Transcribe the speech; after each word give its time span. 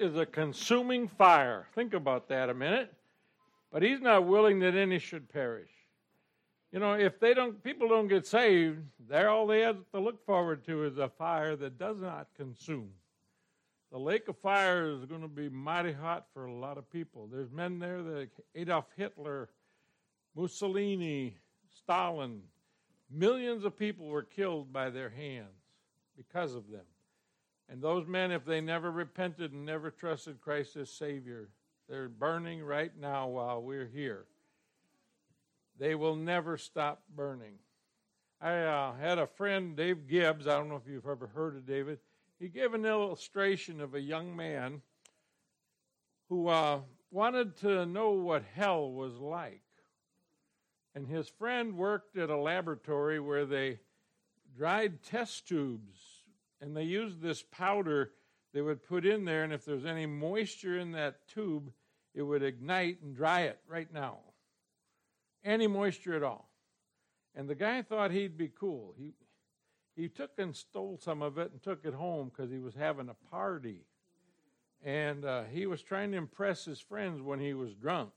Is 0.00 0.16
a 0.16 0.26
consuming 0.26 1.08
fire. 1.08 1.66
Think 1.74 1.94
about 1.94 2.28
that 2.28 2.50
a 2.50 2.54
minute. 2.54 2.92
But 3.72 3.82
He's 3.82 4.00
not 4.00 4.26
willing 4.26 4.60
that 4.60 4.74
any 4.74 4.98
should 4.98 5.28
perish. 5.28 5.70
You 6.72 6.80
know, 6.80 6.94
if 6.94 7.20
they 7.20 7.34
don't, 7.34 7.62
people 7.62 7.88
don't 7.88 8.08
get 8.08 8.26
saved, 8.26 8.80
they're 9.08 9.28
all 9.28 9.46
they 9.46 9.60
have 9.60 9.76
to 9.92 10.00
look 10.00 10.26
forward 10.26 10.64
to 10.66 10.84
is 10.84 10.98
a 10.98 11.08
fire 11.08 11.54
that 11.54 11.78
does 11.78 11.98
not 12.00 12.26
consume. 12.36 12.90
The 13.92 13.98
lake 13.98 14.26
of 14.26 14.36
fire 14.38 14.90
is 14.90 15.04
going 15.04 15.22
to 15.22 15.28
be 15.28 15.48
mighty 15.48 15.92
hot 15.92 16.26
for 16.34 16.46
a 16.46 16.52
lot 16.52 16.78
of 16.78 16.90
people. 16.90 17.28
There's 17.30 17.52
men 17.52 17.78
there 17.78 18.02
that 18.02 18.28
Adolf 18.56 18.86
Hitler, 18.96 19.50
Mussolini, 20.34 21.36
Stalin, 21.76 22.42
millions 23.08 23.64
of 23.64 23.78
people 23.78 24.08
were 24.08 24.24
killed 24.24 24.72
by 24.72 24.90
their 24.90 25.10
hands 25.10 25.46
because 26.16 26.56
of 26.56 26.68
them. 26.68 26.84
And 27.68 27.80
those 27.80 28.06
men, 28.06 28.30
if 28.30 28.44
they 28.44 28.60
never 28.60 28.90
repented 28.90 29.52
and 29.52 29.64
never 29.64 29.90
trusted 29.90 30.40
Christ 30.40 30.76
as 30.76 30.90
Savior, 30.90 31.48
they're 31.88 32.08
burning 32.08 32.62
right 32.62 32.92
now 32.98 33.28
while 33.28 33.62
we're 33.62 33.88
here. 33.92 34.24
They 35.78 35.94
will 35.94 36.16
never 36.16 36.56
stop 36.56 37.02
burning. 37.14 37.54
I 38.40 38.58
uh, 38.58 38.94
had 38.94 39.18
a 39.18 39.26
friend, 39.26 39.76
Dave 39.76 40.06
Gibbs. 40.06 40.46
I 40.46 40.52
don't 40.52 40.68
know 40.68 40.76
if 40.76 40.90
you've 40.90 41.08
ever 41.08 41.26
heard 41.26 41.56
of 41.56 41.66
David. 41.66 41.98
He 42.38 42.48
gave 42.48 42.74
an 42.74 42.84
illustration 42.84 43.80
of 43.80 43.94
a 43.94 44.00
young 44.00 44.36
man 44.36 44.82
who 46.28 46.48
uh, 46.48 46.80
wanted 47.10 47.56
to 47.58 47.86
know 47.86 48.10
what 48.10 48.44
hell 48.54 48.90
was 48.90 49.14
like. 49.14 49.62
And 50.94 51.08
his 51.08 51.28
friend 51.28 51.76
worked 51.76 52.16
at 52.16 52.30
a 52.30 52.36
laboratory 52.36 53.18
where 53.18 53.46
they 53.46 53.80
dried 54.56 55.02
test 55.02 55.48
tubes 55.48 56.13
and 56.64 56.76
they 56.76 56.84
used 56.84 57.20
this 57.20 57.42
powder 57.42 58.12
they 58.54 58.62
would 58.62 58.86
put 58.86 59.04
in 59.04 59.24
there, 59.24 59.42
and 59.42 59.52
if 59.52 59.64
there's 59.64 59.84
any 59.84 60.06
moisture 60.06 60.78
in 60.78 60.92
that 60.92 61.26
tube, 61.26 61.72
it 62.14 62.22
would 62.22 62.44
ignite 62.44 63.02
and 63.02 63.14
dry 63.14 63.42
it 63.42 63.58
right 63.68 63.92
now. 63.92 64.18
Any 65.44 65.66
moisture 65.66 66.14
at 66.14 66.22
all. 66.22 66.48
And 67.34 67.48
the 67.48 67.56
guy 67.56 67.82
thought 67.82 68.12
he'd 68.12 68.38
be 68.38 68.48
cool. 68.48 68.94
He, 68.96 69.12
he 69.96 70.08
took 70.08 70.30
and 70.38 70.54
stole 70.54 71.00
some 71.02 71.20
of 71.20 71.36
it 71.36 71.50
and 71.50 71.60
took 71.60 71.84
it 71.84 71.94
home 71.94 72.30
because 72.30 72.52
he 72.52 72.60
was 72.60 72.74
having 72.74 73.08
a 73.08 73.28
party. 73.28 73.80
And 74.84 75.24
uh, 75.24 75.42
he 75.52 75.66
was 75.66 75.82
trying 75.82 76.12
to 76.12 76.16
impress 76.16 76.64
his 76.64 76.78
friends 76.78 77.20
when 77.20 77.40
he 77.40 77.54
was 77.54 77.74
drunk. 77.74 78.10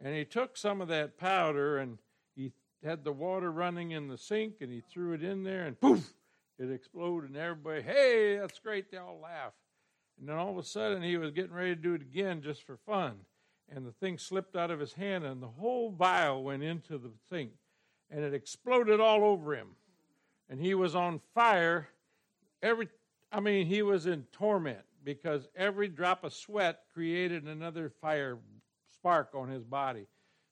And 0.00 0.14
he 0.14 0.24
took 0.24 0.56
some 0.56 0.80
of 0.80 0.86
that 0.88 1.18
powder 1.18 1.78
and 1.78 1.98
he 2.36 2.52
had 2.84 3.02
the 3.02 3.12
water 3.12 3.50
running 3.50 3.90
in 3.90 4.06
the 4.06 4.16
sink 4.16 4.60
and 4.60 4.70
he 4.70 4.80
threw 4.80 5.12
it 5.12 5.24
in 5.24 5.42
there 5.42 5.66
and 5.66 5.78
poof, 5.80 6.14
it 6.60 6.70
exploded, 6.70 7.30
and 7.30 7.38
everybody, 7.38 7.80
hey, 7.80 8.36
that's 8.38 8.58
great. 8.58 8.90
They 8.90 8.98
all 8.98 9.18
laugh. 9.22 9.52
And 10.18 10.28
then 10.28 10.36
all 10.36 10.50
of 10.50 10.58
a 10.58 10.62
sudden, 10.62 11.02
he 11.02 11.16
was 11.16 11.30
getting 11.30 11.54
ready 11.54 11.74
to 11.74 11.80
do 11.80 11.94
it 11.94 12.02
again 12.02 12.42
just 12.42 12.62
for 12.64 12.76
fun. 12.76 13.20
And 13.74 13.86
the 13.86 13.92
thing 13.92 14.18
slipped 14.18 14.54
out 14.54 14.70
of 14.70 14.78
his 14.78 14.92
hand, 14.92 15.24
and 15.24 15.42
the 15.42 15.48
whole 15.48 15.90
vial 15.90 16.44
went 16.44 16.62
into 16.62 16.98
the 16.98 17.12
sink. 17.30 17.52
And 18.10 18.22
it 18.22 18.34
exploded 18.34 19.00
all 19.00 19.24
over 19.24 19.54
him. 19.54 19.68
And 20.50 20.60
he 20.60 20.74
was 20.74 20.94
on 20.94 21.20
fire. 21.34 21.88
Every, 22.62 22.88
I 23.32 23.40
mean, 23.40 23.66
he 23.66 23.80
was 23.80 24.04
in 24.04 24.26
torment 24.32 24.84
because 25.02 25.48
every 25.56 25.88
drop 25.88 26.24
of 26.24 26.34
sweat 26.34 26.80
created 26.92 27.44
another 27.44 27.90
fire 28.02 28.38
spark 28.92 29.30
on 29.34 29.48
his 29.48 29.64
body. 29.64 30.06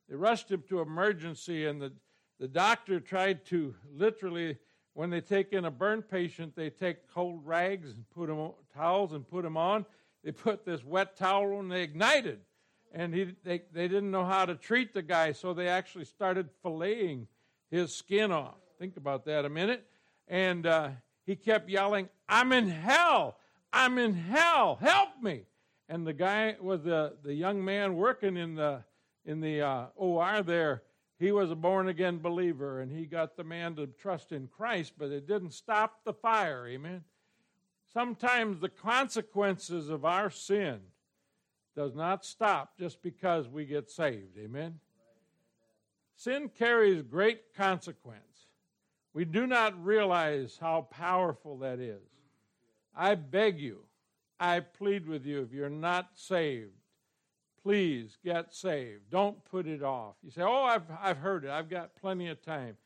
They 0.09 0.15
rushed 0.17 0.51
him 0.51 0.63
to 0.71 0.81
emergency, 0.81 1.67
and 1.67 1.83
the, 1.83 1.93
the 2.41 2.49
doctor 2.49 2.99
tried 2.99 3.45
to 3.47 3.75
literally 3.93 4.57
when 4.99 5.11
they 5.11 5.21
take 5.21 5.53
in 5.53 5.65
a 5.65 5.71
burn 5.71 6.03
patient, 6.03 6.57
they 6.57 6.71
take 6.71 7.09
cold 7.15 7.47
rags 7.47 7.89
and 7.89 8.05
put 8.11 8.27
them 8.27 8.41
on, 8.41 8.53
towels 8.75 9.13
and 9.13 9.25
put 9.29 9.45
them 9.45 9.57
on. 9.57 9.87
They 10.25 10.33
put 10.33 10.67
this 10.67 10.83
wet 10.83 11.17
towel 11.17 11.59
on, 11.59 11.69
they 11.69 11.83
ignited. 11.83 12.41
And 12.93 13.15
he, 13.15 13.37
they, 13.45 13.63
they 13.73 13.87
didn't 13.87 14.11
know 14.11 14.25
how 14.25 14.45
to 14.45 14.57
treat 14.57 14.95
the 14.95 15.03
guy, 15.03 15.31
so 15.31 15.55
they 15.55 15.69
actually 15.69 16.07
started 16.07 16.49
filleting 16.65 17.29
his 17.71 17.95
skin 17.95 18.33
off. 18.33 18.57
Think 18.81 18.97
about 18.97 19.25
that 19.27 19.45
a 19.45 19.49
minute. 19.49 19.87
And 20.27 20.67
uh, 20.67 20.91
he 21.25 21.37
kept 21.37 21.71
yelling, 21.71 22.09
I'm 22.29 22.51
in 22.51 22.67
hell! 22.67 23.37
I'm 23.73 23.99
in 23.99 24.15
hell! 24.15 24.79
Help 24.81 25.11
me! 25.23 25.43
And 25.89 26.09
the 26.09 26.13
guy 26.13 26.57
was 26.61 26.83
the, 26.83 27.15
the 27.23 27.35
young 27.35 27.65
man 27.65 27.95
working 27.95 28.37
in 28.37 28.57
the, 28.57 28.83
in 29.25 29.39
the 29.39 29.61
uh, 29.61 29.87
OR 29.95 30.43
there 30.43 30.83
he 31.19 31.33
was 31.33 31.51
a 31.51 31.57
born 31.57 31.89
again 31.89 32.19
believer 32.19 32.81
and 32.81 32.93
he 32.93 33.05
got 33.05 33.37
the 33.37 33.45
man 33.45 33.75
to 33.77 33.87
trust 33.87 34.33
in 34.33 34.47
Christ, 34.47 34.93
but 34.97 35.11
it 35.11 35.27
didn't 35.27 35.53
stop 35.53 36.05
the 36.05 36.13
fire. 36.13 36.67
Amen. 36.69 37.03
Sometimes 37.93 38.61
the 38.61 38.69
consequences 38.69 39.89
of 39.89 40.05
our 40.05 40.31
sin 40.31 40.79
does 41.75 41.95
not 41.95 42.25
stop 42.25 42.79
just 42.79 43.03
because 43.03 43.49
we 43.49 43.65
get 43.65 43.91
saved. 43.91 44.39
Amen. 44.39 44.79
Sin 46.17 46.51
carries 46.57 47.03
great 47.03 47.55
consequence. 47.55 48.47
We 49.15 49.25
do 49.25 49.47
not 49.47 49.85
realize 49.85 50.59
how 50.61 50.83
powerful 50.91 51.59
that 51.59 51.81
is. 51.81 52.03
I 52.95 53.15
beg 53.15 53.59
you, 53.59 53.85
I 54.39 54.61
plead 54.61 55.07
with 55.07 55.25
you, 55.25 55.43
if 55.43 55.53
you're 55.53 55.71
not 55.71 56.11
saved, 56.15 56.78
Please 57.69 58.17
get 58.25 58.55
saved. 58.55 59.11
Don't 59.11 59.45
put 59.45 59.67
it 59.67 59.83
off. 59.83 60.15
You 60.23 60.31
say, 60.31 60.41
Oh, 60.41 60.63
I've, 60.63 60.85
I've 61.03 61.19
heard 61.19 61.45
it. 61.45 61.51
I've 61.51 61.69
got 61.69 61.95
plenty 62.01 62.29
of 62.29 62.41
time. 62.41 62.79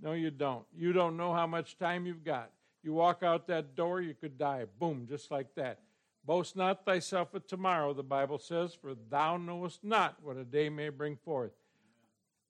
No, 0.00 0.12
you 0.12 0.30
don't. 0.30 0.64
You 0.74 0.94
don't 0.94 1.18
know 1.18 1.34
how 1.34 1.46
much 1.46 1.76
time 1.76 2.06
you've 2.06 2.24
got. 2.24 2.50
You 2.82 2.94
walk 2.94 3.22
out 3.22 3.46
that 3.48 3.76
door, 3.76 4.00
you 4.00 4.14
could 4.14 4.38
die. 4.38 4.64
Boom, 4.80 5.06
just 5.06 5.30
like 5.30 5.54
that. 5.56 5.80
Boast 6.24 6.56
not 6.56 6.86
thyself 6.86 7.34
of 7.34 7.46
tomorrow, 7.46 7.92
the 7.92 8.02
Bible 8.02 8.38
says, 8.38 8.72
for 8.72 8.94
thou 9.10 9.36
knowest 9.36 9.84
not 9.84 10.16
what 10.22 10.38
a 10.38 10.44
day 10.44 10.70
may 10.70 10.88
bring 10.88 11.16
forth. 11.16 11.52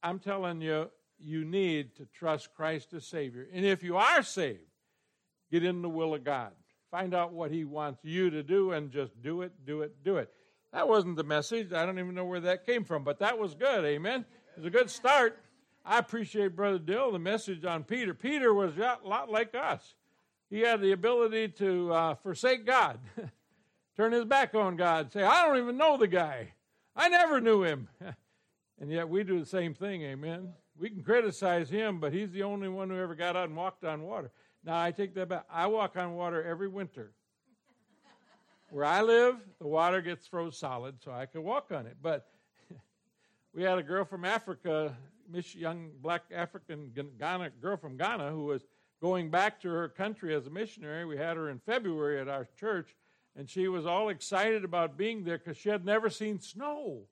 I'm 0.00 0.20
telling 0.20 0.60
you, 0.60 0.92
you 1.18 1.44
need 1.44 1.96
to 1.96 2.06
trust 2.14 2.54
Christ 2.54 2.94
as 2.94 3.04
Savior. 3.04 3.48
And 3.52 3.66
if 3.66 3.82
you 3.82 3.96
are 3.96 4.22
saved, 4.22 4.60
get 5.50 5.64
in 5.64 5.82
the 5.82 5.88
will 5.88 6.14
of 6.14 6.22
God. 6.22 6.52
Find 6.92 7.14
out 7.14 7.32
what 7.32 7.50
He 7.50 7.64
wants 7.64 8.04
you 8.04 8.30
to 8.30 8.44
do 8.44 8.70
and 8.70 8.92
just 8.92 9.20
do 9.20 9.42
it, 9.42 9.50
do 9.66 9.82
it, 9.82 10.04
do 10.04 10.18
it. 10.18 10.32
That 10.74 10.88
wasn't 10.88 11.14
the 11.14 11.22
message. 11.22 11.72
I 11.72 11.86
don't 11.86 12.00
even 12.00 12.16
know 12.16 12.24
where 12.24 12.40
that 12.40 12.66
came 12.66 12.82
from, 12.82 13.04
but 13.04 13.20
that 13.20 13.38
was 13.38 13.54
good. 13.54 13.84
Amen. 13.84 14.24
It 14.56 14.58
was 14.58 14.66
a 14.66 14.70
good 14.70 14.90
start. 14.90 15.38
I 15.84 15.98
appreciate 15.98 16.56
Brother 16.56 16.80
Dill, 16.80 17.12
the 17.12 17.18
message 17.20 17.64
on 17.64 17.84
Peter. 17.84 18.12
Peter 18.12 18.52
was 18.52 18.76
a 18.76 18.98
lot 19.04 19.30
like 19.30 19.54
us. 19.54 19.94
He 20.50 20.60
had 20.60 20.80
the 20.80 20.90
ability 20.90 21.48
to 21.58 21.92
uh, 21.92 22.14
forsake 22.16 22.66
God, 22.66 22.98
turn 23.96 24.10
his 24.10 24.24
back 24.24 24.56
on 24.56 24.74
God, 24.74 25.12
say, 25.12 25.22
I 25.22 25.46
don't 25.46 25.58
even 25.58 25.76
know 25.76 25.96
the 25.96 26.08
guy. 26.08 26.54
I 26.96 27.08
never 27.08 27.40
knew 27.40 27.62
him. 27.62 27.88
and 28.80 28.90
yet 28.90 29.08
we 29.08 29.22
do 29.22 29.38
the 29.38 29.46
same 29.46 29.74
thing, 29.74 30.02
amen. 30.02 30.54
We 30.76 30.90
can 30.90 31.04
criticize 31.04 31.70
him, 31.70 32.00
but 32.00 32.12
he's 32.12 32.32
the 32.32 32.42
only 32.42 32.68
one 32.68 32.90
who 32.90 32.98
ever 32.98 33.14
got 33.14 33.36
out 33.36 33.48
and 33.48 33.56
walked 33.56 33.84
on 33.84 34.02
water. 34.02 34.32
Now, 34.64 34.80
I 34.80 34.90
take 34.90 35.14
that 35.14 35.28
back. 35.28 35.44
I 35.48 35.68
walk 35.68 35.96
on 35.96 36.14
water 36.14 36.42
every 36.42 36.68
winter. 36.68 37.12
Where 38.74 38.84
I 38.84 39.02
live, 39.02 39.36
the 39.60 39.68
water 39.68 40.02
gets 40.02 40.26
froze 40.26 40.58
solid, 40.58 40.96
so 41.00 41.12
I 41.12 41.26
can 41.26 41.44
walk 41.44 41.70
on 41.70 41.86
it. 41.86 41.96
But 42.02 42.26
we 43.54 43.62
had 43.62 43.78
a 43.78 43.84
girl 43.84 44.04
from 44.04 44.24
Africa, 44.24 44.96
Miss 45.30 45.54
young 45.54 45.92
black 46.02 46.24
African 46.34 46.90
Ghana 47.16 47.50
girl 47.62 47.76
from 47.76 47.96
Ghana, 47.96 48.32
who 48.32 48.46
was 48.46 48.62
going 49.00 49.30
back 49.30 49.60
to 49.60 49.68
her 49.68 49.88
country 49.88 50.34
as 50.34 50.48
a 50.48 50.50
missionary. 50.50 51.04
We 51.04 51.16
had 51.16 51.36
her 51.36 51.50
in 51.50 51.60
February 51.60 52.20
at 52.20 52.26
our 52.26 52.48
church, 52.58 52.96
and 53.36 53.48
she 53.48 53.68
was 53.68 53.86
all 53.86 54.08
excited 54.08 54.64
about 54.64 54.96
being 54.96 55.22
there 55.22 55.38
because 55.38 55.56
she 55.56 55.68
had 55.68 55.84
never 55.84 56.10
seen 56.10 56.40
snow. 56.40 57.02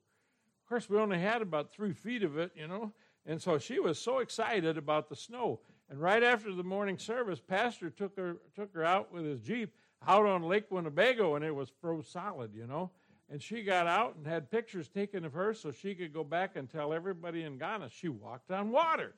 Of 0.63 0.67
course, 0.67 0.89
we 0.89 0.97
only 0.97 1.19
had 1.19 1.41
about 1.41 1.71
three 1.71 1.93
feet 1.93 2.23
of 2.23 2.37
it, 2.37 2.51
you 2.57 2.67
know, 2.67 2.91
and 3.25 3.41
so 3.41 3.57
she 3.57 3.79
was 3.79 3.97
so 3.97 4.19
excited 4.19 4.77
about 4.77 5.07
the 5.07 5.15
snow. 5.15 5.61
And 5.93 6.01
right 6.01 6.23
after 6.23 6.51
the 6.51 6.63
morning 6.63 6.97
service, 6.97 7.39
Pastor 7.39 7.91
took 7.91 8.17
her 8.17 8.37
took 8.55 8.73
her 8.73 8.83
out 8.83 9.13
with 9.13 9.25
his 9.25 9.41
jeep 9.41 9.75
out 10.07 10.25
on 10.25 10.41
Lake 10.41 10.71
Winnebago 10.71 11.35
and 11.35 11.45
it 11.45 11.53
was 11.53 11.69
froze 11.81 12.07
solid, 12.07 12.55
you 12.55 12.65
know. 12.65 12.89
And 13.29 13.39
she 13.39 13.61
got 13.61 13.85
out 13.85 14.15
and 14.15 14.25
had 14.25 14.49
pictures 14.49 14.89
taken 14.89 15.23
of 15.23 15.33
her 15.33 15.53
so 15.53 15.69
she 15.69 15.93
could 15.93 16.11
go 16.11 16.23
back 16.23 16.55
and 16.55 16.67
tell 16.67 16.93
everybody 16.93 17.43
in 17.43 17.59
Ghana 17.59 17.89
she 17.91 18.09
walked 18.09 18.49
on 18.49 18.71
water. 18.71 19.13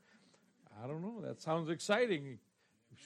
I 0.84 0.86
don't 0.86 1.02
know. 1.02 1.22
That 1.26 1.42
sounds 1.42 1.70
exciting. 1.70 2.40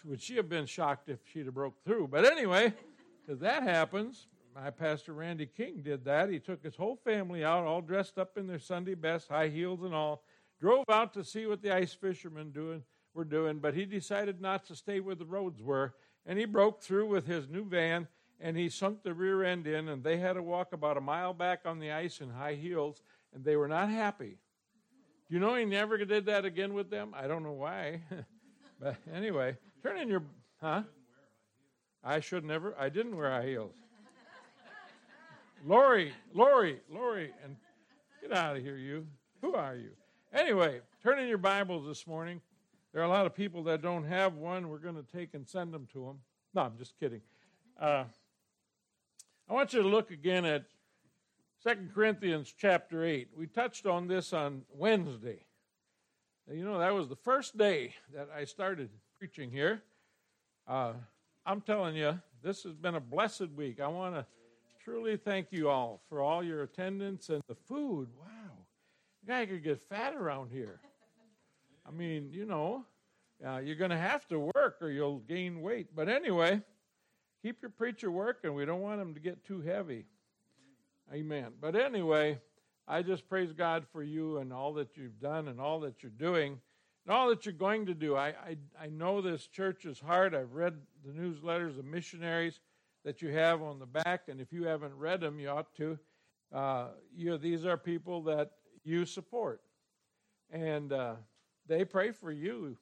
Would 0.04 0.20
she 0.20 0.36
have 0.38 0.50
been 0.50 0.66
shocked 0.66 1.08
if 1.08 1.20
she'd 1.32 1.46
have 1.46 1.54
broke 1.54 1.84
through? 1.86 2.08
But 2.08 2.26
anyway, 2.26 2.74
because 3.22 3.40
that 3.42 3.62
happens, 3.62 4.30
my 4.56 4.72
pastor 4.72 5.14
Randy 5.14 5.46
King 5.46 5.84
did 5.84 6.06
that. 6.06 6.32
He 6.32 6.40
took 6.40 6.64
his 6.64 6.76
whole 6.76 6.96
family 6.96 7.46
out, 7.46 7.68
all 7.68 7.82
dressed 7.82 8.18
up 8.18 8.36
in 8.36 8.48
their 8.48 8.58
Sunday 8.58 8.96
best, 8.96 9.30
high 9.30 9.50
heels 9.50 9.84
and 9.84 9.94
all, 9.94 10.24
drove 10.60 10.86
out 10.90 11.14
to 11.14 11.24
see 11.24 11.46
what 11.46 11.62
the 11.62 11.72
ice 11.72 11.94
fishermen 11.94 12.50
doing 12.50 12.82
were 13.14 13.26
doing, 13.26 13.60
but 13.60 13.74
he 13.74 13.86
decided 13.86 14.42
not 14.42 14.66
to 14.66 14.76
stay 14.76 15.00
where 15.00 15.16
the 15.16 15.26
roads 15.26 15.62
were 15.62 15.94
and 16.26 16.38
he 16.38 16.46
broke 16.46 16.82
through 16.82 17.08
with 17.08 17.26
his 17.26 17.50
new 17.50 17.66
van 17.66 18.08
and 18.40 18.56
he 18.56 18.70
sunk 18.70 19.04
the 19.04 19.14
rear 19.14 19.44
end 19.44 19.68
in 19.68 19.90
and 19.90 20.04
they 20.04 20.18
had 20.18 20.34
to 20.34 20.44
walk 20.44 20.74
about 20.74 20.98
a 20.98 21.02
mile 21.02 21.34
back 21.34 21.62
on 21.66 21.80
the 21.80 21.92
ice 21.92 22.22
in 22.22 22.30
high 22.30 22.56
heels 22.56 23.02
and 23.34 23.44
they 23.44 23.56
were 23.56 23.68
not 23.68 23.90
happy 23.90 24.38
you 25.28 25.40
know 25.40 25.56
he 25.56 25.66
never 25.66 25.98
did 25.98 26.26
that 26.26 26.46
again 26.46 26.74
with 26.74 26.90
them 26.90 27.14
i 27.16 27.28
don't 27.28 27.44
know 27.44 27.52
why 27.52 28.02
but 28.80 28.96
anyway 29.14 29.58
turn 29.84 29.98
in 29.98 30.08
your 30.08 30.24
huh 30.62 30.84
i 32.04 32.20
should 32.20 32.46
never 32.46 32.76
i 32.80 32.90
didn't 32.90 33.16
wear 33.16 33.30
high 33.30 33.48
heels 33.48 33.74
Lori, 35.66 36.14
Lori, 36.34 36.80
Lori, 36.90 37.32
and 37.44 37.56
get 38.22 38.32
out 38.32 38.56
of 38.56 38.64
here, 38.64 38.78
you. 38.78 39.06
Who 39.42 39.56
are 39.56 39.76
you? 39.76 39.92
Anyway, 40.34 40.80
turn 41.04 41.20
in 41.20 41.28
your 41.28 41.38
Bibles 41.38 41.86
this 41.86 42.08
morning. 42.08 42.40
There 42.94 43.02
are 43.02 43.06
a 43.06 43.10
lot 43.10 43.26
of 43.26 43.36
people 43.36 43.64
that 43.64 43.82
don't 43.82 44.06
have 44.06 44.36
one. 44.36 44.70
We're 44.70 44.80
going 44.80 44.96
to 44.96 45.04
take 45.04 45.34
and 45.34 45.48
send 45.48 45.74
them 45.74 45.88
to 45.94 46.06
them. 46.06 46.20
No, 46.54 46.64
I'm 46.64 46.78
just 46.78 47.00
kidding. 47.00 47.22
Uh, 47.80 48.06
I 49.48 49.54
want 49.54 49.74
you 49.74 49.82
to 49.82 49.88
look 49.88 50.12
again 50.12 50.46
at 50.46 50.66
2 51.64 51.90
Corinthians 51.94 52.54
chapter 52.58 53.06
8. 53.06 53.30
We 53.36 53.46
touched 53.46 53.86
on 53.86 54.08
this 54.08 54.34
on 54.34 54.64
Wednesday. 54.74 55.46
You 56.52 56.64
know, 56.64 56.80
that 56.80 56.94
was 56.96 57.08
the 57.08 57.16
first 57.16 57.58
day 57.58 57.94
that 58.14 58.30
I 58.36 58.46
started 58.46 58.90
preaching 59.20 59.52
here. 59.52 59.84
Uh, 60.68 60.94
I'm 61.46 61.62
telling 61.62 61.96
you, 61.96 62.20
this 62.42 62.64
has 62.64 62.74
been 62.74 62.96
a 62.96 63.00
blessed 63.00 63.52
week. 63.56 63.80
I 63.80 63.88
want 63.88 64.16
to 64.16 64.26
truly 64.84 65.18
thank 65.18 65.52
you 65.52 65.70
all 65.70 66.02
for 66.10 66.22
all 66.22 66.44
your 66.44 66.64
attendance 66.64 67.30
and 67.30 67.44
the 67.48 67.56
food. 67.56 68.10
Wow. 68.20 68.28
You 69.22 69.28
guy 69.28 69.46
could 69.46 69.64
get 69.64 69.80
fat 69.80 70.16
around 70.16 70.50
here. 70.52 70.80
I 71.90 71.92
mean, 71.92 72.30
you 72.32 72.46
know, 72.46 72.86
uh, 73.46 73.58
you're 73.58 73.76
going 73.76 73.90
to 73.90 73.98
have 73.98 74.28
to 74.28 74.40
work 74.40 74.78
or 74.82 74.92
you'll 74.92 75.20
gain 75.20 75.62
weight. 75.62 75.88
But 75.96 76.08
anyway, 76.08 76.62
keep 77.42 77.64
your 77.64 77.72
preacher 77.72 78.12
working. 78.12 78.54
We 78.54 78.66
don't 78.66 78.82
want 78.82 79.02
him 79.02 79.16
to 79.16 79.20
get 79.20 79.44
too 79.44 79.62
heavy. 79.62 80.06
Amen. 81.12 81.54
But 81.60 81.76
anyway, 81.76 82.40
I 82.88 83.02
just 83.02 83.28
praise 83.28 83.54
God 83.54 83.86
for 83.92 84.04
you 84.04 84.38
and 84.38 84.54
all 84.54 84.74
that 84.74 84.98
you've 84.98 85.20
done 85.20 85.48
and 85.48 85.60
all 85.60 85.80
that 85.80 86.04
you're 86.04 86.12
doing 86.12 86.60
and 87.06 87.16
all 87.16 87.30
that 87.30 87.46
you're 87.46 87.54
going 87.54 87.88
to 87.88 87.96
do. 87.96 88.16
I, 88.16 88.28
I, 88.28 88.58
I 88.80 88.88
know 88.90 89.20
this 89.20 89.48
church 89.48 89.86
is 89.86 90.00
hard. 90.00 90.36
I've 90.36 90.54
read 90.54 90.76
the 91.04 91.12
newsletters 91.12 91.80
of 91.80 91.86
missionaries 91.86 92.60
that 93.04 93.22
you 93.22 93.30
have 93.30 93.64
on 93.64 93.80
the 93.80 93.86
back, 93.86 94.24
and 94.28 94.40
if 94.40 94.52
you 94.52 94.66
haven't 94.66 94.94
read 94.96 95.22
them, 95.22 95.40
you 95.40 95.50
ought 95.50 95.74
to. 95.78 95.98
Uh, 96.54 96.90
you 97.16 97.38
these 97.38 97.66
are 97.66 97.78
people 97.78 98.22
that 98.24 98.52
you 98.84 99.06
support, 99.06 99.62
and 100.52 100.92
uh, 100.92 101.14
they 101.70 101.86
pray 101.86 102.12
for 102.12 102.32
you. 102.32 102.78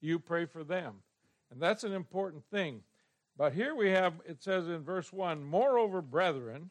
You 0.00 0.18
pray 0.18 0.46
for 0.46 0.64
them, 0.64 1.02
and 1.50 1.60
that's 1.60 1.84
an 1.84 1.92
important 1.92 2.44
thing. 2.50 2.80
But 3.36 3.52
here 3.52 3.74
we 3.74 3.90
have 3.90 4.14
it 4.26 4.42
says 4.42 4.68
in 4.68 4.82
verse 4.82 5.12
1 5.12 5.44
Moreover, 5.44 6.00
brethren, 6.00 6.70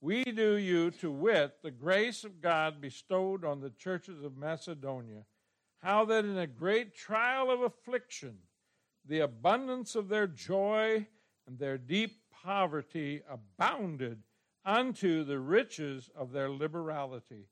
we 0.00 0.24
do 0.24 0.56
you 0.56 0.90
to 0.92 1.10
wit 1.10 1.56
the 1.62 1.70
grace 1.70 2.24
of 2.24 2.40
God 2.40 2.80
bestowed 2.80 3.44
on 3.44 3.60
the 3.60 3.70
churches 3.70 4.22
of 4.22 4.36
Macedonia, 4.36 5.24
how 5.82 6.04
that 6.06 6.24
in 6.24 6.38
a 6.38 6.46
great 6.46 6.94
trial 6.94 7.50
of 7.50 7.60
affliction, 7.62 8.38
the 9.06 9.20
abundance 9.20 9.94
of 9.94 10.08
their 10.08 10.26
joy 10.26 11.06
and 11.46 11.58
their 11.58 11.78
deep 11.78 12.12
poverty 12.30 13.22
abounded 13.28 14.22
unto 14.64 15.24
the 15.24 15.38
riches 15.38 16.10
of 16.14 16.32
their 16.32 16.50
liberality. 16.50 17.48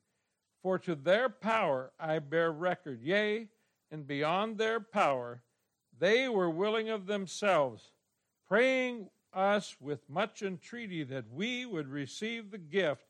For 0.64 0.78
to 0.78 0.94
their 0.94 1.28
power 1.28 1.92
I 2.00 2.18
bear 2.20 2.50
record, 2.50 3.02
yea, 3.02 3.48
and 3.90 4.06
beyond 4.06 4.56
their 4.56 4.80
power, 4.80 5.42
they 5.98 6.26
were 6.26 6.48
willing 6.48 6.88
of 6.88 7.04
themselves, 7.04 7.92
praying 8.48 9.10
us 9.34 9.76
with 9.78 10.08
much 10.08 10.40
entreaty 10.40 11.02
that 11.04 11.30
we 11.30 11.66
would 11.66 11.88
receive 11.88 12.50
the 12.50 12.56
gift 12.56 13.04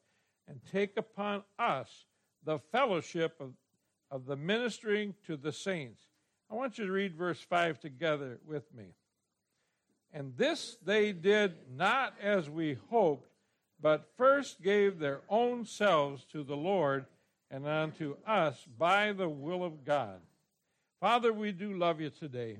and 0.49 0.62
take 0.73 0.97
upon 0.97 1.45
us 1.56 2.06
the 2.43 2.59
fellowship 2.59 3.37
of, 3.39 3.53
of 4.11 4.27
the 4.27 4.37
ministering 4.37 5.15
to 5.29 5.37
the 5.37 5.53
saints. 5.53 6.03
I 6.50 6.55
want 6.57 6.77
you 6.77 6.87
to 6.87 6.93
read 6.93 7.15
verse 7.15 7.41
5 7.41 7.79
together 7.79 8.41
with 8.45 8.65
me. 8.75 8.97
And 10.12 10.37
this 10.37 10.77
they 10.85 11.12
did 11.12 11.55
not 11.73 12.15
as 12.21 12.50
we 12.50 12.79
hoped, 12.91 13.31
but 13.81 14.11
first 14.17 14.61
gave 14.61 14.99
their 14.99 15.21
own 15.29 15.65
selves 15.65 16.25
to 16.33 16.43
the 16.43 16.57
Lord 16.57 17.07
and 17.55 17.69
unto 17.69 18.17
us 18.27 18.67
by 18.77 19.12
the 19.12 19.29
will 19.29 19.62
of 19.62 19.85
God. 19.85 20.19
Father, 21.01 21.33
we 21.33 21.53
do 21.53 21.73
love 21.73 22.01
you 22.01 22.11
today 22.11 22.59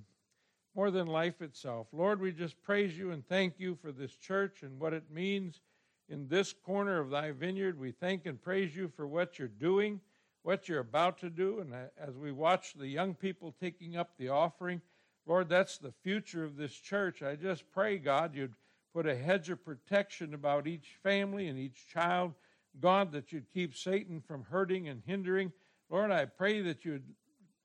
more 0.77 0.93
than 0.93 1.09
life 1.09 1.43
itself. 1.43 1.89
Lord, 1.93 2.21
we 2.21 2.31
just 2.31 2.63
praise 2.63 2.97
you 2.97 3.11
and 3.11 3.27
thank 3.27 3.55
you 3.59 3.77
for 3.83 3.91
this 3.91 4.15
church 4.15 4.63
and 4.63 4.79
what 4.79 4.93
it 4.93 5.11
means 5.11 5.61
in 6.09 6.29
this 6.29 6.53
corner 6.53 7.01
of 7.01 7.11
thy 7.11 7.33
vineyard. 7.33 7.77
We 7.77 7.91
thank 7.91 8.25
and 8.25 8.41
praise 8.41 8.77
you 8.77 8.87
for 8.95 9.05
what 9.05 9.37
you're 9.37 9.49
doing, 9.49 10.01
what 10.45 10.69
you're 10.69 10.79
about 10.79 11.19
to 11.23 11.31
do. 11.31 11.59
And 11.59 11.75
as 11.99 12.15
we 12.15 12.31
watch 12.31 12.75
the 12.75 12.87
young 12.87 13.15
people 13.15 13.53
taking 13.61 13.97
up 13.97 14.11
the 14.17 14.29
offering, 14.29 14.81
Lord, 15.27 15.49
that's 15.49 15.77
the 15.77 15.95
future 16.05 16.45
of 16.45 16.57
this 16.57 16.75
church. 16.75 17.21
I 17.21 17.35
just 17.35 17.69
pray, 17.73 17.99
God, 17.99 18.37
you'd 18.37 18.55
put 18.95 19.09
a 19.09 19.17
hedge 19.17 19.51
of 19.51 19.65
protection 19.65 20.35
about 20.35 20.69
each 20.69 20.99
family 21.03 21.49
and 21.49 21.59
each 21.59 21.89
child. 21.89 22.35
God, 22.81 23.13
that 23.13 23.33
you'd 23.33 23.53
keep 23.53 23.75
Satan 23.75 24.21
from 24.21 24.45
hurting 24.45 24.89
and 24.89 25.03
hindering. 25.07 25.53
Lord, 25.91 26.11
I 26.11 26.25
pray 26.25 26.61
that 26.63 26.85
you'd 26.85 27.05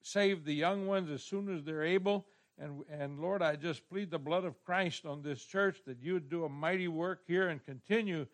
save 0.02 0.46
the 0.46 0.54
young 0.54 0.88
ones 0.88 1.10
as 1.10 1.24
soon 1.24 1.54
as 1.54 1.64
they're 1.64 1.84
able. 1.84 2.28
And, 2.58 2.84
and 2.92 3.20
Lord, 3.20 3.42
I 3.42 3.56
just 3.56 3.88
plead 3.90 4.12
the 4.12 4.20
blood 4.20 4.46
of 4.46 4.64
Christ 4.64 5.06
on 5.06 5.22
this 5.22 5.44
church 5.44 5.80
that 5.86 6.02
you 6.02 6.14
would 6.14 6.30
do 6.30 6.46
a 6.46 6.50
mighty 6.50 6.88
work 6.88 7.22
here 7.26 7.48
and 7.50 7.64
continue 7.64 8.26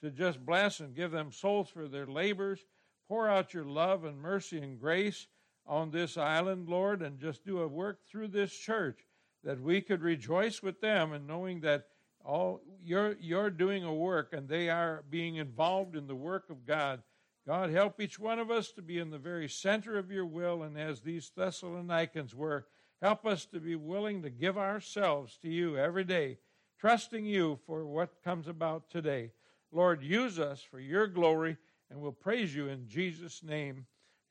to 0.00 0.10
just 0.10 0.44
bless 0.44 0.80
and 0.80 0.94
give 0.94 1.10
them 1.10 1.32
souls 1.32 1.68
for 1.68 1.88
their 1.88 2.06
labors. 2.06 2.64
Pour 3.08 3.28
out 3.28 3.52
your 3.52 3.64
love 3.64 4.04
and 4.04 4.18
mercy 4.18 4.58
and 4.58 4.80
grace 4.80 5.26
on 5.66 5.90
this 5.90 6.16
island, 6.16 6.68
Lord, 6.68 7.02
and 7.02 7.18
just 7.18 7.44
do 7.44 7.60
a 7.60 7.68
work 7.68 8.00
through 8.06 8.28
this 8.28 8.52
church 8.52 9.00
that 9.44 9.60
we 9.60 9.80
could 9.80 10.02
rejoice 10.02 10.62
with 10.62 10.80
them 10.80 11.12
and 11.12 11.26
knowing 11.26 11.60
that 11.60 11.86
all 12.24 12.60
you're 12.82 13.16
you're 13.20 13.50
doing 13.50 13.84
a 13.84 13.94
work 13.94 14.32
and 14.32 14.48
they 14.48 14.68
are 14.68 15.04
being 15.10 15.36
involved 15.36 15.96
in 15.96 16.06
the 16.06 16.14
work 16.14 16.50
of 16.50 16.66
God. 16.66 17.02
God 17.46 17.70
help 17.70 18.00
each 18.00 18.18
one 18.18 18.38
of 18.38 18.50
us 18.50 18.72
to 18.72 18.82
be 18.82 18.98
in 18.98 19.10
the 19.10 19.18
very 19.18 19.48
center 19.48 19.98
of 19.98 20.10
your 20.10 20.24
will 20.24 20.62
and 20.62 20.78
as 20.78 21.02
these 21.02 21.30
Thessalonians 21.36 22.34
were 22.34 22.66
Help 23.04 23.26
us 23.26 23.44
to 23.44 23.60
be 23.60 23.76
willing 23.76 24.22
to 24.22 24.30
give 24.30 24.56
ourselves 24.56 25.36
to 25.42 25.48
you 25.50 25.76
every 25.76 26.04
day, 26.04 26.38
trusting 26.78 27.26
you 27.26 27.58
for 27.66 27.84
what 27.84 28.22
comes 28.24 28.48
about 28.48 28.88
today. 28.88 29.30
Lord, 29.70 30.02
use 30.02 30.38
us 30.38 30.62
for 30.62 30.80
your 30.80 31.06
glory, 31.06 31.58
and 31.90 32.00
we'll 32.00 32.12
praise 32.12 32.54
you 32.54 32.68
in 32.68 32.88
Jesus' 32.88 33.42
name. 33.42 33.84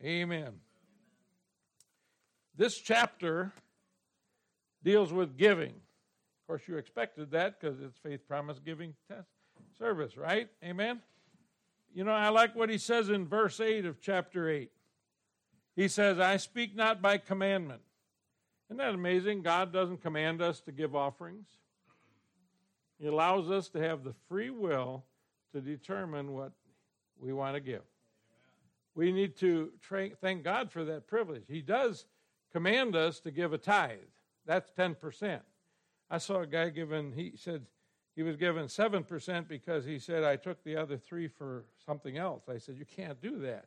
Amen. 0.04 0.54
This 2.56 2.80
chapter 2.80 3.54
deals 4.84 5.14
with 5.14 5.38
giving. 5.38 5.74
Of 6.44 6.48
course, 6.48 6.62
you 6.68 6.78
expected 6.78 7.32
that 7.32 7.60
because 7.60 7.80
it's 7.80 7.98
faith 7.98 8.28
promise 8.28 8.60
giving 8.60 8.94
test 9.08 9.30
service, 9.78 10.18
right? 10.18 10.50
Amen. 10.64 11.02
You 11.94 12.04
know, 12.04 12.12
I 12.12 12.30
like 12.30 12.56
what 12.56 12.70
he 12.70 12.78
says 12.78 13.10
in 13.10 13.28
verse 13.28 13.60
8 13.60 13.86
of 13.86 14.02
chapter 14.02 14.50
8. 14.50 14.72
He 15.76 15.88
says, 15.88 16.20
I 16.20 16.38
speak 16.38 16.76
not 16.76 17.02
by 17.02 17.18
commandment 17.18 17.82
isn't 18.74 18.84
that 18.84 18.96
amazing? 18.96 19.44
God 19.44 19.72
doesn't 19.72 20.02
command 20.02 20.42
us 20.42 20.60
to 20.62 20.72
give 20.72 20.96
offerings. 20.96 21.46
He 23.00 23.06
allows 23.06 23.52
us 23.52 23.70
to 23.70 23.80
have 23.80 24.04
the 24.04 24.16
free 24.28 24.50
will 24.50 25.04
to 25.52 25.62
determine 25.62 26.32
what 26.32 26.54
we 27.20 27.34
want 27.34 27.54
to 27.54 27.60
give. 27.60 27.84
We 28.96 29.12
need 29.12 29.36
to 29.38 29.72
tra- 29.80 30.16
thank 30.20 30.44
God 30.44 30.72
for 30.72 30.86
that 30.86 31.06
privilege. 31.06 31.44
He 31.48 31.62
does 31.62 32.06
command 32.52 32.96
us 32.96 33.20
to 33.20 33.30
give 33.30 33.54
a 33.54 33.60
tithe. 33.60 34.00
That's 34.48 34.72
10%. 34.72 35.42
I 36.14 36.20
saw 36.20 36.42
a 36.42 36.46
guy 36.46 36.70
given, 36.70 37.12
he 37.12 37.34
said 37.36 37.66
he 38.16 38.22
was 38.22 38.38
given 38.38 38.68
7% 38.68 39.48
because 39.48 39.84
he 39.84 39.98
said, 39.98 40.24
I 40.24 40.36
took 40.36 40.64
the 40.64 40.76
other 40.76 40.96
three 40.96 41.28
for 41.28 41.66
something 41.88 42.20
else. 42.20 42.44
I 42.48 42.60
said, 42.60 42.76
You 42.78 42.86
can't 42.86 43.20
do 43.20 43.40
that. 43.40 43.66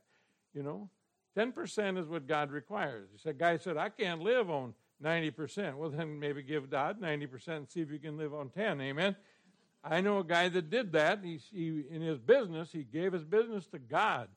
You 0.54 0.62
know, 0.62 0.88
10% 1.36 1.98
is 1.98 2.06
what 2.06 2.28
God 2.28 2.52
requires. 2.52 3.08
He 3.10 3.18
said, 3.18 3.36
guy 3.36 3.56
said, 3.56 3.76
I 3.76 3.88
can't 3.88 4.22
live 4.22 4.48
on 4.48 4.74
90%. 5.02 5.74
Well, 5.74 5.90
then 5.90 6.20
maybe 6.20 6.40
give 6.44 6.70
God 6.70 7.00
90% 7.00 7.48
and 7.48 7.68
see 7.68 7.80
if 7.80 7.90
you 7.90 7.98
can 7.98 8.16
live 8.16 8.32
on 8.32 8.50
10. 8.50 8.80
Amen. 8.80 9.16
I 9.82 10.00
know 10.00 10.20
a 10.20 10.24
guy 10.24 10.48
that 10.48 10.70
did 10.70 10.92
that. 10.92 11.24
He, 11.24 11.40
he, 11.50 11.82
in 11.90 12.00
his 12.00 12.20
business, 12.20 12.70
he 12.70 12.84
gave 12.84 13.12
his 13.12 13.24
business 13.24 13.66
to 13.72 13.80
God. 13.80 14.28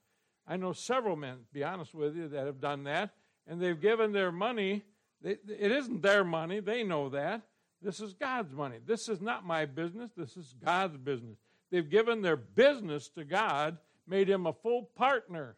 I 0.47 0.57
know 0.57 0.73
several 0.73 1.15
men, 1.15 1.35
to 1.35 1.53
be 1.53 1.63
honest 1.63 1.93
with 1.93 2.15
you, 2.15 2.27
that 2.29 2.47
have 2.47 2.59
done 2.59 2.85
that, 2.85 3.11
and 3.45 3.61
they've 3.61 3.79
given 3.79 4.13
their 4.13 4.31
money. 4.31 4.83
They, 5.21 5.37
it 5.47 5.71
isn't 5.71 6.01
their 6.01 6.23
money. 6.23 6.59
They 6.59 6.83
know 6.83 7.09
that. 7.09 7.43
This 7.81 7.99
is 7.99 8.13
God's 8.13 8.53
money. 8.53 8.77
This 8.85 9.07
is 9.07 9.21
not 9.21 9.45
my 9.45 9.65
business. 9.65 10.11
This 10.15 10.35
is 10.35 10.53
God's 10.63 10.97
business. 10.97 11.37
They've 11.71 11.89
given 11.89 12.21
their 12.21 12.35
business 12.35 13.09
to 13.09 13.23
God, 13.23 13.77
made 14.07 14.29
him 14.29 14.45
a 14.45 14.53
full 14.53 14.89
partner. 14.95 15.55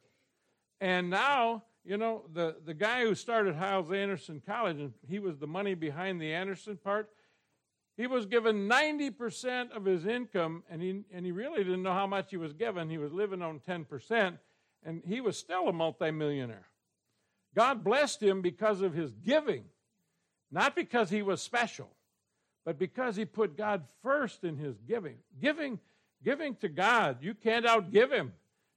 And 0.80 1.10
now 1.10 1.64
you 1.84 1.98
know, 1.98 2.24
the, 2.32 2.58
the 2.66 2.74
guy 2.74 3.04
who 3.04 3.16
started 3.16 3.56
Hyles 3.56 3.92
Anderson 3.92 4.42
College, 4.46 4.78
and 4.78 4.94
he 5.08 5.20
was 5.20 5.38
the 5.38 5.48
money 5.48 5.74
behind 5.74 6.22
the 6.22 6.34
Anderson 6.34 6.78
part, 6.78 7.10
he 7.98 8.08
was 8.08 8.26
given 8.26 8.70
90% 8.70 9.72
of 9.72 9.86
his 9.86 10.06
income, 10.06 10.64
and 10.70 10.82
he, 10.82 11.02
and 11.12 11.26
he 11.26 11.32
really 11.32 11.64
didn't 11.64 11.84
know 11.84 11.94
how 11.94 12.08
much 12.08 12.30
he 12.30 12.38
was 12.38 12.54
given. 12.54 12.90
He 12.90 12.98
was 12.98 13.12
living 13.12 13.42
on 13.42 13.60
10%, 13.68 14.38
and 14.84 15.02
he 15.06 15.22
was 15.22 15.38
still 15.38 15.68
a 15.68 15.74
multimillionaire. 15.74 16.68
God 17.56 17.84
blessed 17.84 18.22
him 18.24 18.42
because 18.42 18.82
of 18.82 18.94
his 18.94 19.12
giving, 19.12 19.66
not 20.52 20.76
because 20.76 21.10
he 21.10 21.22
was 21.22 21.42
special, 21.42 21.90
but 22.66 22.78
because 22.78 23.16
he 23.16 23.26
put 23.26 23.58
God 23.58 23.84
first 24.04 24.44
in 24.44 24.58
his 24.58 24.78
giving. 24.88 25.18
Giving 25.42 25.80
Giving 26.24 26.56
to 26.58 26.70
God, 26.70 27.18
you 27.22 27.34
can't 27.34 27.66
outgive 27.66 28.12
him, 28.12 28.34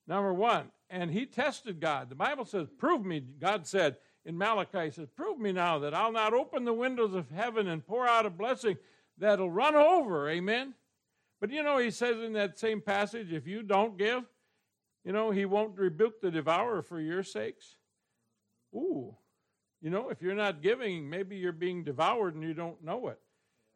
number 0.06 0.32
one. 0.32 0.70
And 0.88 1.10
he 1.10 1.26
tested 1.26 1.80
God. 1.80 2.08
The 2.08 2.14
Bible 2.14 2.44
says, 2.44 2.68
Prove 2.78 3.04
me, 3.04 3.20
God 3.20 3.66
said 3.66 3.96
in 4.24 4.38
Malachi, 4.38 4.90
says, 4.90 5.08
Prove 5.14 5.38
me 5.38 5.52
now 5.52 5.78
that 5.80 5.94
I'll 5.94 6.12
not 6.12 6.32
open 6.32 6.64
the 6.64 6.72
windows 6.72 7.14
of 7.14 7.30
heaven 7.30 7.68
and 7.68 7.86
pour 7.86 8.06
out 8.06 8.26
a 8.26 8.30
blessing 8.30 8.76
that'll 9.18 9.50
run 9.50 9.74
over. 9.74 10.28
Amen. 10.30 10.74
But 11.40 11.50
you 11.50 11.62
know, 11.62 11.78
he 11.78 11.90
says 11.90 12.18
in 12.22 12.32
that 12.34 12.58
same 12.58 12.80
passage, 12.80 13.32
if 13.32 13.46
you 13.46 13.62
don't 13.62 13.98
give, 13.98 14.22
you 15.04 15.12
know, 15.12 15.30
he 15.30 15.44
won't 15.44 15.78
rebuke 15.78 16.20
the 16.20 16.30
devourer 16.30 16.80
for 16.80 17.00
your 17.00 17.22
sakes. 17.22 17.76
Ooh. 18.74 19.14
You 19.82 19.90
know, 19.90 20.08
if 20.08 20.22
you're 20.22 20.34
not 20.34 20.62
giving, 20.62 21.10
maybe 21.10 21.36
you're 21.36 21.52
being 21.52 21.84
devoured 21.84 22.34
and 22.34 22.42
you 22.42 22.54
don't 22.54 22.82
know 22.82 23.08
it. 23.08 23.18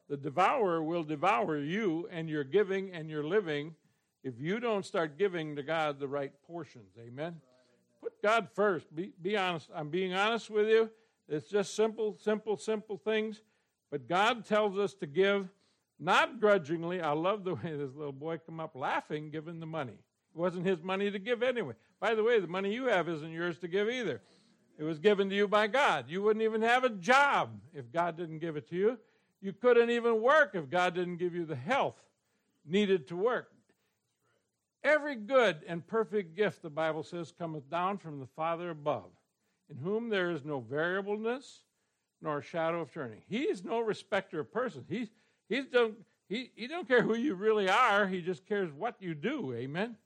The 0.08 0.16
devourer 0.16 0.82
will 0.82 1.04
devour 1.04 1.58
you 1.58 2.08
and 2.10 2.28
your 2.28 2.44
giving 2.44 2.92
and 2.92 3.10
your 3.10 3.24
living 3.24 3.74
if 4.24 4.40
you 4.40 4.58
don't 4.58 4.84
start 4.84 5.18
giving 5.18 5.56
to 5.56 5.62
God 5.62 6.00
the 6.00 6.08
right 6.08 6.32
portions. 6.46 6.92
Amen. 6.98 7.40
Put 8.00 8.20
God 8.22 8.48
first. 8.54 8.94
Be, 8.94 9.12
be 9.20 9.36
honest. 9.36 9.68
I'm 9.74 9.90
being 9.90 10.14
honest 10.14 10.50
with 10.50 10.68
you. 10.68 10.90
It's 11.28 11.48
just 11.48 11.76
simple, 11.76 12.16
simple, 12.18 12.56
simple 12.56 12.96
things. 12.96 13.42
But 13.90 14.08
God 14.08 14.46
tells 14.46 14.78
us 14.78 14.94
to 14.94 15.06
give 15.06 15.48
not 15.98 16.40
grudgingly. 16.40 17.00
I 17.00 17.12
love 17.12 17.44
the 17.44 17.54
way 17.54 17.76
this 17.76 17.94
little 17.94 18.12
boy 18.12 18.38
come 18.38 18.60
up 18.60 18.74
laughing, 18.74 19.30
giving 19.30 19.60
the 19.60 19.66
money. 19.66 19.92
It 19.92 20.38
wasn't 20.38 20.66
his 20.66 20.82
money 20.82 21.10
to 21.10 21.18
give 21.18 21.42
anyway. 21.42 21.74
By 22.00 22.14
the 22.14 22.22
way, 22.22 22.38
the 22.40 22.46
money 22.46 22.72
you 22.72 22.86
have 22.86 23.08
isn't 23.08 23.32
yours 23.32 23.58
to 23.58 23.68
give 23.68 23.90
either. 23.90 24.20
It 24.78 24.84
was 24.84 24.98
given 24.98 25.28
to 25.30 25.34
you 25.34 25.48
by 25.48 25.66
God. 25.66 26.06
You 26.08 26.22
wouldn't 26.22 26.44
even 26.44 26.62
have 26.62 26.84
a 26.84 26.90
job 26.90 27.50
if 27.74 27.90
God 27.92 28.16
didn't 28.16 28.38
give 28.38 28.56
it 28.56 28.68
to 28.70 28.76
you. 28.76 28.98
You 29.40 29.52
couldn't 29.52 29.90
even 29.90 30.20
work 30.20 30.50
if 30.54 30.68
God 30.68 30.94
didn't 30.94 31.16
give 31.16 31.34
you 31.34 31.44
the 31.44 31.56
health 31.56 31.96
needed 32.64 33.08
to 33.08 33.16
work. 33.16 33.52
Every 34.84 35.16
good 35.16 35.58
and 35.66 35.86
perfect 35.86 36.36
gift, 36.36 36.62
the 36.62 36.70
Bible 36.70 37.02
says, 37.02 37.32
cometh 37.36 37.68
down 37.70 37.98
from 37.98 38.20
the 38.20 38.26
Father 38.26 38.70
above, 38.70 39.10
in 39.70 39.76
whom 39.76 40.08
there 40.08 40.30
is 40.30 40.44
no 40.44 40.60
variableness 40.60 41.62
nor 42.20 42.42
shadow 42.42 42.80
of 42.80 42.92
turning. 42.92 43.22
He 43.28 43.42
is 43.42 43.64
no 43.64 43.80
respecter 43.80 44.40
of 44.40 44.52
persons. 44.52 44.86
He's, 44.88 45.08
he's 45.48 45.66
don't, 45.66 45.94
he, 46.28 46.50
he 46.54 46.66
don't 46.66 46.86
care 46.86 47.02
who 47.02 47.16
you 47.16 47.34
really 47.34 47.68
are, 47.68 48.06
he 48.06 48.20
just 48.20 48.46
cares 48.46 48.72
what 48.72 48.96
you 49.00 49.14
do. 49.14 49.54
Amen? 49.54 49.96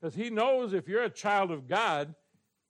Because 0.00 0.14
he 0.14 0.30
knows 0.30 0.72
if 0.72 0.88
you're 0.88 1.04
a 1.04 1.10
child 1.10 1.50
of 1.50 1.68
God, 1.68 2.14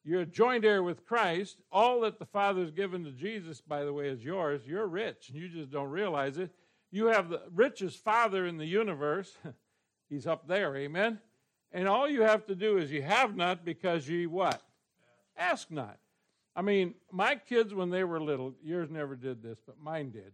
you're 0.04 0.22
a 0.22 0.26
joint 0.26 0.64
heir 0.64 0.82
with 0.82 1.04
Christ. 1.04 1.58
All 1.70 2.00
that 2.00 2.18
the 2.18 2.26
Father's 2.26 2.70
given 2.70 3.04
to 3.04 3.10
Jesus, 3.10 3.60
by 3.60 3.84
the 3.84 3.92
way, 3.92 4.08
is 4.08 4.24
yours. 4.24 4.62
You're 4.66 4.86
rich, 4.86 5.28
and 5.28 5.38
you 5.38 5.48
just 5.48 5.70
don't 5.70 5.90
realize 5.90 6.38
it. 6.38 6.50
You 6.90 7.06
have 7.06 7.28
the 7.28 7.42
richest 7.54 8.02
Father 8.02 8.46
in 8.46 8.56
the 8.56 8.66
universe. 8.66 9.36
He's 10.08 10.26
up 10.26 10.48
there, 10.48 10.74
amen? 10.76 11.20
And 11.72 11.86
all 11.86 12.08
you 12.08 12.22
have 12.22 12.46
to 12.46 12.54
do 12.54 12.78
is 12.78 12.90
you 12.90 13.02
have 13.02 13.36
not 13.36 13.64
because 13.64 14.08
you 14.08 14.30
what? 14.30 14.62
Ask 15.36 15.70
not. 15.70 15.98
I 16.56 16.62
mean, 16.62 16.94
my 17.12 17.36
kids, 17.36 17.74
when 17.74 17.90
they 17.90 18.04
were 18.04 18.20
little, 18.20 18.54
yours 18.64 18.90
never 18.90 19.14
did 19.14 19.42
this, 19.42 19.58
but 19.66 19.78
mine 19.78 20.10
did. 20.10 20.32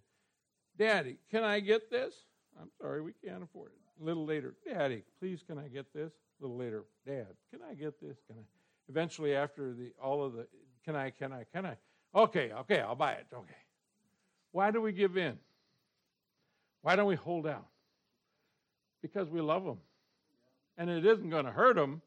Daddy, 0.79 1.17
can 1.31 1.43
I 1.43 1.61
get 1.61 1.91
this? 1.91 2.15
I'm 2.61 2.71
sorry, 2.81 3.03
we 3.03 3.13
can't 3.25 3.43
afford 3.43 3.73
it. 3.73 4.03
A 4.03 4.05
little 4.05 4.25
later, 4.25 4.55
Daddy, 4.67 5.03
please, 5.21 5.43
can 5.47 5.59
I 5.59 5.69
get 5.69 5.93
this? 5.93 6.13
A 6.13 6.43
little 6.43 6.57
later, 6.57 6.85
Dad, 7.07 7.29
can 7.51 7.61
I 7.69 7.75
get 7.75 8.01
this? 8.01 8.17
Can 8.27 8.37
I? 8.39 8.43
Eventually 8.89 9.35
after 9.35 9.73
the 9.73 9.93
all 10.03 10.25
of 10.25 10.35
the 10.35 10.47
can 10.85 10.97
I, 10.97 11.11
can 11.11 11.33
I, 11.33 11.45
can 11.53 11.65
I? 11.65 11.77
Okay, 12.15 12.53
okay, 12.53 12.81
I'll 12.81 12.95
buy 12.95 13.13
it. 13.13 13.27
Okay. 13.33 13.55
Why 14.53 14.71
do 14.71 14.81
we 14.81 14.93
give 14.93 15.17
in? 15.17 15.39
Why 16.83 16.95
don't 16.95 17.07
we 17.07 17.17
hold 17.17 17.47
out? 17.47 17.67
Because 19.03 19.29
we 19.31 19.41
love 19.41 19.65
them. 19.65 19.79
And 20.77 20.91
it 20.91 21.07
isn't 21.07 21.31
going 21.31 21.47
to 21.47 21.51
hurt 21.51 21.77
them, 21.77 22.03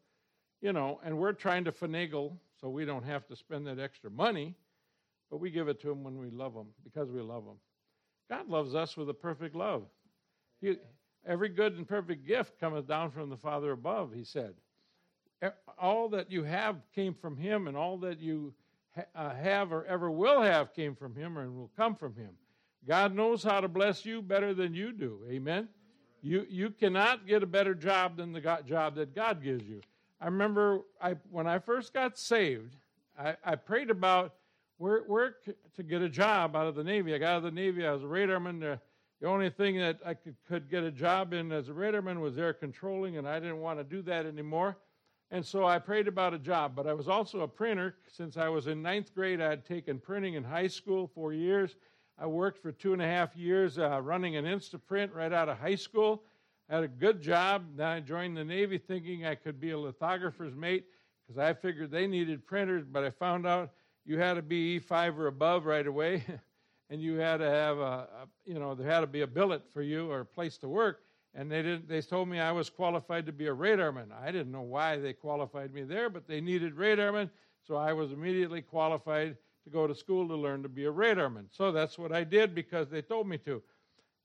you 0.60 0.72
know, 0.72 1.00
and 1.04 1.18
we're 1.18 1.32
trying 1.32 1.64
to 1.64 1.72
finagle 1.72 2.36
so 2.60 2.68
we 2.68 2.84
don't 2.84 3.04
have 3.04 3.26
to 3.28 3.36
spend 3.36 3.66
that 3.66 3.78
extra 3.78 4.10
money, 4.10 4.54
but 5.30 5.38
we 5.40 5.50
give 5.50 5.68
it 5.68 5.80
to 5.80 5.88
them 5.88 6.04
when 6.04 6.18
we 6.18 6.30
love 6.30 6.54
them 6.54 6.68
because 6.84 7.10
we 7.10 7.20
love 7.20 7.44
them. 7.44 7.56
God 8.30 8.48
loves 8.48 8.74
us 8.74 8.96
with 8.96 9.08
a 9.08 9.14
perfect 9.14 9.54
love. 9.54 9.84
He, 10.60 10.76
every 11.26 11.48
good 11.48 11.76
and 11.76 11.88
perfect 11.88 12.26
gift 12.26 12.58
cometh 12.60 12.86
down 12.86 13.10
from 13.10 13.30
the 13.30 13.36
Father 13.36 13.72
above, 13.72 14.12
he 14.14 14.24
said 14.24 14.54
all 15.78 16.08
that 16.10 16.30
you 16.30 16.44
have 16.44 16.76
came 16.94 17.14
from 17.14 17.36
him, 17.36 17.68
and 17.68 17.76
all 17.76 17.96
that 17.98 18.20
you 18.20 18.54
ha- 18.94 19.06
uh, 19.14 19.34
have 19.34 19.72
or 19.72 19.84
ever 19.84 20.10
will 20.10 20.42
have 20.42 20.74
came 20.74 20.94
from 20.94 21.14
him 21.14 21.36
and 21.36 21.56
will 21.56 21.70
come 21.76 21.94
from 21.94 22.14
him. 22.16 22.30
God 22.86 23.14
knows 23.14 23.42
how 23.42 23.60
to 23.60 23.68
bless 23.68 24.04
you 24.04 24.22
better 24.22 24.54
than 24.54 24.74
you 24.74 24.92
do. 24.92 25.20
Amen. 25.30 25.68
You 26.22 26.46
you 26.48 26.70
cannot 26.70 27.26
get 27.26 27.42
a 27.42 27.46
better 27.46 27.74
job 27.74 28.16
than 28.16 28.32
the 28.32 28.40
God, 28.40 28.66
job 28.66 28.96
that 28.96 29.14
God 29.14 29.42
gives 29.42 29.64
you. 29.68 29.80
I 30.20 30.26
remember 30.26 30.80
I 31.00 31.16
when 31.30 31.46
I 31.46 31.58
first 31.58 31.92
got 31.94 32.18
saved, 32.18 32.74
I, 33.18 33.36
I 33.44 33.54
prayed 33.54 33.90
about 33.90 34.34
where 34.78 35.00
where 35.06 35.36
to 35.76 35.82
get 35.82 36.02
a 36.02 36.08
job 36.08 36.56
out 36.56 36.66
of 36.66 36.74
the 36.74 36.82
Navy. 36.84 37.14
I 37.14 37.18
got 37.18 37.30
out 37.30 37.36
of 37.38 37.42
the 37.44 37.50
Navy. 37.52 37.86
I 37.86 37.92
was 37.92 38.02
a 38.02 38.06
radarman. 38.06 38.60
The, 38.60 38.80
the 39.20 39.26
only 39.26 39.50
thing 39.50 39.78
that 39.78 39.98
I 40.04 40.14
could, 40.14 40.36
could 40.46 40.70
get 40.70 40.84
a 40.84 40.92
job 40.92 41.32
in 41.32 41.50
as 41.50 41.68
a 41.68 41.72
radarman 41.72 42.20
was 42.20 42.38
air 42.38 42.52
controlling, 42.52 43.16
and 43.16 43.28
I 43.28 43.40
didn't 43.40 43.58
want 43.58 43.78
to 43.80 43.84
do 43.84 44.00
that 44.02 44.26
anymore. 44.26 44.76
And 45.30 45.44
so 45.44 45.66
I 45.66 45.78
prayed 45.78 46.08
about 46.08 46.32
a 46.32 46.38
job, 46.38 46.74
but 46.74 46.86
I 46.86 46.94
was 46.94 47.08
also 47.08 47.40
a 47.40 47.48
printer. 47.48 47.96
Since 48.08 48.36
I 48.38 48.48
was 48.48 48.66
in 48.66 48.80
ninth 48.80 49.14
grade, 49.14 49.40
I 49.40 49.50
had 49.50 49.64
taken 49.64 49.98
printing 49.98 50.34
in 50.34 50.44
high 50.44 50.68
school 50.68 51.06
four 51.06 51.34
years. 51.34 51.76
I 52.18 52.26
worked 52.26 52.58
for 52.58 52.72
two 52.72 52.94
and 52.94 53.02
a 53.02 53.06
half 53.06 53.36
years 53.36 53.78
uh, 53.78 54.00
running 54.02 54.36
an 54.36 54.46
Instaprint 54.46 55.14
right 55.14 55.32
out 55.32 55.48
of 55.48 55.58
high 55.58 55.74
school. 55.74 56.22
I 56.70 56.76
had 56.76 56.84
a 56.84 56.88
good 56.88 57.20
job. 57.20 57.64
Then 57.76 57.86
I 57.86 58.00
joined 58.00 58.36
the 58.36 58.44
Navy 58.44 58.78
thinking 58.78 59.26
I 59.26 59.34
could 59.34 59.60
be 59.60 59.70
a 59.70 59.78
lithographer's 59.78 60.54
mate 60.54 60.86
because 61.26 61.38
I 61.38 61.52
figured 61.52 61.90
they 61.90 62.06
needed 62.06 62.46
printers, 62.46 62.84
but 62.90 63.04
I 63.04 63.10
found 63.10 63.46
out 63.46 63.70
you 64.06 64.18
had 64.18 64.34
to 64.34 64.42
be 64.42 64.80
E5 64.80 65.18
or 65.18 65.26
above 65.26 65.66
right 65.66 65.86
away, 65.86 66.24
and 66.90 67.02
you 67.02 67.16
had 67.16 67.36
to 67.36 67.50
have 67.50 67.76
a, 67.76 67.82
a, 67.82 68.28
you 68.46 68.58
know, 68.58 68.74
there 68.74 68.90
had 68.90 69.00
to 69.00 69.06
be 69.06 69.20
a 69.20 69.26
billet 69.26 69.70
for 69.74 69.82
you 69.82 70.10
or 70.10 70.20
a 70.20 70.26
place 70.26 70.56
to 70.58 70.68
work 70.68 71.02
and 71.34 71.50
they 71.50 71.62
didn't 71.62 71.88
they 71.88 72.00
told 72.00 72.28
me 72.28 72.40
I 72.40 72.52
was 72.52 72.70
qualified 72.70 73.26
to 73.26 73.32
be 73.32 73.46
a 73.46 73.54
radarman. 73.54 74.08
I 74.12 74.30
didn't 74.30 74.52
know 74.52 74.62
why 74.62 74.96
they 74.96 75.12
qualified 75.12 75.72
me 75.72 75.82
there, 75.82 76.10
but 76.10 76.26
they 76.26 76.40
needed 76.40 76.76
radarmen, 76.76 77.30
so 77.66 77.76
I 77.76 77.92
was 77.92 78.12
immediately 78.12 78.62
qualified 78.62 79.36
to 79.64 79.70
go 79.70 79.86
to 79.86 79.94
school 79.94 80.26
to 80.28 80.36
learn 80.36 80.62
to 80.62 80.68
be 80.68 80.86
a 80.86 80.92
radarman. 80.92 81.46
So 81.50 81.72
that's 81.72 81.98
what 81.98 82.12
I 82.12 82.24
did 82.24 82.54
because 82.54 82.88
they 82.88 83.02
told 83.02 83.28
me 83.28 83.38
to. 83.38 83.62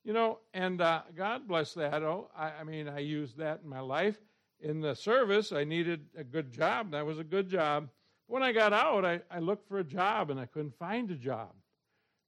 You 0.04 0.12
know, 0.12 0.40
and 0.54 0.82
uh, 0.82 1.04
God 1.16 1.48
bless 1.48 1.74
that. 1.76 2.04
Oh, 2.04 2.30
I, 2.38 2.52
I 2.60 2.64
mean, 2.64 2.90
I 2.90 3.00
used 3.00 3.38
that 3.38 3.62
in 3.64 3.70
my 3.70 3.80
life. 3.80 4.18
In 4.60 4.82
the 4.82 4.96
service, 4.96 5.52
I 5.52 5.64
needed 5.64 6.06
a 6.18 6.24
good 6.24 6.52
job. 6.52 6.92
That 6.92 7.06
was 7.06 7.20
a 7.20 7.24
good 7.24 7.50
job. 7.50 7.90
When 8.28 8.44
I 8.44 8.52
got 8.52 8.74
out, 8.74 9.06
I, 9.06 9.22
I 9.32 9.40
looked 9.40 9.68
for 9.68 9.80
a 9.80 9.84
job 9.84 10.30
and 10.30 10.40
I 10.40 10.46
couldn't 10.46 10.78
find 10.78 11.10
a 11.12 11.16
job. 11.16 11.52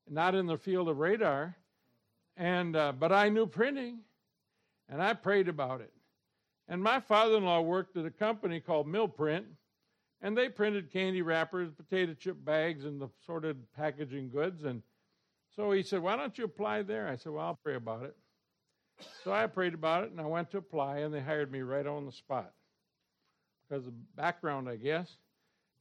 Not 0.09 0.35
in 0.35 0.45
the 0.45 0.57
field 0.57 0.87
of 0.87 0.97
radar. 0.97 1.55
And 2.37 2.75
uh, 2.75 2.91
but 2.91 3.11
I 3.11 3.29
knew 3.29 3.45
printing 3.45 3.99
and 4.89 5.01
I 5.01 5.13
prayed 5.13 5.47
about 5.47 5.81
it. 5.81 5.91
And 6.67 6.81
my 6.81 6.99
father 6.99 7.37
in 7.37 7.45
law 7.45 7.61
worked 7.61 7.95
at 7.97 8.05
a 8.05 8.11
company 8.11 8.59
called 8.59 8.87
Milprint, 8.87 9.45
and 10.21 10.37
they 10.37 10.49
printed 10.49 10.91
candy 10.91 11.21
wrappers, 11.21 11.71
potato 11.71 12.13
chip 12.13 12.43
bags, 12.43 12.85
and 12.85 12.99
the 12.99 13.09
sorted 13.25 13.57
packaging 13.75 14.29
goods. 14.29 14.63
And 14.63 14.81
so 15.55 15.71
he 15.71 15.83
said, 15.83 16.01
Why 16.01 16.15
don't 16.15 16.37
you 16.37 16.45
apply 16.45 16.81
there? 16.81 17.07
I 17.07 17.15
said, 17.15 17.33
Well, 17.33 17.45
I'll 17.45 17.59
pray 17.63 17.75
about 17.75 18.03
it. 18.03 18.15
So 19.23 19.31
I 19.31 19.45
prayed 19.47 19.73
about 19.73 20.05
it, 20.05 20.11
and 20.11 20.21
I 20.21 20.25
went 20.25 20.49
to 20.51 20.57
apply, 20.57 20.99
and 20.99 21.13
they 21.13 21.21
hired 21.21 21.51
me 21.51 21.61
right 21.61 21.85
on 21.85 22.05
the 22.05 22.11
spot 22.11 22.53
because 23.67 23.85
of 23.85 24.15
background, 24.15 24.69
I 24.69 24.77
guess. 24.77 25.17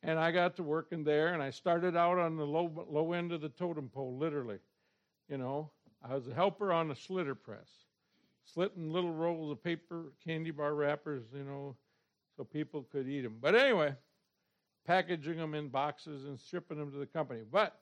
And 0.02 0.18
I 0.18 0.32
got 0.32 0.56
to 0.56 0.62
working 0.62 1.04
there, 1.04 1.32
and 1.32 1.42
I 1.42 1.50
started 1.50 1.96
out 1.96 2.18
on 2.18 2.36
the 2.36 2.44
low, 2.44 2.86
low 2.90 3.12
end 3.12 3.32
of 3.32 3.40
the 3.40 3.48
totem 3.48 3.88
pole, 3.88 4.18
literally. 4.18 4.58
You 5.28 5.38
know, 5.38 5.70
I 6.06 6.14
was 6.14 6.28
a 6.28 6.34
helper 6.34 6.72
on 6.72 6.90
a 6.90 6.96
slitter 6.96 7.34
press 7.34 7.68
slitting 8.44 8.92
little 8.92 9.12
rolls 9.12 9.50
of 9.50 9.62
paper, 9.62 10.12
candy 10.24 10.50
bar 10.50 10.74
wrappers, 10.74 11.24
you 11.34 11.44
know, 11.44 11.76
so 12.36 12.44
people 12.44 12.86
could 12.90 13.08
eat 13.08 13.22
them. 13.22 13.36
But 13.40 13.54
anyway, 13.54 13.94
packaging 14.86 15.38
them 15.38 15.54
in 15.54 15.68
boxes 15.68 16.24
and 16.24 16.38
shipping 16.38 16.78
them 16.78 16.92
to 16.92 16.98
the 16.98 17.06
company. 17.06 17.42
But 17.50 17.78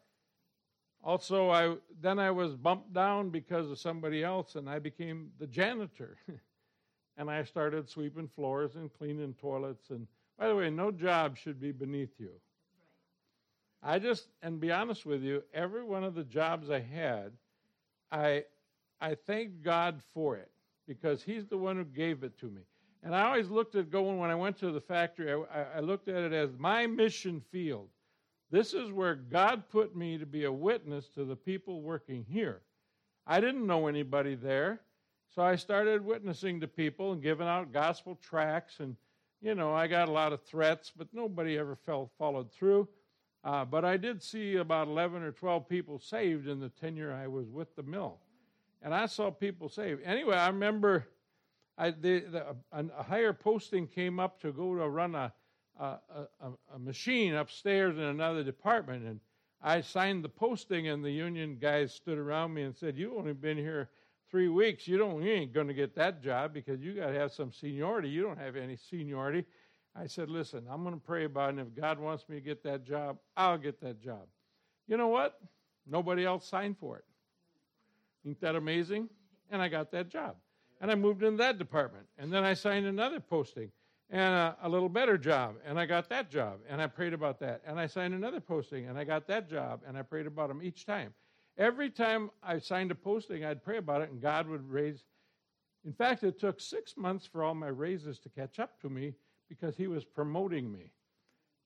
also, 1.02 1.50
I 1.50 1.76
then 2.00 2.18
I 2.18 2.30
was 2.30 2.54
bumped 2.54 2.92
down 2.92 3.30
because 3.30 3.70
of 3.70 3.78
somebody 3.78 4.22
else, 4.22 4.54
and 4.54 4.68
I 4.70 4.78
became 4.78 5.30
the 5.38 5.46
janitor. 5.46 6.16
and 7.16 7.30
I 7.30 7.42
started 7.44 7.88
sweeping 7.88 8.28
floors 8.28 8.76
and 8.76 8.92
cleaning 8.92 9.34
toilets. 9.34 9.90
And 9.90 10.06
by 10.38 10.48
the 10.48 10.56
way, 10.56 10.70
no 10.70 10.90
job 10.90 11.36
should 11.36 11.60
be 11.60 11.72
beneath 11.72 12.18
you. 12.18 12.30
I 13.82 13.98
just, 13.98 14.28
and 14.42 14.60
be 14.60 14.70
honest 14.70 15.04
with 15.04 15.22
you, 15.22 15.42
every 15.52 15.82
one 15.82 16.04
of 16.04 16.14
the 16.14 16.22
jobs 16.22 16.70
I 16.70 16.78
had, 16.80 17.32
I 18.12 18.44
I 19.02 19.16
thank 19.16 19.62
God 19.62 20.00
for 20.14 20.36
it 20.36 20.50
because 20.86 21.24
He's 21.24 21.46
the 21.46 21.58
one 21.58 21.76
who 21.76 21.84
gave 21.84 22.22
it 22.22 22.38
to 22.38 22.46
me. 22.46 22.62
And 23.02 23.16
I 23.16 23.26
always 23.26 23.50
looked 23.50 23.74
at 23.74 23.90
going 23.90 24.18
when 24.18 24.30
I 24.30 24.36
went 24.36 24.56
to 24.58 24.70
the 24.70 24.80
factory, 24.80 25.32
I, 25.32 25.62
I 25.76 25.80
looked 25.80 26.08
at 26.08 26.22
it 26.22 26.32
as 26.32 26.50
my 26.56 26.86
mission 26.86 27.42
field. 27.50 27.88
This 28.52 28.74
is 28.74 28.92
where 28.92 29.16
God 29.16 29.64
put 29.70 29.96
me 29.96 30.18
to 30.18 30.26
be 30.26 30.44
a 30.44 30.52
witness 30.52 31.08
to 31.14 31.24
the 31.24 31.34
people 31.34 31.82
working 31.82 32.24
here. 32.28 32.60
I 33.26 33.40
didn't 33.40 33.66
know 33.66 33.88
anybody 33.88 34.36
there. 34.36 34.82
So 35.34 35.42
I 35.42 35.56
started 35.56 36.04
witnessing 36.04 36.60
to 36.60 36.68
people 36.68 37.12
and 37.12 37.22
giving 37.22 37.48
out 37.48 37.72
gospel 37.72 38.18
tracts. 38.22 38.78
And, 38.78 38.94
you 39.40 39.54
know, 39.54 39.74
I 39.74 39.88
got 39.88 40.08
a 40.08 40.12
lot 40.12 40.32
of 40.32 40.42
threats, 40.44 40.92
but 40.94 41.08
nobody 41.12 41.58
ever 41.58 41.74
fell, 41.74 42.10
followed 42.18 42.52
through. 42.52 42.86
Uh, 43.42 43.64
but 43.64 43.84
I 43.84 43.96
did 43.96 44.22
see 44.22 44.56
about 44.56 44.86
11 44.86 45.22
or 45.22 45.32
12 45.32 45.68
people 45.68 45.98
saved 45.98 46.46
in 46.46 46.60
the 46.60 46.68
tenure 46.68 47.12
I 47.12 47.26
was 47.26 47.48
with 47.48 47.74
the 47.74 47.82
mill. 47.82 48.18
And 48.82 48.92
I 48.94 49.06
saw 49.06 49.30
people 49.30 49.68
saved. 49.68 50.02
Anyway, 50.04 50.36
I 50.36 50.48
remember 50.48 51.06
I, 51.78 51.90
the, 51.90 52.20
the, 52.20 52.56
a, 52.72 52.84
a, 52.98 53.02
higher 53.02 53.32
posting 53.32 53.86
came 53.86 54.20
up 54.20 54.40
to 54.42 54.52
go 54.52 54.76
to 54.76 54.88
run 54.88 55.14
a, 55.14 55.32
a, 55.78 55.98
a, 56.74 56.78
machine 56.78 57.34
upstairs 57.34 57.96
in 57.96 58.02
another 58.02 58.42
department. 58.44 59.04
And 59.04 59.20
I 59.62 59.80
signed 59.80 60.24
the 60.24 60.28
posting, 60.28 60.88
and 60.88 61.04
the 61.04 61.10
union 61.10 61.56
guys 61.60 61.94
stood 61.94 62.18
around 62.18 62.52
me 62.52 62.62
and 62.62 62.76
said, 62.76 62.96
"You 62.96 63.16
only 63.16 63.32
been 63.32 63.56
here 63.56 63.90
three 64.30 64.48
weeks. 64.48 64.86
You 64.86 64.98
don't. 64.98 65.22
You 65.22 65.32
ain't 65.32 65.52
going 65.52 65.68
to 65.68 65.74
get 65.74 65.94
that 65.94 66.22
job 66.22 66.52
because 66.52 66.80
you 66.80 66.94
got 66.94 67.08
to 67.08 67.18
have 67.18 67.32
some 67.32 67.52
seniority. 67.52 68.08
You 68.08 68.22
don't 68.22 68.38
have 68.38 68.56
any 68.56 68.76
seniority." 68.76 69.44
I 69.94 70.06
said, 70.06 70.28
"Listen, 70.28 70.66
I'm 70.70 70.82
going 70.82 70.94
to 70.94 71.06
pray 71.06 71.24
about 71.24 71.50
it. 71.50 71.58
And 71.58 71.60
if 71.60 71.74
God 71.74 71.98
wants 71.98 72.28
me 72.28 72.36
to 72.36 72.42
get 72.42 72.62
that 72.64 72.84
job, 72.84 73.18
I'll 73.36 73.58
get 73.58 73.80
that 73.80 74.00
job." 74.00 74.26
You 74.88 74.96
know 74.96 75.08
what? 75.08 75.40
Nobody 75.86 76.24
else 76.24 76.46
signed 76.46 76.76
for 76.78 76.98
it. 76.98 77.04
Ain't 78.26 78.40
that 78.40 78.56
amazing? 78.56 79.08
And 79.50 79.60
I 79.60 79.68
got 79.68 79.90
that 79.92 80.08
job. 80.08 80.36
And 80.80 80.90
I 80.90 80.94
moved 80.94 81.22
into 81.22 81.38
that 81.38 81.58
department. 81.58 82.06
And 82.18 82.32
then 82.32 82.44
I 82.44 82.54
signed 82.54 82.86
another 82.86 83.20
posting 83.20 83.70
and 84.12 84.34
a, 84.34 84.56
a, 84.62 84.68
little 84.68 84.90
better 84.90 85.16
job, 85.16 85.54
and 85.64 85.80
I 85.80 85.86
got 85.86 86.10
that 86.10 86.30
job, 86.30 86.58
and 86.68 86.82
I 86.82 86.86
prayed 86.86 87.14
about 87.14 87.40
that. 87.40 87.62
And 87.66 87.80
I 87.80 87.86
signed 87.86 88.12
another 88.12 88.40
posting, 88.40 88.86
and 88.86 88.98
I 88.98 89.04
got 89.04 89.26
that 89.28 89.48
job, 89.48 89.80
and 89.88 89.96
I 89.96 90.02
prayed 90.02 90.26
about 90.26 90.48
them 90.48 90.62
each 90.62 90.84
time. 90.84 91.14
Every 91.56 91.88
time 91.88 92.30
I 92.42 92.58
signed 92.58 92.90
a 92.90 92.94
posting, 92.94 93.42
I'd 93.42 93.64
pray 93.64 93.78
about 93.78 94.02
it, 94.02 94.10
and 94.10 94.20
God 94.20 94.46
would 94.48 94.68
raise. 94.70 95.04
In 95.84 95.94
fact, 95.94 96.24
it 96.24 96.38
took 96.38 96.60
six 96.60 96.94
months 96.96 97.26
for 97.26 97.42
all 97.42 97.54
my 97.54 97.68
raises 97.68 98.18
to 98.20 98.28
catch 98.28 98.58
up 98.58 98.78
to 98.82 98.90
me 98.90 99.14
because 99.48 99.76
He 99.76 99.86
was 99.86 100.04
promoting 100.04 100.70
me. 100.70 100.92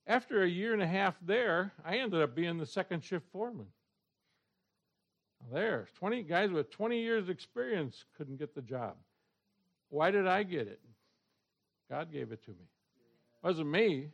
After 0.06 0.42
a 0.42 0.48
year 0.48 0.72
and 0.72 0.82
a 0.82 0.86
half 0.86 1.16
there, 1.20 1.72
I 1.84 1.98
ended 1.98 2.22
up 2.22 2.36
being 2.36 2.58
the 2.58 2.66
second 2.66 3.02
shift 3.02 3.26
foreman. 3.32 3.66
There, 5.52 5.88
20 5.98 6.22
guys 6.22 6.50
with 6.50 6.70
20 6.70 7.00
years 7.00 7.28
experience 7.28 8.04
couldn't 8.16 8.38
get 8.38 8.54
the 8.54 8.62
job. 8.62 8.96
Why 9.90 10.10
did 10.10 10.26
I 10.26 10.42
get 10.42 10.66
it? 10.66 10.80
God 11.88 12.12
gave 12.12 12.32
it 12.32 12.42
to 12.44 12.50
me. 12.50 12.56
It 12.60 13.46
wasn't 13.46 13.68
me. 13.68 14.08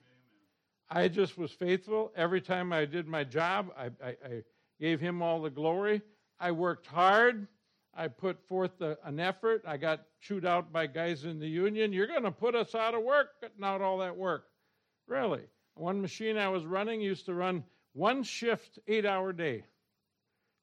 I 0.91 1.09
just 1.09 1.39
was 1.39 1.51
faithful. 1.51 2.13
Every 2.15 2.43
time 2.43 2.73
I 2.73 2.85
did 2.85 3.07
my 3.07 3.25
job, 3.25 3.73
I, 3.79 3.87
I, 4.05 4.09
I 4.09 4.43
gave 4.79 5.01
him 5.01 5.23
all 5.23 5.41
the 5.41 5.51
glory. 5.51 6.03
I 6.39 6.53
worked 6.53 6.87
hard. 6.87 7.47
I 7.95 8.09
put 8.09 8.47
forth 8.47 8.81
an 8.81 9.21
effort. 9.21 9.63
I 9.67 9.77
got 9.77 10.01
chewed 10.21 10.45
out 10.45 10.73
by 10.73 10.87
guys 10.87 11.25
in 11.25 11.39
the 11.39 11.49
union. 11.49 11.93
You're 11.93 12.07
going 12.07 12.23
to 12.25 12.31
put 12.31 12.55
us 12.55 12.75
out 12.75 12.95
of 12.95 13.03
work, 13.03 13.29
not 13.59 13.81
all 13.81 13.99
that 13.99 14.17
work. 14.17 14.45
Really. 15.07 15.43
One 15.75 16.01
machine 16.01 16.37
I 16.37 16.49
was 16.49 16.65
running 16.65 17.01
used 17.01 17.27
to 17.27 17.35
run 17.35 17.65
one 17.93 18.23
shift, 18.23 18.79
eight 18.87 19.07
hour 19.07 19.33
day. 19.33 19.65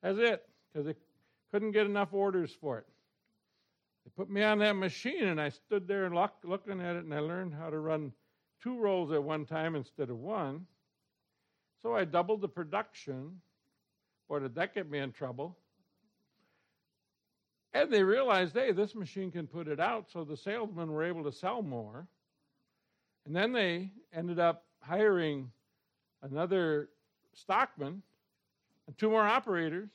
That's 0.01 0.17
it, 0.17 0.48
because 0.71 0.85
they 0.85 0.95
couldn't 1.51 1.71
get 1.71 1.85
enough 1.85 2.13
orders 2.13 2.55
for 2.59 2.77
it. 2.77 2.85
They 4.05 4.11
put 4.15 4.29
me 4.29 4.43
on 4.43 4.59
that 4.59 4.75
machine, 4.75 5.25
and 5.25 5.41
I 5.41 5.49
stood 5.49 5.87
there 5.87 6.09
looking 6.09 6.81
at 6.81 6.95
it, 6.95 7.03
and 7.03 7.13
I 7.13 7.19
learned 7.19 7.53
how 7.53 7.69
to 7.69 7.79
run 7.79 8.13
two 8.61 8.79
rolls 8.79 9.11
at 9.11 9.23
one 9.23 9.45
time 9.45 9.75
instead 9.75 10.09
of 10.09 10.17
one. 10.17 10.65
So 11.81 11.95
I 11.95 12.05
doubled 12.05 12.41
the 12.41 12.47
production. 12.47 13.39
Boy, 14.27 14.39
did 14.39 14.55
that 14.55 14.75
get 14.75 14.89
me 14.89 14.99
in 14.99 15.11
trouble. 15.11 15.57
And 17.73 17.91
they 17.91 18.03
realized, 18.03 18.55
hey, 18.55 18.71
this 18.71 18.95
machine 18.95 19.31
can 19.31 19.47
put 19.47 19.67
it 19.67 19.79
out, 19.79 20.09
so 20.11 20.23
the 20.23 20.37
salesmen 20.37 20.91
were 20.91 21.03
able 21.03 21.23
to 21.23 21.31
sell 21.31 21.61
more. 21.61 22.07
And 23.25 23.35
then 23.35 23.53
they 23.53 23.91
ended 24.13 24.39
up 24.39 24.65
hiring 24.81 25.51
another 26.23 26.89
stockman 27.33 28.01
and 28.87 28.97
two 28.97 29.09
more 29.09 29.21
operators 29.21 29.89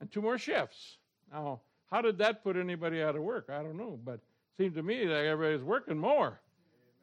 and 0.00 0.10
two 0.10 0.22
more 0.22 0.38
shifts. 0.38 0.98
Now, 1.32 1.60
how 1.90 2.00
did 2.00 2.18
that 2.18 2.42
put 2.42 2.56
anybody 2.56 3.02
out 3.02 3.16
of 3.16 3.22
work? 3.22 3.48
I 3.50 3.62
don't 3.62 3.76
know, 3.76 3.98
but 4.04 4.14
it 4.14 4.20
seemed 4.58 4.74
to 4.74 4.82
me 4.82 5.06
that 5.06 5.24
everybody's 5.24 5.64
working 5.64 5.98
more. 5.98 6.40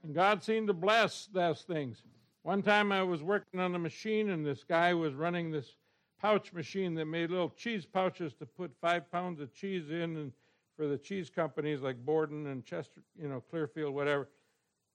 And 0.03 0.13
God 0.13 0.43
seemed 0.43 0.67
to 0.67 0.73
bless 0.73 1.27
those 1.27 1.61
things. 1.61 2.03
One 2.43 2.63
time 2.63 2.91
I 2.91 3.03
was 3.03 3.21
working 3.21 3.59
on 3.59 3.75
a 3.75 3.79
machine, 3.79 4.31
and 4.31 4.45
this 4.45 4.63
guy 4.63 4.93
was 4.93 5.13
running 5.13 5.51
this 5.51 5.75
pouch 6.19 6.53
machine 6.53 6.95
that 6.95 7.05
made 7.05 7.29
little 7.29 7.49
cheese 7.49 7.85
pouches 7.85 8.33
to 8.35 8.45
put 8.45 8.71
five 8.81 9.11
pounds 9.11 9.39
of 9.39 9.53
cheese 9.53 9.89
in 9.89 10.17
and 10.17 10.31
for 10.75 10.87
the 10.87 10.97
cheese 10.97 11.29
companies 11.29 11.81
like 11.81 12.03
Borden 12.03 12.47
and 12.47 12.65
Chester, 12.65 13.01
you 13.19 13.27
know, 13.27 13.41
Clearfield, 13.49 13.93
whatever. 13.93 14.29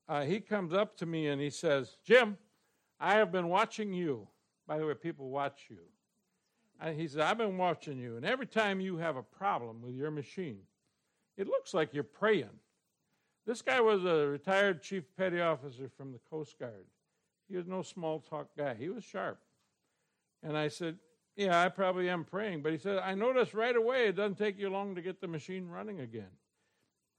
Uh, 0.09 0.23
he 0.23 0.41
comes 0.41 0.73
up 0.73 0.97
to 0.97 1.07
me 1.07 1.29
and 1.29 1.41
he 1.41 1.51
says, 1.51 1.99
Jim, 2.05 2.37
I 2.99 3.15
have 3.15 3.31
been 3.31 3.49
watching 3.49 3.93
you. 3.93 4.27
By 4.67 4.79
the 4.79 4.87
way, 4.87 4.95
people 4.95 5.29
watch 5.29 5.67
you. 5.69 5.79
And 6.81 6.99
he 6.99 7.09
said, 7.09 7.23
I've 7.23 7.39
been 7.39 7.57
watching 7.57 7.99
you, 7.99 8.17
and 8.17 8.25
every 8.25 8.47
time 8.47 8.81
you 8.81 8.99
have 8.99 9.17
a 9.17 9.23
problem 9.23 9.81
with 9.83 9.95
your 9.95 10.11
machine, 10.11 10.61
it 11.37 11.47
looks 11.47 11.73
like 11.73 11.95
you're 11.95 12.05
praying. 12.05 12.51
This 13.47 13.63
guy 13.63 13.81
was 13.81 14.05
a 14.05 14.27
retired 14.27 14.83
chief 14.83 15.05
petty 15.17 15.41
officer 15.41 15.89
from 15.97 16.13
the 16.13 16.19
Coast 16.31 16.59
Guard. 16.59 16.87
He 17.49 17.57
was 17.57 17.67
no 17.67 17.83
small 17.83 18.21
talk 18.21 18.49
guy. 18.57 18.75
He 18.75 18.89
was 18.89 19.05
sharp. 19.05 19.39
And 20.43 20.57
I 20.57 20.69
said, 20.69 20.99
Yeah, 21.37 21.63
I 21.63 21.69
probably 21.69 22.09
am 22.09 22.25
praying. 22.25 22.63
But 22.63 22.73
he 22.73 22.79
said, 22.79 22.99
I 22.99 23.15
noticed 23.15 23.55
right 23.55 23.77
away 23.77 24.09
it 24.09 24.17
doesn't 24.17 24.37
take 24.37 24.59
you 24.59 24.69
long 24.69 24.95
to 24.97 25.03
get 25.03 25.21
the 25.21 25.29
machine 25.29 25.69
running 25.69 26.01
again. 26.01 26.31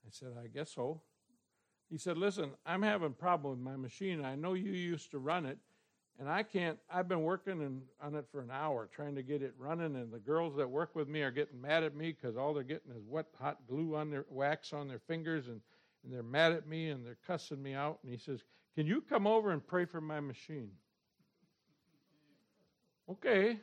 I 0.06 0.10
said, 0.10 0.34
I 0.42 0.48
guess 0.48 0.74
so. 0.74 1.00
He 1.90 1.96
said, 1.96 2.18
Listen, 2.18 2.50
I'm 2.66 2.82
having 2.82 3.08
a 3.08 3.10
problem 3.10 3.52
with 3.52 3.64
my 3.64 3.76
machine. 3.76 4.22
I 4.22 4.34
know 4.34 4.52
you 4.52 4.72
used 4.72 5.10
to 5.12 5.18
run 5.18 5.46
it. 5.46 5.58
And 6.18 6.28
I 6.28 6.42
can't, 6.42 6.78
I've 6.92 7.06
been 7.06 7.22
working 7.22 7.60
in, 7.60 7.82
on 8.02 8.16
it 8.16 8.24
for 8.32 8.40
an 8.40 8.50
hour 8.50 8.88
trying 8.92 9.14
to 9.14 9.22
get 9.22 9.40
it 9.40 9.54
running, 9.56 9.94
and 9.94 10.12
the 10.12 10.18
girls 10.18 10.56
that 10.56 10.68
work 10.68 10.96
with 10.96 11.06
me 11.08 11.22
are 11.22 11.30
getting 11.30 11.60
mad 11.60 11.84
at 11.84 11.94
me 11.94 12.12
because 12.12 12.36
all 12.36 12.52
they're 12.52 12.64
getting 12.64 12.90
is 12.90 13.02
wet, 13.06 13.26
hot 13.40 13.58
glue 13.68 13.94
on 13.94 14.10
their 14.10 14.26
wax 14.28 14.72
on 14.72 14.88
their 14.88 14.98
fingers, 14.98 15.46
and, 15.46 15.60
and 16.02 16.12
they're 16.12 16.24
mad 16.24 16.52
at 16.52 16.66
me 16.66 16.88
and 16.88 17.06
they're 17.06 17.18
cussing 17.24 17.62
me 17.62 17.72
out. 17.72 18.00
And 18.02 18.10
he 18.10 18.18
says, 18.18 18.40
Can 18.74 18.86
you 18.86 19.00
come 19.00 19.28
over 19.28 19.52
and 19.52 19.64
pray 19.64 19.84
for 19.84 20.00
my 20.00 20.18
machine? 20.18 20.70
Okay. 23.08 23.60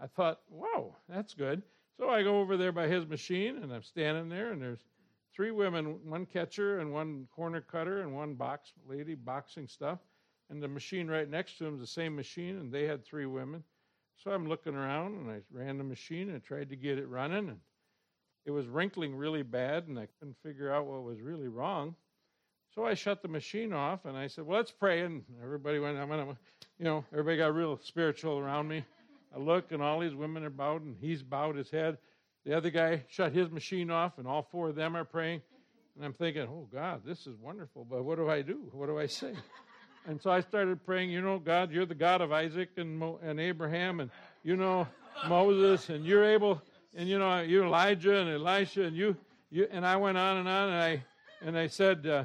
I 0.00 0.06
thought, 0.06 0.40
Wow, 0.48 0.94
that's 1.08 1.34
good. 1.34 1.62
So 1.98 2.08
I 2.08 2.22
go 2.22 2.38
over 2.38 2.56
there 2.56 2.70
by 2.70 2.86
his 2.86 3.04
machine, 3.04 3.56
and 3.64 3.72
I'm 3.72 3.82
standing 3.82 4.28
there, 4.28 4.52
and 4.52 4.62
there's 4.62 4.84
three 5.34 5.50
women 5.50 5.98
one 6.04 6.24
catcher, 6.24 6.78
and 6.78 6.92
one 6.92 7.26
corner 7.34 7.60
cutter, 7.60 8.02
and 8.02 8.14
one 8.14 8.34
box 8.34 8.72
lady 8.86 9.16
boxing 9.16 9.66
stuff 9.66 9.98
and 10.50 10.62
the 10.62 10.68
machine 10.68 11.08
right 11.08 11.28
next 11.28 11.58
to 11.58 11.66
him 11.66 11.74
is 11.74 11.80
the 11.80 11.86
same 11.86 12.16
machine, 12.16 12.58
and 12.58 12.72
they 12.72 12.84
had 12.84 13.04
three 13.04 13.26
women. 13.26 13.64
So 14.16 14.30
I'm 14.32 14.48
looking 14.48 14.74
around, 14.74 15.14
and 15.14 15.30
I 15.30 15.40
ran 15.52 15.78
the 15.78 15.84
machine 15.84 16.30
and 16.30 16.42
tried 16.42 16.70
to 16.70 16.76
get 16.76 16.98
it 16.98 17.08
running, 17.08 17.48
and 17.48 17.60
it 18.44 18.50
was 18.50 18.66
wrinkling 18.66 19.14
really 19.14 19.42
bad, 19.42 19.88
and 19.88 19.98
I 19.98 20.08
couldn't 20.18 20.36
figure 20.42 20.72
out 20.72 20.86
what 20.86 21.02
was 21.04 21.20
really 21.20 21.48
wrong. 21.48 21.94
So 22.74 22.84
I 22.84 22.94
shut 22.94 23.22
the 23.22 23.28
machine 23.28 23.72
off, 23.72 24.04
and 24.04 24.16
I 24.16 24.26
said, 24.26 24.46
"Well, 24.46 24.58
let's 24.58 24.72
pray." 24.72 25.02
And 25.02 25.24
everybody 25.42 25.78
went, 25.78 25.98
"I'm 25.98 26.08
gonna," 26.08 26.36
you 26.78 26.84
know, 26.84 27.04
everybody 27.12 27.36
got 27.36 27.54
real 27.54 27.78
spiritual 27.78 28.38
around 28.38 28.68
me. 28.68 28.84
I 29.34 29.38
look, 29.38 29.72
and 29.72 29.82
all 29.82 30.00
these 30.00 30.14
women 30.14 30.44
are 30.44 30.50
bowed, 30.50 30.82
and 30.82 30.96
he's 31.00 31.22
bowed 31.22 31.56
his 31.56 31.70
head. 31.70 31.98
The 32.44 32.56
other 32.56 32.70
guy 32.70 33.04
shut 33.08 33.32
his 33.32 33.50
machine 33.50 33.90
off, 33.90 34.18
and 34.18 34.26
all 34.26 34.42
four 34.42 34.70
of 34.70 34.74
them 34.74 34.96
are 34.96 35.04
praying. 35.04 35.42
And 35.96 36.04
I'm 36.04 36.12
thinking, 36.12 36.42
"Oh 36.42 36.68
God, 36.72 37.04
this 37.04 37.26
is 37.26 37.36
wonderful, 37.36 37.84
but 37.84 38.04
what 38.04 38.16
do 38.16 38.30
I 38.30 38.42
do? 38.42 38.70
What 38.72 38.86
do 38.86 38.98
I 38.98 39.06
say?" 39.06 39.34
And 40.08 40.18
so 40.22 40.30
I 40.30 40.40
started 40.40 40.82
praying, 40.86 41.10
you 41.10 41.20
know, 41.20 41.38
God, 41.38 41.70
you're 41.70 41.84
the 41.84 41.94
God 41.94 42.22
of 42.22 42.32
Isaac 42.32 42.70
and, 42.78 42.98
Mo- 42.98 43.20
and 43.22 43.38
Abraham, 43.38 44.00
and 44.00 44.10
you 44.42 44.56
know 44.56 44.88
Moses, 45.28 45.90
and 45.90 46.02
you're 46.02 46.24
able, 46.24 46.62
and 46.96 47.06
you 47.06 47.18
know 47.18 47.42
you're 47.42 47.66
Elijah 47.66 48.16
and 48.16 48.30
Elisha, 48.30 48.84
and 48.84 48.96
you, 48.96 49.14
you 49.50 49.68
and 49.70 49.84
I 49.84 49.96
went 49.96 50.16
on 50.16 50.38
and 50.38 50.48
on, 50.48 50.70
and 50.70 50.82
I 50.82 51.04
and 51.42 51.58
I 51.58 51.66
said, 51.66 52.06
uh, 52.06 52.24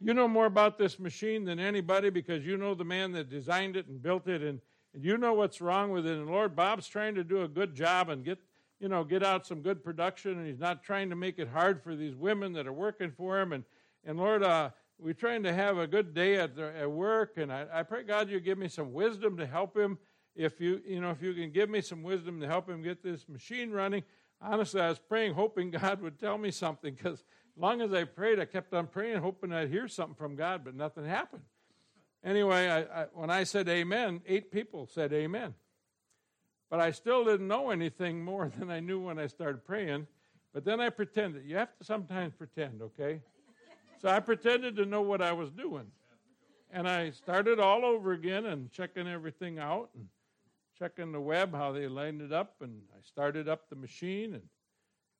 you 0.00 0.12
know 0.12 0.26
more 0.26 0.46
about 0.46 0.76
this 0.76 0.98
machine 0.98 1.44
than 1.44 1.60
anybody 1.60 2.10
because 2.10 2.44
you 2.44 2.56
know 2.56 2.74
the 2.74 2.84
man 2.84 3.12
that 3.12 3.30
designed 3.30 3.76
it 3.76 3.86
and 3.86 4.02
built 4.02 4.26
it, 4.26 4.42
and, 4.42 4.60
and 4.92 5.04
you 5.04 5.16
know 5.16 5.32
what's 5.32 5.60
wrong 5.60 5.92
with 5.92 6.06
it. 6.06 6.18
And 6.18 6.26
Lord, 6.26 6.56
Bob's 6.56 6.88
trying 6.88 7.14
to 7.14 7.22
do 7.22 7.42
a 7.42 7.48
good 7.48 7.76
job 7.76 8.08
and 8.08 8.24
get 8.24 8.40
you 8.80 8.88
know 8.88 9.04
get 9.04 9.22
out 9.22 9.46
some 9.46 9.62
good 9.62 9.84
production, 9.84 10.36
and 10.36 10.48
he's 10.48 10.58
not 10.58 10.82
trying 10.82 11.08
to 11.10 11.16
make 11.16 11.38
it 11.38 11.46
hard 11.46 11.80
for 11.80 11.94
these 11.94 12.16
women 12.16 12.52
that 12.54 12.66
are 12.66 12.72
working 12.72 13.12
for 13.16 13.38
him, 13.40 13.52
and 13.52 13.62
and 14.04 14.18
Lord, 14.18 14.42
uh, 14.42 14.70
we're 15.02 15.14
trying 15.14 15.42
to 15.44 15.52
have 15.52 15.78
a 15.78 15.86
good 15.86 16.14
day 16.14 16.36
at, 16.36 16.56
the, 16.56 16.76
at 16.76 16.90
work, 16.90 17.34
and 17.36 17.52
I, 17.52 17.66
I 17.72 17.82
pray 17.82 18.02
God 18.02 18.28
you 18.28 18.40
give 18.40 18.58
me 18.58 18.68
some 18.68 18.92
wisdom 18.92 19.36
to 19.38 19.46
help 19.46 19.76
him. 19.76 19.98
If 20.36 20.60
you, 20.60 20.80
you 20.86 21.00
know, 21.00 21.10
if 21.10 21.22
you 21.22 21.34
can 21.34 21.50
give 21.50 21.68
me 21.70 21.80
some 21.80 22.02
wisdom 22.02 22.40
to 22.40 22.46
help 22.46 22.68
him 22.68 22.82
get 22.82 23.02
this 23.02 23.28
machine 23.28 23.70
running. 23.70 24.02
Honestly, 24.40 24.80
I 24.80 24.88
was 24.88 24.98
praying, 24.98 25.34
hoping 25.34 25.70
God 25.82 26.00
would 26.02 26.18
tell 26.18 26.38
me 26.38 26.50
something, 26.50 26.94
because 26.94 27.20
as 27.20 27.62
long 27.62 27.80
as 27.80 27.92
I 27.92 28.04
prayed, 28.04 28.38
I 28.38 28.44
kept 28.44 28.72
on 28.74 28.86
praying, 28.86 29.18
hoping 29.18 29.52
I'd 29.52 29.70
hear 29.70 29.88
something 29.88 30.14
from 30.14 30.36
God, 30.36 30.62
but 30.64 30.74
nothing 30.74 31.04
happened. 31.04 31.42
Anyway, 32.22 32.68
I, 32.68 33.02
I, 33.02 33.06
when 33.14 33.30
I 33.30 33.44
said 33.44 33.68
amen, 33.68 34.20
eight 34.26 34.52
people 34.52 34.86
said 34.86 35.12
amen. 35.12 35.54
But 36.68 36.80
I 36.80 36.92
still 36.92 37.24
didn't 37.24 37.48
know 37.48 37.70
anything 37.70 38.22
more 38.22 38.50
than 38.58 38.70
I 38.70 38.80
knew 38.80 39.00
when 39.00 39.18
I 39.18 39.26
started 39.26 39.64
praying. 39.64 40.06
But 40.52 40.64
then 40.64 40.80
I 40.80 40.90
pretended. 40.90 41.44
You 41.46 41.56
have 41.56 41.76
to 41.78 41.84
sometimes 41.84 42.34
pretend, 42.34 42.82
okay? 42.82 43.20
So 44.00 44.08
I 44.08 44.20
pretended 44.20 44.76
to 44.76 44.86
know 44.86 45.02
what 45.02 45.20
I 45.20 45.32
was 45.32 45.50
doing. 45.50 45.86
And 46.70 46.88
I 46.88 47.10
started 47.10 47.60
all 47.60 47.84
over 47.84 48.12
again 48.12 48.46
and 48.46 48.70
checking 48.70 49.06
everything 49.06 49.58
out 49.58 49.90
and 49.94 50.06
checking 50.78 51.12
the 51.12 51.20
web, 51.20 51.54
how 51.54 51.72
they 51.72 51.86
lined 51.86 52.22
it 52.22 52.32
up. 52.32 52.54
And 52.62 52.80
I 52.96 53.02
started 53.02 53.48
up 53.48 53.68
the 53.68 53.76
machine. 53.76 54.40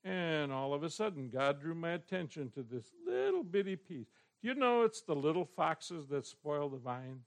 And, 0.05 0.13
and 0.15 0.53
all 0.53 0.73
of 0.73 0.83
a 0.83 0.89
sudden, 0.89 1.29
God 1.29 1.61
drew 1.61 1.75
my 1.75 1.91
attention 1.91 2.51
to 2.51 2.63
this 2.63 2.85
little 3.07 3.43
bitty 3.43 3.77
piece. 3.77 4.07
Do 4.41 4.49
you 4.49 4.55
know 4.55 4.85
it's 4.85 5.03
the 5.03 5.15
little 5.15 5.45
foxes 5.45 6.07
that 6.09 6.27
spoil 6.27 6.71
the 6.71 6.79
vines? 6.79 7.27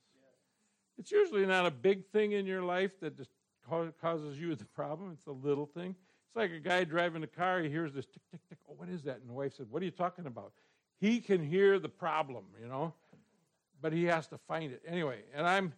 It's 0.98 1.12
usually 1.12 1.46
not 1.46 1.66
a 1.66 1.72
big 1.72 2.08
thing 2.08 2.32
in 2.32 2.48
your 2.48 2.64
life 2.64 3.00
that 3.02 3.18
just 3.18 3.32
causes 4.02 4.40
you 4.40 4.56
the 4.56 4.66
problem. 4.66 5.12
It's 5.14 5.28
a 5.28 5.32
little 5.32 5.66
thing. 5.66 5.96
It's 6.28 6.36
like 6.36 6.52
a 6.52 6.60
guy 6.60 6.84
driving 6.84 7.22
a 7.24 7.28
car, 7.28 7.62
he 7.62 7.70
hears 7.70 7.94
this 7.94 8.06
tick, 8.06 8.22
tick, 8.32 8.42
tick. 8.50 8.58
Oh, 8.68 8.74
what 8.78 8.90
is 8.90 9.04
that? 9.04 9.18
And 9.18 9.30
the 9.30 9.34
wife 9.34 9.56
said, 9.56 9.68
What 9.70 9.82
are 9.84 9.86
you 9.86 9.92
talking 9.92 10.26
about? 10.26 10.54
He 11.00 11.20
can 11.20 11.44
hear 11.44 11.80
the 11.80 11.90
problem, 11.90 12.46
you 12.62 12.68
know 12.68 12.94
but 13.84 13.92
he 13.92 14.06
has 14.06 14.26
to 14.28 14.38
find 14.48 14.72
it 14.72 14.82
anyway. 14.88 15.20
And 15.36 15.46
I'm, 15.46 15.74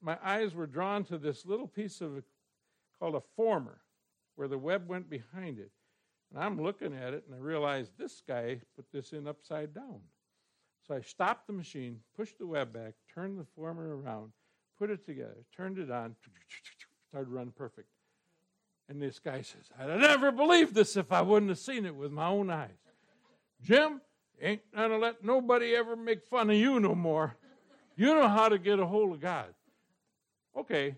my 0.00 0.18
eyes 0.24 0.54
were 0.54 0.66
drawn 0.66 1.04
to 1.04 1.18
this 1.18 1.44
little 1.44 1.68
piece 1.68 2.00
of 2.00 2.24
called 2.98 3.14
a 3.14 3.22
former, 3.36 3.80
where 4.34 4.48
the 4.48 4.58
web 4.58 4.88
went 4.88 5.10
behind 5.10 5.58
it. 5.58 5.70
And 6.32 6.42
I'm 6.42 6.60
looking 6.60 6.94
at 6.94 7.12
it, 7.12 7.24
and 7.26 7.36
I 7.36 7.38
realized 7.38 7.92
this 7.98 8.22
guy 8.26 8.60
put 8.74 8.86
this 8.92 9.12
in 9.12 9.28
upside 9.28 9.74
down. 9.74 10.00
So 10.88 10.94
I 10.94 11.02
stopped 11.02 11.46
the 11.46 11.52
machine, 11.52 12.00
pushed 12.16 12.38
the 12.38 12.46
web 12.46 12.72
back, 12.72 12.94
turned 13.14 13.38
the 13.38 13.46
former 13.54 13.96
around, 13.96 14.32
put 14.78 14.90
it 14.90 15.04
together, 15.04 15.44
turned 15.54 15.78
it 15.78 15.90
on, 15.90 16.16
started 17.10 17.28
to 17.28 17.36
run 17.36 17.52
perfect. 17.54 17.88
And 18.88 19.02
this 19.02 19.18
guy 19.18 19.42
says, 19.42 19.70
I'd 19.78 19.90
have 19.90 20.00
never 20.00 20.32
believed 20.32 20.74
this 20.74 20.96
if 20.96 21.12
I 21.12 21.20
wouldn't 21.20 21.50
have 21.50 21.58
seen 21.58 21.84
it 21.84 21.94
with 21.94 22.10
my 22.10 22.26
own 22.26 22.50
eyes. 22.50 22.70
Jim, 23.62 24.00
Ain't 24.40 24.62
gonna 24.74 24.98
let 24.98 25.24
nobody 25.24 25.74
ever 25.74 25.96
make 25.96 26.24
fun 26.24 26.50
of 26.50 26.56
you 26.56 26.80
no 26.80 26.94
more. 26.94 27.36
You 27.96 28.06
know 28.06 28.28
how 28.28 28.48
to 28.48 28.58
get 28.58 28.78
a 28.78 28.86
hold 28.86 29.12
of 29.12 29.20
God. 29.20 29.54
Okay. 30.56 30.96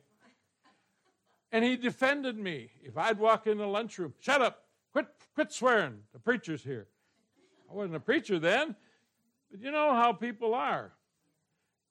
And 1.52 1.64
he 1.64 1.76
defended 1.76 2.36
me. 2.36 2.70
If 2.82 2.96
I'd 2.96 3.18
walk 3.18 3.46
in 3.46 3.58
the 3.58 3.66
lunchroom, 3.66 4.14
shut 4.20 4.42
up, 4.42 4.64
quit, 4.92 5.06
quit 5.34 5.52
swearing. 5.52 5.98
The 6.12 6.18
preacher's 6.18 6.62
here. 6.62 6.86
I 7.70 7.74
wasn't 7.74 7.96
a 7.96 8.00
preacher 8.00 8.38
then, 8.38 8.74
but 9.50 9.60
you 9.60 9.70
know 9.70 9.92
how 9.92 10.12
people 10.12 10.54
are. 10.54 10.92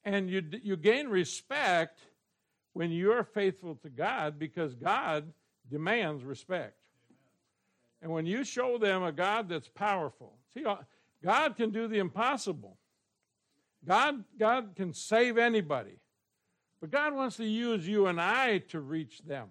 And 0.04 0.30
you, 0.30 0.42
you 0.62 0.76
gain 0.76 1.08
respect 1.08 2.00
when 2.72 2.90
you're 2.90 3.24
faithful 3.24 3.74
to 3.76 3.88
God 3.88 4.38
because 4.38 4.74
God 4.74 5.32
demands 5.70 6.22
respect. 6.22 6.74
And 8.02 8.12
when 8.12 8.26
you 8.26 8.44
show 8.44 8.78
them 8.78 9.02
a 9.02 9.12
God 9.12 9.48
that's 9.48 9.68
powerful, 9.68 10.34
see, 10.54 10.64
God 11.26 11.56
can 11.56 11.70
do 11.70 11.88
the 11.88 11.98
impossible. 11.98 12.78
God, 13.84 14.22
God 14.38 14.76
can 14.76 14.94
save 14.94 15.36
anybody. 15.36 15.98
But 16.80 16.92
God 16.92 17.14
wants 17.14 17.36
to 17.38 17.44
use 17.44 17.86
you 17.86 18.06
and 18.06 18.20
I 18.20 18.58
to 18.68 18.78
reach 18.78 19.22
them. 19.26 19.48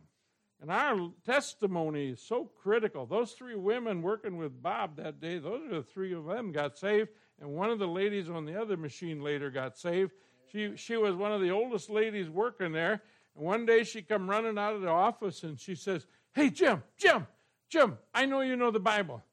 And 0.61 0.71
our 0.71 1.11
testimony 1.25 2.11
is 2.11 2.21
so 2.21 2.49
critical. 2.63 3.05
Those 3.05 3.33
three 3.33 3.57
women 3.57 4.01
working 4.01 4.38
with 4.38 4.63
Bob 4.63 4.95
that 4.95 5.19
day, 5.19 5.38
those 5.38 5.65
are 5.65 5.75
the 5.75 5.83
three 5.83 6.13
of 6.13 6.25
them 6.25 6.53
got 6.53 6.77
saved. 6.77 7.09
And 7.41 7.49
one 7.49 7.69
of 7.69 7.79
the 7.79 7.89
ladies 7.89 8.29
on 8.29 8.45
the 8.45 8.59
other 8.59 8.77
machine 8.77 9.21
later 9.21 9.49
got 9.49 9.77
saved. 9.77 10.13
She, 10.49 10.77
she 10.77 10.95
was 10.95 11.13
one 11.13 11.33
of 11.33 11.41
the 11.41 11.51
oldest 11.51 11.89
ladies 11.89 12.29
working 12.29 12.71
there. 12.71 13.01
And 13.35 13.45
one 13.45 13.65
day 13.65 13.83
she 13.83 14.01
come 14.01 14.29
running 14.29 14.57
out 14.57 14.75
of 14.75 14.81
the 14.81 14.88
office 14.88 15.43
and 15.43 15.59
she 15.59 15.75
says, 15.75 16.07
Hey, 16.33 16.51
Jim, 16.51 16.83
Jim, 16.97 17.27
Jim, 17.67 17.97
I 18.13 18.27
know 18.27 18.39
you 18.39 18.55
know 18.55 18.71
the 18.71 18.79
Bible 18.79 19.25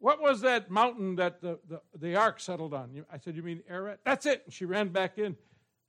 what 0.00 0.20
was 0.20 0.40
that 0.42 0.70
mountain 0.70 1.16
that 1.16 1.40
the, 1.40 1.58
the, 1.68 1.80
the 1.98 2.16
ark 2.16 2.40
settled 2.40 2.72
on? 2.72 3.04
I 3.12 3.18
said, 3.18 3.34
you 3.34 3.42
mean 3.42 3.62
Ararat? 3.68 3.98
That's 4.04 4.26
it. 4.26 4.42
And 4.44 4.54
she 4.54 4.64
ran 4.64 4.88
back 4.88 5.18
in, 5.18 5.36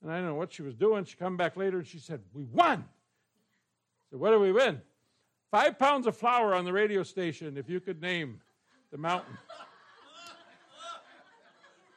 and 0.01 0.11
I 0.11 0.17
don't 0.17 0.25
know 0.25 0.35
what 0.35 0.51
she 0.51 0.63
was 0.63 0.73
doing. 0.73 1.05
She 1.05 1.15
come 1.15 1.37
back 1.37 1.55
later, 1.55 1.77
and 1.77 1.87
she 1.87 1.99
said, 1.99 2.21
we 2.33 2.45
won. 2.45 2.85
So 4.11 4.17
what 4.17 4.31
did 4.31 4.41
we 4.41 4.51
win? 4.51 4.81
Five 5.51 5.77
pounds 5.77 6.07
of 6.07 6.17
flour 6.17 6.55
on 6.55 6.65
the 6.65 6.73
radio 6.73 7.03
station, 7.03 7.57
if 7.57 7.69
you 7.69 7.79
could 7.79 8.01
name 8.01 8.41
the 8.91 8.97
mountain. 8.97 9.37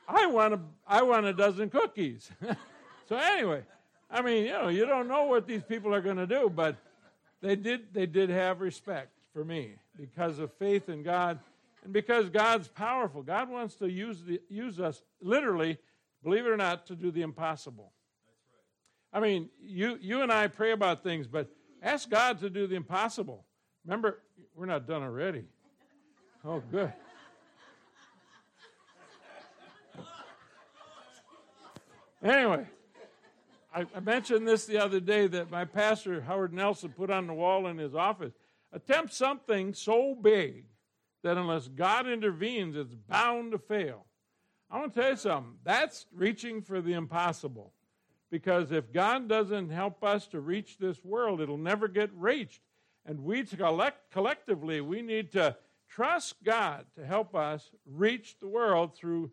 I 0.08 0.26
want 0.26 0.54
a, 0.54 0.60
I 0.86 1.02
want 1.02 1.24
a 1.24 1.32
dozen 1.32 1.70
cookies. 1.70 2.30
so 3.08 3.16
anyway, 3.16 3.62
I 4.10 4.20
mean, 4.20 4.44
you 4.44 4.52
know, 4.52 4.68
you 4.68 4.84
don't 4.84 5.08
know 5.08 5.24
what 5.24 5.46
these 5.46 5.62
people 5.62 5.94
are 5.94 6.02
going 6.02 6.18
to 6.18 6.26
do, 6.26 6.52
but 6.54 6.76
they 7.40 7.56
did, 7.56 7.94
they 7.94 8.04
did 8.04 8.28
have 8.28 8.60
respect 8.60 9.08
for 9.32 9.44
me 9.44 9.76
because 9.98 10.38
of 10.38 10.52
faith 10.54 10.90
in 10.90 11.02
God 11.02 11.38
and 11.82 11.92
because 11.92 12.28
God's 12.28 12.68
powerful, 12.68 13.22
God 13.22 13.48
wants 13.48 13.74
to 13.76 13.90
use, 13.90 14.22
the, 14.22 14.40
use 14.48 14.78
us 14.78 15.02
literally, 15.20 15.78
believe 16.22 16.46
it 16.46 16.50
or 16.50 16.56
not, 16.56 16.86
to 16.86 16.94
do 16.94 17.10
the 17.10 17.22
impossible. 17.22 17.92
I 19.12 19.20
mean, 19.20 19.50
you, 19.60 19.98
you 20.00 20.22
and 20.22 20.32
I 20.32 20.46
pray 20.46 20.72
about 20.72 21.02
things, 21.02 21.26
but 21.26 21.50
ask 21.82 22.08
God 22.08 22.40
to 22.40 22.48
do 22.48 22.66
the 22.66 22.76
impossible. 22.76 23.44
Remember, 23.84 24.20
we're 24.54 24.66
not 24.66 24.86
done 24.86 25.02
already. 25.02 25.44
Oh, 26.44 26.62
good. 26.70 26.92
Anyway, 32.22 32.64
I, 33.74 33.84
I, 33.96 33.98
mentioned 33.98 34.46
this 34.46 34.64
the 34.64 34.78
other 34.78 35.00
day 35.00 35.26
that 35.26 35.50
my 35.50 35.64
pastor, 35.64 36.20
Howard 36.20 36.52
Nelson, 36.52 36.90
put 36.90 37.10
on 37.10 37.26
the 37.26 37.34
wall 37.34 37.66
in 37.66 37.78
his 37.78 37.96
office. 37.96 38.32
Attempt 38.72 39.12
something 39.12 39.74
so 39.74 40.14
big 40.14 40.66
that 41.22 41.36
unless 41.36 41.68
God 41.68 42.08
intervenes, 42.08 42.76
it's 42.76 42.94
bound 42.94 43.52
to 43.52 43.58
fail. 43.58 44.06
I 44.70 44.78
want 44.78 44.94
to 44.94 45.00
tell 45.00 45.10
you 45.10 45.16
something. 45.16 45.54
That's 45.64 46.06
reaching 46.14 46.62
for 46.62 46.80
the 46.80 46.94
impossible. 46.94 47.72
Because 48.30 48.72
if 48.72 48.92
God 48.92 49.28
doesn't 49.28 49.68
help 49.68 50.02
us 50.02 50.26
to 50.28 50.40
reach 50.40 50.78
this 50.78 51.04
world, 51.04 51.40
it'll 51.40 51.58
never 51.58 51.86
get 51.88 52.10
reached. 52.14 52.62
And 53.04 53.24
we 53.24 53.44
collect, 53.44 54.10
collectively, 54.10 54.80
we 54.80 55.02
need 55.02 55.32
to 55.32 55.56
trust 55.88 56.36
God 56.42 56.86
to 56.96 57.04
help 57.04 57.34
us 57.34 57.70
reach 57.84 58.38
the 58.38 58.48
world 58.48 58.94
through 58.94 59.30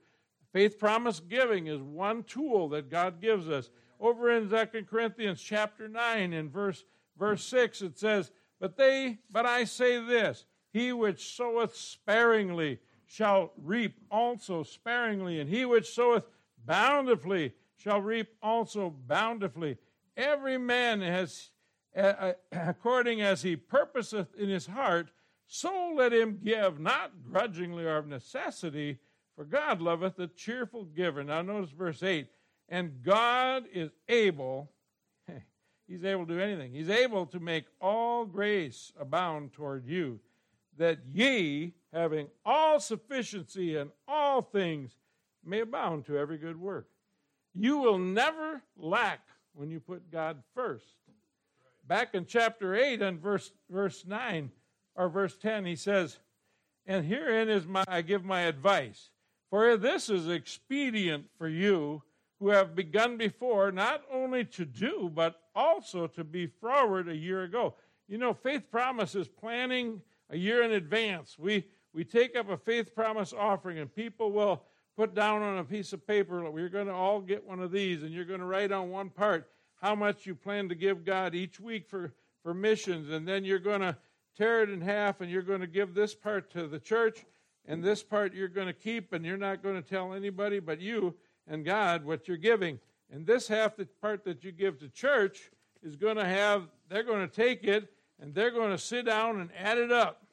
faith 0.52 0.78
promise 0.78 1.22
giving 1.22 1.68
is 1.68 1.82
one 1.82 2.24
tool 2.24 2.68
that 2.70 2.90
God 2.90 3.22
gives 3.22 3.48
us. 3.48 3.70
Over 4.00 4.32
in 4.32 4.50
2 4.50 4.84
Corinthians 4.90 5.42
chapter 5.42 5.88
9 5.88 6.34
in 6.34 6.50
verse 6.50 6.84
verse 7.18 7.46
6 7.46 7.82
it 7.82 7.98
says, 7.98 8.32
"But 8.60 8.76
they 8.76 9.20
but 9.30 9.46
I 9.46 9.66
say 9.66 10.04
this, 10.04 10.46
he 10.72 10.94
which 10.94 11.36
soweth 11.36 11.76
sparingly 11.76 12.80
shall 13.06 13.52
reap 13.58 13.96
also 14.12 14.64
sparingly, 14.64 15.40
and 15.40 15.50
he 15.50 15.66
which 15.66 15.90
soweth 15.90 16.26
bountifully 16.66 17.54
shall 17.76 18.02
reap 18.02 18.28
also 18.42 18.94
bountifully. 19.08 19.78
Every 20.16 20.58
man 20.58 21.02
has, 21.02 21.50
according 22.52 23.22
as 23.22 23.42
he 23.42 23.56
purposeth 23.56 24.36
in 24.36 24.50
his 24.50 24.68
heart, 24.68 25.10
so 25.48 25.94
let 25.96 26.14
him 26.14 26.40
give, 26.44 26.80
not 26.80 27.24
grudgingly 27.24 27.86
or 27.86 27.98
of 27.98 28.08
necessity, 28.08 29.00
for 29.36 29.46
God 29.46 29.82
loveth 29.82 30.20
a 30.20 30.28
cheerful 30.28 30.84
giver. 30.84 31.24
Now 31.24 31.42
notice 31.42 31.72
verse 31.72 32.04
8. 32.04 32.28
And 32.68 33.02
God 33.02 33.64
is 33.74 33.90
able, 34.08 34.70
he's 35.88 36.04
able 36.04 36.28
to 36.28 36.34
do 36.34 36.40
anything, 36.40 36.72
he's 36.72 36.90
able 36.90 37.26
to 37.28 37.40
make 37.40 37.66
all 37.82 38.26
grace 38.26 38.94
abound 39.00 39.54
toward 39.54 39.88
you 39.88 40.20
that 40.80 41.00
ye, 41.14 41.74
having 41.94 42.28
all 42.46 42.80
sufficiency 42.80 43.78
in 43.78 43.92
all 44.08 44.42
things, 44.42 44.96
may 45.46 45.60
abound 45.60 46.06
to 46.06 46.18
every 46.18 46.38
good 46.38 46.60
work. 46.60 46.88
You 47.54 47.78
will 47.78 48.00
never 48.00 48.64
lack 48.78 49.20
when 49.54 49.70
you 49.70 49.80
put 49.80 50.10
God 50.10 50.42
first. 50.56 50.86
Back 51.86 52.16
in 52.16 52.26
chapter 52.26 52.76
8 52.76 53.02
and 53.02 53.20
verse, 53.20 53.52
verse 53.70 54.06
9 54.06 54.52
or 54.96 55.10
verse 55.10 55.36
10, 55.38 55.66
he 55.66 55.76
says, 55.76 56.20
And 56.86 57.06
herein 57.06 57.50
is 57.50 57.68
my 57.68 57.84
I 57.88 58.02
give 58.02 58.24
my 58.24 58.42
advice. 58.42 59.10
For 59.50 59.76
this 59.76 60.10
is 60.10 60.30
expedient 60.30 61.26
for 61.38 61.50
you 61.50 62.04
who 62.40 62.50
have 62.50 62.76
begun 62.76 63.18
before, 63.18 63.72
not 63.72 64.04
only 64.12 64.46
to 64.46 64.64
do, 64.64 65.12
but 65.14 65.42
also 65.56 66.08
to 66.08 66.24
be 66.24 66.48
forward 66.48 67.10
a 67.10 67.16
year 67.16 67.44
ago. 67.44 67.74
You 68.08 68.18
know, 68.18 68.34
faith 68.34 68.72
promises 68.72 69.28
planning 69.28 70.02
a 70.30 70.38
year 70.38 70.64
in 70.64 70.72
advance. 70.72 71.38
We, 71.38 71.66
we 71.94 72.04
take 72.04 72.36
up 72.36 72.50
a 72.50 72.58
faith 72.58 72.94
promise 72.94 73.34
offering, 73.34 73.80
and 73.80 73.94
people 73.94 74.32
will 74.32 74.64
put 74.96 75.16
down 75.16 75.42
on 75.42 75.60
a 75.60 75.64
piece 75.64 75.94
of 75.94 76.06
paper, 76.06 76.50
we're 76.52 76.68
going 76.68 76.88
to 76.88 76.94
all 76.94 77.22
get 77.22 77.48
one 77.48 77.62
of 77.62 77.72
these, 77.72 78.04
and 78.04 78.12
you're 78.12 78.26
going 78.26 78.42
to 78.42 78.46
write 78.46 78.72
on 78.72 78.90
one 78.90 79.10
part 79.10 79.50
how 79.82 79.96
much 79.96 80.26
you 80.26 80.36
plan 80.36 80.68
to 80.68 80.76
give 80.76 81.06
God 81.06 81.34
each 81.34 81.58
week 81.58 81.88
for, 81.88 82.12
for 82.44 82.54
missions, 82.54 83.10
and 83.10 83.26
then 83.26 83.46
you're 83.46 83.60
going 83.60 83.80
to 83.80 83.96
tear 84.38 84.62
it 84.62 84.70
in 84.70 84.82
half, 84.82 85.22
and 85.22 85.32
you're 85.32 85.42
going 85.42 85.62
to 85.62 85.68
give 85.68 85.94
this 85.94 86.14
part 86.14 86.52
to 86.52 86.68
the 86.68 86.80
church, 86.80 87.26
and 87.66 87.84
this 87.84 88.04
part 88.04 88.34
you're 88.34 88.50
going 88.50 88.68
to 88.68 88.74
keep, 88.74 89.14
and 89.14 89.26
you're 89.26 89.38
not 89.38 89.64
going 89.64 89.82
to 89.82 89.90
tell 89.90 90.14
anybody 90.14 90.60
but 90.60 90.82
you 90.82 91.16
and 91.48 91.64
God 91.64 92.04
what 92.04 92.28
you're 92.28 92.38
giving. 92.38 92.78
And 93.12 93.26
this 93.26 93.48
half, 93.48 93.78
the 93.78 93.86
part 94.02 94.26
that 94.26 94.44
you 94.44 94.52
give 94.52 94.80
to 94.80 94.90
church, 94.90 95.50
is 95.82 95.96
going 95.96 96.18
to 96.18 96.26
have, 96.26 96.68
they're 96.90 97.04
going 97.04 97.28
to 97.28 97.34
take 97.34 97.64
it 97.64 97.92
and 98.22 98.34
they're 98.34 98.52
going 98.52 98.72
to 98.72 98.78
sit 98.78 99.06
down 99.06 99.40
and 99.40 99.50
add 99.58 99.78
it 99.78 99.92
up. 99.92 100.24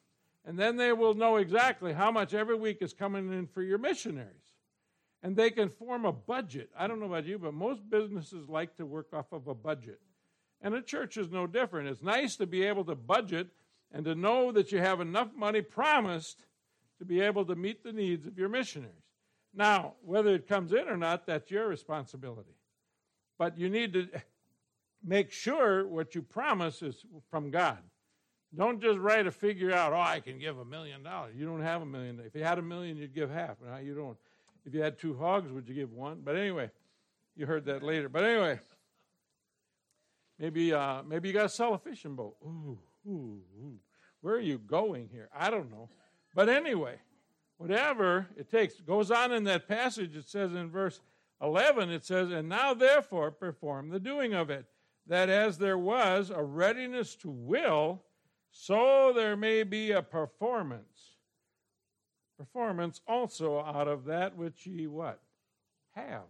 And 0.44 0.59
then 0.59 0.77
they 0.77 0.92
will 0.92 1.14
know 1.14 1.37
exactly 1.37 1.92
how 1.92 2.11
much 2.11 2.33
every 2.33 2.57
week 2.57 2.79
is 2.81 2.92
coming 2.92 3.33
in 3.33 3.46
for 3.46 3.62
your 3.62 3.79
missionaries. 3.79 4.31
And 5.22 5.35
they 5.35 5.51
can 5.51 5.70
form 5.70 6.05
a 6.05 6.12
budget. 6.12 6.70
I 6.79 6.87
don't 6.87 7.01
know 7.01 7.07
about 7.07 7.27
you, 7.27 7.38
but 7.38 7.53
most 7.53 7.88
businesses 7.90 8.49
like 8.49 8.77
to 8.77 8.87
work 8.87 9.09
off 9.12 9.33
of 9.33 9.49
a 9.49 9.55
budget. 9.55 10.01
And 10.62 10.75
a 10.75 10.83
church 10.83 11.16
is 11.16 11.31
no 11.31 11.46
different. 11.46 11.88
It's 11.88 12.03
nice 12.03 12.37
to 12.37 12.46
be 12.46 12.62
able 12.62 12.85
to 12.85 12.94
budget 12.94 13.49
and 13.92 14.05
to 14.05 14.14
know 14.14 14.53
that 14.53 14.72
you 14.72 14.79
have 14.79 15.01
enough 15.01 15.29
money 15.35 15.62
promised 15.62 16.44
to 16.99 17.05
be 17.05 17.20
able 17.20 17.44
to 17.44 17.57
meet 17.57 17.83
the 17.83 17.92
needs 17.92 18.27
of 18.27 18.38
your 18.38 18.49
missionaries. 18.49 18.94
Now, 19.55 19.94
whether 20.05 20.35
it 20.35 20.49
comes 20.49 20.72
in 20.72 20.88
or 20.88 20.96
not, 20.96 21.27
that's 21.27 21.51
your 21.51 21.66
responsibility. 21.66 22.57
But 23.38 23.59
you 23.59 23.68
need 23.68 23.92
to 23.94 24.09
make 25.07 25.31
sure 25.31 25.87
what 25.87 26.14
you 26.14 26.23
promise 26.23 26.83
is 26.83 27.07
from 27.31 27.51
God. 27.51 27.79
Don't 28.55 28.81
just 28.81 28.99
write 28.99 29.27
a 29.27 29.31
figure 29.31 29.73
out, 29.73 29.92
oh, 29.92 30.01
I 30.01 30.21
can 30.21 30.38
give 30.38 30.59
a 30.59 30.64
million 30.64 31.03
dollars. 31.03 31.35
You 31.37 31.47
don't 31.47 31.62
have 31.62 31.83
a 31.83 31.87
million. 31.87 32.21
If 32.25 32.35
you 32.35 32.42
had 32.42 32.59
a 32.59 32.62
million, 32.62 32.97
you'd 32.97 33.14
give 33.14 33.31
half. 33.31 33.57
Now 33.64 33.79
you 33.79 33.95
don't. 33.95 34.16
If 34.64 34.75
you 34.75 34.83
had 34.83 34.99
two 34.99 35.16
hogs, 35.16 35.53
would 35.53 35.69
you 35.69 35.75
give 35.75 35.92
one? 35.92 36.21
But 36.25 36.37
anyway, 36.37 36.71
you 37.37 37.47
heard 37.47 37.64
that 37.66 37.83
later. 37.83 38.09
But 38.09 38.25
anyway, 38.25 38.59
maybe 40.38 40.73
uh, 40.73 41.03
maybe 41.03 41.29
you 41.29 41.35
got 41.35 41.42
to 41.42 41.49
sell 41.49 41.75
a 41.75 41.79
fishing 41.79 42.16
boat. 42.16 42.37
Ooh, 42.45 42.79
ooh, 43.07 43.40
ooh. 43.61 43.79
Where 44.23 44.35
are 44.35 44.40
you 44.40 44.59
going 44.59 45.09
here? 45.12 45.29
I 45.37 45.51
don't 45.51 45.71
know. 45.71 45.88
But 46.35 46.49
anyway, 46.49 46.97
whatever 47.59 48.27
it 48.37 48.51
takes. 48.51 48.81
Goes 48.81 49.11
on 49.11 49.33
in 49.33 49.45
that 49.45 49.69
passage, 49.69 50.16
it 50.16 50.29
says 50.29 50.53
in 50.53 50.71
verse 50.71 51.01
11, 51.40 51.90
it 51.90 52.05
says, 52.05 52.31
And 52.31 52.49
now 52.49 52.75
therefore 52.75 53.31
perform 53.31 53.90
the 53.90 54.01
doing 54.01 54.35
of 54.35 54.51
it, 54.51 54.66
that 55.07 55.29
as 55.29 55.59
there 55.59 55.79
was 55.79 56.31
a 56.31 56.42
readiness 56.42 57.14
to 57.16 57.31
will, 57.31 58.03
so 58.51 59.12
there 59.14 59.37
may 59.37 59.62
be 59.62 59.92
a 59.92 60.03
performance. 60.03 61.16
Performance 62.38 63.01
also 63.07 63.61
out 63.61 63.88
of 63.88 64.07
that 64.07 64.37
which 64.37 64.66
ye 64.66 64.87
what? 64.87 65.21
Have. 65.95 66.25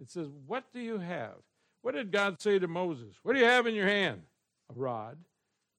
It 0.00 0.10
says, 0.10 0.28
What 0.46 0.64
do 0.72 0.80
you 0.80 0.98
have? 0.98 1.36
What 1.82 1.94
did 1.94 2.12
God 2.12 2.40
say 2.40 2.58
to 2.58 2.68
Moses? 2.68 3.16
What 3.22 3.34
do 3.34 3.40
you 3.40 3.44
have 3.44 3.66
in 3.66 3.74
your 3.74 3.88
hand? 3.88 4.22
A 4.70 4.78
rod. 4.78 5.18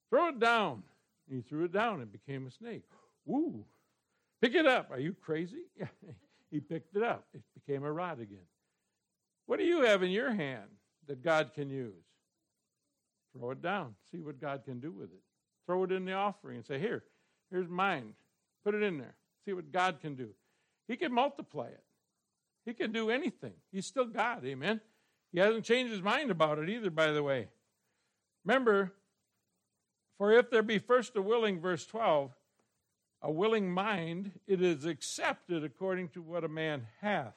Throw 0.10 0.30
it 0.30 0.40
down. 0.40 0.84
And 1.28 1.38
he 1.38 1.42
threw 1.42 1.64
it 1.66 1.72
down 1.72 2.02
and 2.02 2.12
became 2.12 2.46
a 2.46 2.52
snake. 2.52 2.84
Woo! 3.26 3.64
Pick 4.42 4.56
it 4.56 4.66
up. 4.66 4.92
Are 4.92 5.00
you 5.00 5.14
crazy? 5.14 5.64
he 6.52 6.60
picked 6.60 6.96
it 6.96 7.04
up. 7.04 7.26
It 7.34 7.42
became 7.54 7.84
a 7.84 7.92
rod 7.92 8.20
again. 8.20 8.46
What 9.46 9.60
do 9.60 9.66
you 9.66 9.82
have 9.84 10.04
in 10.04 10.12
your 10.12 10.34
hand 10.34 10.70
that 11.08 11.24
God 11.24 11.52
can 11.54 11.70
use? 11.70 12.04
Throw 13.38 13.52
it 13.52 13.62
down. 13.62 13.96
See 14.12 14.22
what 14.22 14.40
God 14.40 14.64
can 14.66 14.80
do 14.80 14.92
with 14.92 15.12
it. 15.12 15.22
Throw 15.66 15.84
it 15.84 15.92
in 15.92 16.06
the 16.06 16.14
offering 16.14 16.58
and 16.58 16.66
say, 16.66 16.80
Here, 16.80 17.04
here's 17.50 17.70
mine. 17.70 18.14
Put 18.64 18.76
it 18.76 18.84
in 18.84 18.98
there. 18.98 19.16
See 19.46 19.54
what 19.54 19.72
God 19.72 20.00
can 20.00 20.16
do. 20.16 20.30
He 20.88 20.96
can 20.96 21.14
multiply 21.14 21.68
it. 21.68 21.84
He 22.66 22.74
can 22.74 22.92
do 22.92 23.10
anything. 23.10 23.54
He's 23.72 23.86
still 23.86 24.06
God. 24.06 24.46
Amen. 24.46 24.80
He 25.32 25.40
hasn't 25.40 25.66
changed 25.66 25.92
his 25.92 26.02
mind 26.02 26.32
about 26.32 26.60
it 26.60 26.70
either, 26.70 26.90
by 26.90 27.12
the 27.12 27.24
way. 27.24 27.48
Remember, 28.46 28.94
for 30.18 30.32
if 30.32 30.50
there 30.50 30.64
be 30.64 30.80
first 30.80 31.16
a 31.16 31.22
willing, 31.22 31.60
verse 31.60 31.86
12, 31.86 32.32
a 33.22 33.32
willing 33.32 33.72
mind, 33.72 34.32
it 34.48 34.62
is 34.62 34.86
accepted 34.86 35.64
according 35.64 36.10
to 36.10 36.22
what 36.22 36.44
a 36.44 36.50
man 36.50 36.88
hath, 37.02 37.36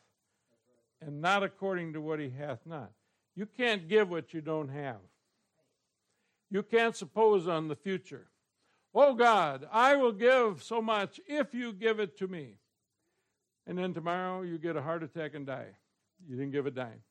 and 1.00 1.20
not 1.20 1.42
according 1.42 1.92
to 1.94 2.00
what 2.00 2.20
he 2.20 2.31
hath 2.31 2.66
not. 2.66 2.90
You 3.37 3.46
can't 3.46 3.87
give 3.87 4.09
what 4.09 4.33
you 4.33 4.40
don't 4.40 4.70
have. 4.70 4.96
You 6.51 6.62
can't 6.62 6.96
suppose 6.96 7.46
on 7.46 7.68
the 7.68 7.77
future. 7.77 8.29
Oh 8.94 9.14
God, 9.14 9.68
I 9.70 9.94
will 9.96 10.12
give 10.12 10.62
so 10.62 10.81
much 10.81 11.20
if 11.27 11.53
you 11.53 11.72
give 11.72 12.01
it 12.01 12.16
to 12.18 12.27
me. 12.27 12.55
And 13.66 13.77
then 13.77 13.92
tomorrow 13.92 14.42
you 14.42 14.59
get 14.59 14.77
a 14.77 14.83
heart 14.83 15.03
attack 15.03 15.35
and 15.35 15.44
die. 15.46 15.77
You 16.27 16.37
didn't 16.37 16.53
give 16.53 16.66
a 16.66 16.70
dime. 16.70 17.03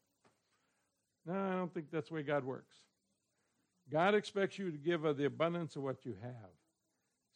No, 1.28 1.34
I 1.34 1.52
don't 1.52 1.74
think 1.74 1.92
that's 1.92 2.10
the 2.10 2.16
way 2.16 2.24
God 2.24 2.44
works. 2.44 2.78
God 3.92 4.16
expects 4.16 4.58
you 4.58 4.72
to 4.72 4.78
give 4.78 5.06
of 5.06 5.18
the 5.18 5.26
abundance 5.26 5.76
of 5.76 5.84
what 5.84 6.06
you 6.06 6.16
have. 6.24 6.52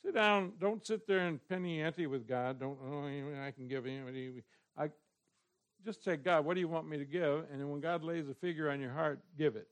Sit 0.04 0.16
down. 0.16 0.54
Don't 0.60 0.86
sit 0.86 1.06
there 1.06 1.28
and 1.28 1.40
penny 1.48 1.82
ante 1.82 2.08
with 2.08 2.28
God. 2.28 2.60
Don't, 2.60 2.78
oh, 2.84 3.06
I 3.46 3.52
can 3.52 3.68
give 3.68 3.86
him. 3.86 4.42
I 4.78 4.90
just 5.86 6.04
say, 6.04 6.18
God, 6.18 6.46
what 6.46 6.56
do 6.56 6.60
you 6.60 6.68
want 6.68 6.88
me 6.88 6.98
to 6.98 7.06
give? 7.06 7.46
And 7.52 7.70
when 7.70 7.80
God 7.80 8.04
lays 8.04 8.28
a 8.30 8.34
figure 8.34 8.70
on 8.70 8.80
your 8.80 8.92
heart, 8.92 9.20
give 9.38 9.56
it. 9.56 9.68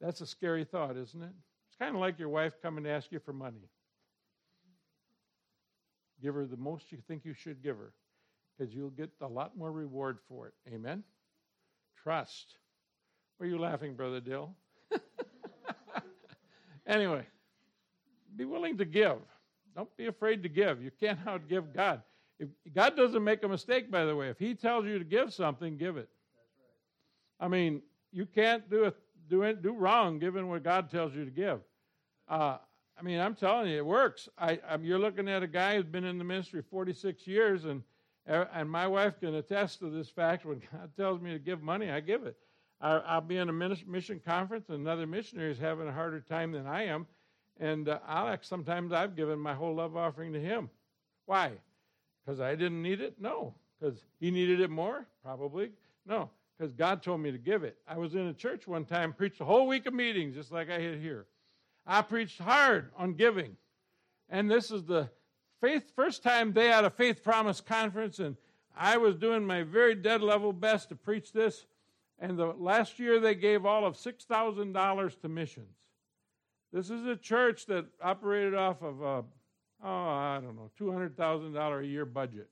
That's 0.00 0.20
a 0.20 0.26
scary 0.26 0.64
thought, 0.64 0.96
isn't 0.96 1.22
it? 1.22 1.32
It's 1.68 1.76
kind 1.78 1.94
of 1.94 2.00
like 2.00 2.18
your 2.18 2.28
wife 2.28 2.54
coming 2.62 2.84
to 2.84 2.90
ask 2.90 3.10
you 3.10 3.18
for 3.18 3.32
money. 3.32 3.68
Give 6.22 6.34
her 6.34 6.46
the 6.46 6.56
most 6.56 6.92
you 6.92 6.98
think 7.06 7.24
you 7.24 7.34
should 7.34 7.62
give 7.62 7.76
her 7.76 7.92
because 8.56 8.74
you'll 8.74 8.90
get 8.90 9.10
a 9.20 9.26
lot 9.26 9.56
more 9.56 9.72
reward 9.72 10.18
for 10.28 10.46
it. 10.46 10.54
Amen? 10.72 11.02
Trust. 12.02 12.56
Were 13.38 13.46
you 13.46 13.58
laughing, 13.58 13.94
Brother 13.94 14.20
Dill? 14.20 14.54
anyway, 16.86 17.26
be 18.34 18.44
willing 18.44 18.78
to 18.78 18.84
give. 18.84 19.18
Don't 19.74 19.94
be 19.96 20.06
afraid 20.06 20.42
to 20.42 20.48
give. 20.48 20.82
You 20.82 20.90
can't 20.98 21.22
outgive 21.26 21.74
God. 21.74 22.02
If 22.38 22.48
God 22.74 22.96
doesn't 22.96 23.24
make 23.24 23.42
a 23.42 23.48
mistake, 23.48 23.90
by 23.90 24.04
the 24.04 24.14
way. 24.14 24.28
If 24.28 24.38
He 24.38 24.54
tells 24.54 24.84
you 24.86 24.98
to 24.98 25.04
give 25.04 25.32
something, 25.32 25.76
give 25.76 25.96
it. 25.96 26.08
I 27.40 27.48
mean, 27.48 27.82
you 28.12 28.26
can't 28.26 28.68
do 28.70 28.84
it 28.84 28.96
do 29.28 29.42
it, 29.42 29.62
do 29.62 29.72
wrong 29.72 30.18
given 30.18 30.48
what 30.48 30.62
God 30.62 30.90
tells 30.90 31.14
you 31.14 31.24
to 31.24 31.30
give. 31.30 31.60
Uh, 32.28 32.58
I 32.98 33.02
mean, 33.02 33.20
I'm 33.20 33.34
telling 33.34 33.68
you, 33.68 33.76
it 33.76 33.84
works. 33.86 34.28
I, 34.38 34.58
I'm, 34.68 34.84
you're 34.84 34.98
looking 34.98 35.28
at 35.28 35.42
a 35.42 35.46
guy 35.46 35.76
who's 35.76 35.84
been 35.84 36.04
in 36.04 36.18
the 36.18 36.24
ministry 36.24 36.62
46 36.62 37.26
years, 37.26 37.64
and 37.64 37.82
and 38.28 38.68
my 38.68 38.88
wife 38.88 39.20
can 39.20 39.36
attest 39.36 39.78
to 39.78 39.90
this 39.90 40.10
fact. 40.10 40.44
When 40.44 40.60
God 40.72 40.90
tells 40.96 41.20
me 41.20 41.32
to 41.32 41.38
give 41.38 41.62
money, 41.62 41.90
I 41.90 42.00
give 42.00 42.26
it. 42.26 42.36
I, 42.80 43.14
will 43.14 43.20
be 43.20 43.36
in 43.36 43.48
a 43.48 43.52
mission 43.52 44.20
conference, 44.24 44.68
and 44.68 44.80
another 44.80 45.06
missionary 45.06 45.52
is 45.52 45.58
having 45.58 45.86
a 45.86 45.92
harder 45.92 46.20
time 46.20 46.50
than 46.50 46.66
I 46.66 46.86
am, 46.86 47.06
and 47.60 47.88
uh, 47.88 48.00
Alex. 48.08 48.48
Sometimes 48.48 48.92
I've 48.92 49.14
given 49.14 49.38
my 49.38 49.54
whole 49.54 49.76
love 49.76 49.96
offering 49.96 50.32
to 50.32 50.40
him. 50.40 50.68
Why? 51.26 51.52
Because 52.26 52.40
I 52.40 52.56
didn't 52.56 52.82
need 52.82 53.00
it? 53.00 53.20
No. 53.20 53.54
Because 53.78 54.04
he 54.18 54.32
needed 54.32 54.60
it 54.60 54.70
more? 54.70 55.06
Probably. 55.22 55.70
No 56.04 56.30
because 56.56 56.72
God 56.72 57.02
told 57.02 57.20
me 57.20 57.30
to 57.30 57.38
give 57.38 57.64
it. 57.64 57.76
I 57.86 57.98
was 57.98 58.14
in 58.14 58.26
a 58.26 58.32
church 58.32 58.66
one 58.66 58.84
time, 58.84 59.12
preached 59.12 59.40
a 59.40 59.44
whole 59.44 59.66
week 59.66 59.86
of 59.86 59.94
meetings, 59.94 60.34
just 60.34 60.52
like 60.52 60.70
I 60.70 60.78
did 60.78 61.00
here. 61.00 61.26
I 61.86 62.02
preached 62.02 62.40
hard 62.40 62.90
on 62.96 63.14
giving. 63.14 63.56
And 64.28 64.50
this 64.50 64.70
is 64.70 64.84
the 64.84 65.08
faith 65.60 65.92
first 65.94 66.22
time 66.22 66.52
they 66.52 66.68
had 66.68 66.84
a 66.84 66.90
faith 66.90 67.22
promise 67.22 67.60
conference, 67.60 68.18
and 68.18 68.36
I 68.76 68.96
was 68.96 69.16
doing 69.16 69.44
my 69.44 69.62
very 69.62 69.94
dead 69.94 70.22
level 70.22 70.52
best 70.52 70.88
to 70.88 70.96
preach 70.96 71.32
this. 71.32 71.66
And 72.18 72.38
the 72.38 72.46
last 72.46 72.98
year 72.98 73.20
they 73.20 73.34
gave 73.34 73.66
all 73.66 73.84
of 73.84 73.96
six 73.96 74.24
thousand 74.24 74.72
dollars 74.72 75.16
to 75.16 75.28
missions. 75.28 75.76
This 76.72 76.90
is 76.90 77.06
a 77.06 77.16
church 77.16 77.66
that 77.66 77.86
operated 78.02 78.54
off 78.54 78.82
of 78.82 79.02
a, 79.02 79.24
oh 79.82 80.08
I 80.08 80.40
don't 80.42 80.56
know 80.56 80.70
two 80.76 80.90
hundred 80.90 81.16
thousand 81.16 81.52
dollar 81.52 81.80
a 81.80 81.86
year 81.86 82.04
budget 82.04 82.48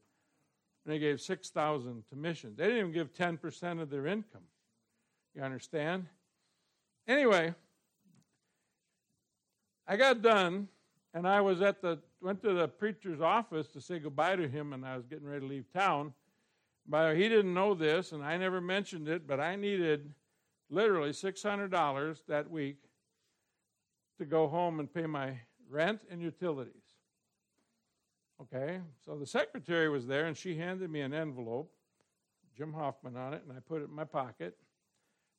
and 0.85 0.95
they 0.95 0.99
gave 0.99 1.21
6000 1.21 2.05
to 2.11 2.17
missions. 2.17 2.57
They 2.57 2.65
didn't 2.65 2.79
even 2.79 2.93
give 2.93 3.13
10% 3.13 3.81
of 3.81 3.91
their 3.91 4.07
income. 4.07 4.43
You 5.35 5.43
understand? 5.43 6.07
Anyway, 7.09 7.55
I 9.87 9.97
got 9.97 10.23
done 10.23 10.69
and 11.13 11.27
I 11.27 11.41
was 11.41 11.63
at 11.63 11.81
the 11.81 11.99
went 12.21 12.43
to 12.43 12.55
the 12.55 12.69
preacher's 12.69 13.21
office 13.21 13.67
to 13.69 13.81
say 13.81 13.99
goodbye 13.99 14.37
to 14.37 14.49
him 14.49 14.73
and 14.73 14.87
I 14.87 14.97
was 14.97 15.05
getting 15.05 15.27
ready 15.27 15.41
to 15.41 15.47
leave 15.47 15.71
town. 15.73 16.15
But 16.87 17.17
he 17.17 17.29
didn't 17.29 17.53
know 17.53 17.75
this 17.75 18.13
and 18.13 18.23
I 18.23 18.37
never 18.37 18.61
mentioned 18.61 19.09
it, 19.09 19.27
but 19.27 19.41
I 19.41 19.57
needed 19.57 20.13
literally 20.71 21.11
$600 21.11 22.21
that 22.29 22.51
week 22.51 22.77
to 24.19 24.25
go 24.25 24.49
home 24.49 24.81
and 24.81 24.93
pay 24.93 25.07
my 25.07 25.39
rent 25.69 26.01
and 26.11 26.23
utilities. 26.23 26.84
Okay, 28.43 28.81
so 29.05 29.17
the 29.17 29.27
secretary 29.27 29.89
was 29.89 30.07
there 30.07 30.27
and 30.27 30.37
she 30.37 30.57
handed 30.57 30.91
me 30.91 31.01
an 31.01 31.15
envelope, 31.15 31.73
Jim 32.57 32.73
Hoffman 32.73 33.17
on 33.17 33.33
it, 33.33 33.43
and 33.47 33.57
I 33.57 33.61
put 33.61 33.81
it 33.81 33.89
in 33.89 33.95
my 33.95 34.05
pocket. 34.05 34.57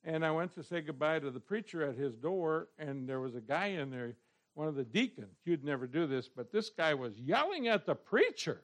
And 0.04 0.24
I 0.24 0.30
went 0.30 0.54
to 0.54 0.62
say 0.62 0.80
goodbye 0.80 1.18
to 1.18 1.30
the 1.30 1.40
preacher 1.40 1.82
at 1.82 1.96
his 1.96 2.14
door, 2.14 2.68
and 2.78 3.08
there 3.08 3.20
was 3.20 3.34
a 3.34 3.40
guy 3.40 3.66
in 3.66 3.90
there, 3.90 4.14
one 4.54 4.68
of 4.68 4.76
the 4.76 4.84
deacons. 4.84 5.36
You'd 5.44 5.64
never 5.64 5.86
do 5.86 6.06
this, 6.06 6.28
but 6.28 6.52
this 6.52 6.70
guy 6.70 6.94
was 6.94 7.18
yelling 7.18 7.68
at 7.68 7.86
the 7.86 7.94
preacher. 7.94 8.62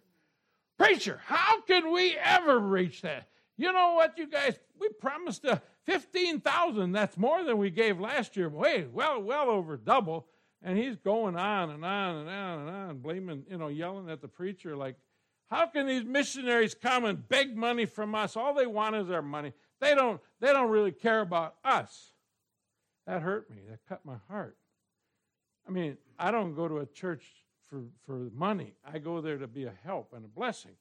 Preacher, 0.79 1.21
how 1.25 1.61
can 1.63 1.93
we 1.93 2.17
ever 2.17 2.59
reach 2.59 3.03
that? 3.03 3.29
You 3.57 3.73
know 3.73 3.95
what, 3.95 4.17
you 4.17 4.27
guys, 4.27 4.59
we 4.81 4.89
promised 4.89 5.45
a 5.45 5.61
15,000. 5.85 6.93
That's 6.93 7.19
more 7.19 7.45
than 7.45 7.59
we 7.59 7.71
gave 7.71 8.01
last 8.01 8.37
year. 8.37 8.49
Wait, 8.49 8.91
well, 8.91 9.21
well 9.21 9.51
over 9.51 9.77
double. 9.77 10.27
And 10.63 10.79
he's 10.79 10.97
going 10.97 11.37
on 11.37 11.71
and 11.71 11.85
on 11.85 12.17
and 12.17 12.29
on 12.29 12.59
and 12.61 12.71
on, 12.71 12.99
blaming, 12.99 13.45
you 13.51 13.59
know, 13.59 13.69
yelling 13.69 14.09
at 14.09 14.21
the 14.21 14.29
preacher 14.29 14.77
like, 14.77 14.97
how 15.51 15.67
can 15.67 15.87
these 15.87 16.05
missionaries 16.05 16.75
come 16.75 17.05
and 17.05 17.29
beg 17.29 17.57
money 17.57 17.85
from 17.85 18.15
us? 18.15 18.37
All 18.37 18.55
they 18.55 18.67
want 18.67 18.97
is 18.97 19.11
our 19.11 19.23
money. 19.23 19.53
They 19.81 19.95
don't, 19.95 20.21
they 20.41 20.53
don't 20.53 20.71
really 20.71 20.93
care 20.93 21.21
about 21.21 21.57
us. 21.65 22.13
That 23.07 23.21
hurt 23.21 23.51
me. 23.51 23.59
That 23.69 23.81
cut 23.89 24.05
my 24.05 24.17
heart. 24.31 24.57
I 25.67 25.71
mean, 25.71 25.99
I 26.19 26.31
don't 26.31 26.55
go 26.55 26.69
to 26.69 26.79
a 26.79 26.87
church 26.87 27.25
for, 27.69 27.83
for 28.07 28.31
money. 28.35 28.75
I 28.85 28.99
go 28.99 29.21
there 29.21 29.39
to 29.39 29.47
be 29.47 29.65
a 29.65 29.73
help 29.85 30.13
and 30.15 30.25
a 30.25 30.29
blessing. 30.29 30.73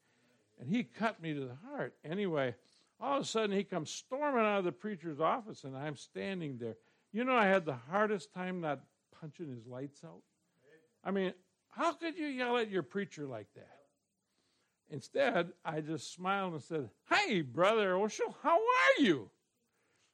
And 0.60 0.70
he 0.70 0.84
cut 0.84 1.22
me 1.22 1.34
to 1.34 1.42
the 1.42 1.58
heart. 1.70 1.96
Anyway, 2.06 2.56
all 3.00 3.18
of 3.18 3.24
a 3.24 3.26
sudden 3.26 3.56
he 3.56 3.64
comes 3.64 3.90
storming 3.90 4.46
out 4.46 4.60
of 4.60 4.66
the 4.66 4.72
preacher's 4.72 5.20
office, 5.20 5.64
and 5.64 5.76
I'm 5.76 5.96
standing 5.96 6.58
there. 6.60 6.76
You 7.12 7.24
know, 7.24 7.36
I 7.36 7.48
had 7.48 7.66
the 7.66 7.78
hardest 7.90 8.34
time 8.34 8.62
not 8.62 8.82
punching 9.22 9.48
his 9.48 9.68
lights 9.68 10.04
out. 10.04 10.22
I 11.04 11.12
mean, 11.12 11.34
how 11.70 11.94
could 11.94 12.18
you 12.18 12.26
yell 12.26 12.58
at 12.58 12.70
your 12.70 12.84
preacher 12.84 13.26
like 13.26 13.48
that? 13.56 13.78
Instead, 14.90 15.54
I 15.64 15.80
just 15.80 16.14
smiled 16.14 16.54
and 16.54 16.62
said, 16.62 16.90
Hey, 17.10 17.42
brother 17.42 17.94
Oshel, 17.94 18.36
how 18.44 18.58
are 18.58 19.02
you? 19.02 19.30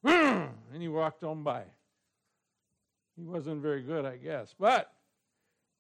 Hmm, 0.06 0.46
and 0.72 0.82
he 0.82 0.88
walked 0.88 1.24
on 1.24 1.42
by. 1.42 1.64
He 3.16 3.24
wasn't 3.24 3.64
very 3.64 3.82
good, 3.82 4.06
I 4.06 4.18
guess. 4.18 4.54
But, 4.60 4.92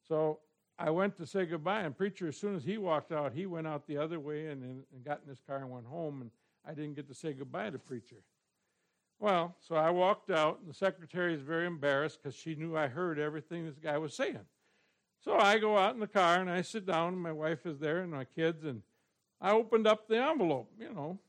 so 0.07 0.39
I 0.79 0.89
went 0.89 1.15
to 1.17 1.27
say 1.27 1.45
goodbye, 1.45 1.81
and 1.81 1.95
preacher, 1.95 2.27
as 2.27 2.37
soon 2.37 2.55
as 2.55 2.63
he 2.63 2.79
walked 2.79 3.11
out, 3.11 3.33
he 3.33 3.45
went 3.45 3.67
out 3.67 3.85
the 3.85 3.97
other 3.97 4.19
way 4.19 4.47
and, 4.47 4.63
and 4.63 5.03
got 5.05 5.21
in 5.23 5.29
his 5.29 5.41
car 5.45 5.57
and 5.57 5.69
went 5.69 5.85
home, 5.85 6.21
and 6.21 6.31
I 6.65 6.73
didn't 6.73 6.95
get 6.95 7.07
to 7.09 7.13
say 7.13 7.33
goodbye 7.33 7.69
to 7.69 7.77
preacher. 7.77 8.23
Well, 9.19 9.55
so 9.59 9.75
I 9.75 9.89
walked 9.89 10.29
out, 10.29 10.59
and 10.59 10.69
the 10.69 10.75
secretary 10.75 11.33
is 11.33 11.41
very 11.41 11.65
embarrassed 11.65 12.19
because 12.21 12.35
she 12.35 12.55
knew 12.55 12.77
I 12.77 12.87
heard 12.87 13.17
everything 13.17 13.65
this 13.65 13.79
guy 13.79 13.97
was 13.97 14.13
saying. 14.13 14.45
So 15.23 15.37
I 15.37 15.57
go 15.57 15.77
out 15.77 15.95
in 15.95 15.99
the 15.99 16.07
car 16.07 16.39
and 16.39 16.49
I 16.49 16.61
sit 16.61 16.85
down, 16.85 17.13
and 17.13 17.21
my 17.21 17.31
wife 17.31 17.65
is 17.65 17.79
there 17.79 17.99
and 17.99 18.11
my 18.11 18.25
kids, 18.25 18.63
and 18.63 18.83
I 19.41 19.51
opened 19.51 19.87
up 19.87 20.07
the 20.07 20.17
envelope, 20.17 20.71
you 20.79 20.93
know, 20.93 21.19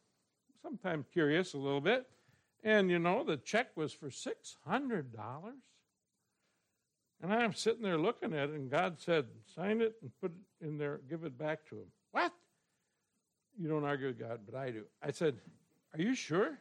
sometimes 0.63 1.07
curious 1.13 1.55
a 1.55 1.59
little 1.59 1.81
bit. 1.81 2.07
And, 2.63 2.91
you 2.91 2.99
know, 2.99 3.25
the 3.25 3.37
check 3.39 3.69
was 3.77 3.93
for 3.93 4.11
$600. 4.11 4.35
And 7.21 7.33
I'm 7.33 7.55
sitting 7.55 7.83
there 7.83 7.99
looking 7.99 8.35
at 8.35 8.51
it, 8.51 8.55
and 8.55 8.71
God 8.71 9.01
said, 9.01 9.27
sign 9.55 9.81
it 9.81 9.97
and 10.03 10.11
put 10.21 10.33
it 10.33 10.67
in 10.67 10.79
there, 10.79 11.01
give 11.09 11.25
it 11.25 11.39
back 11.39 11.67
to 11.71 11.77
him. 11.77 11.87
What? 12.13 12.33
You 13.59 13.69
don't 13.69 13.85
argue 13.85 14.09
with 14.09 14.19
God, 14.19 14.41
but 14.47 14.55
I 14.59 14.71
do. 14.71 14.85
I 15.03 15.11
said, 15.11 15.37
Are 15.95 16.01
you 16.01 16.15
sure? 16.15 16.59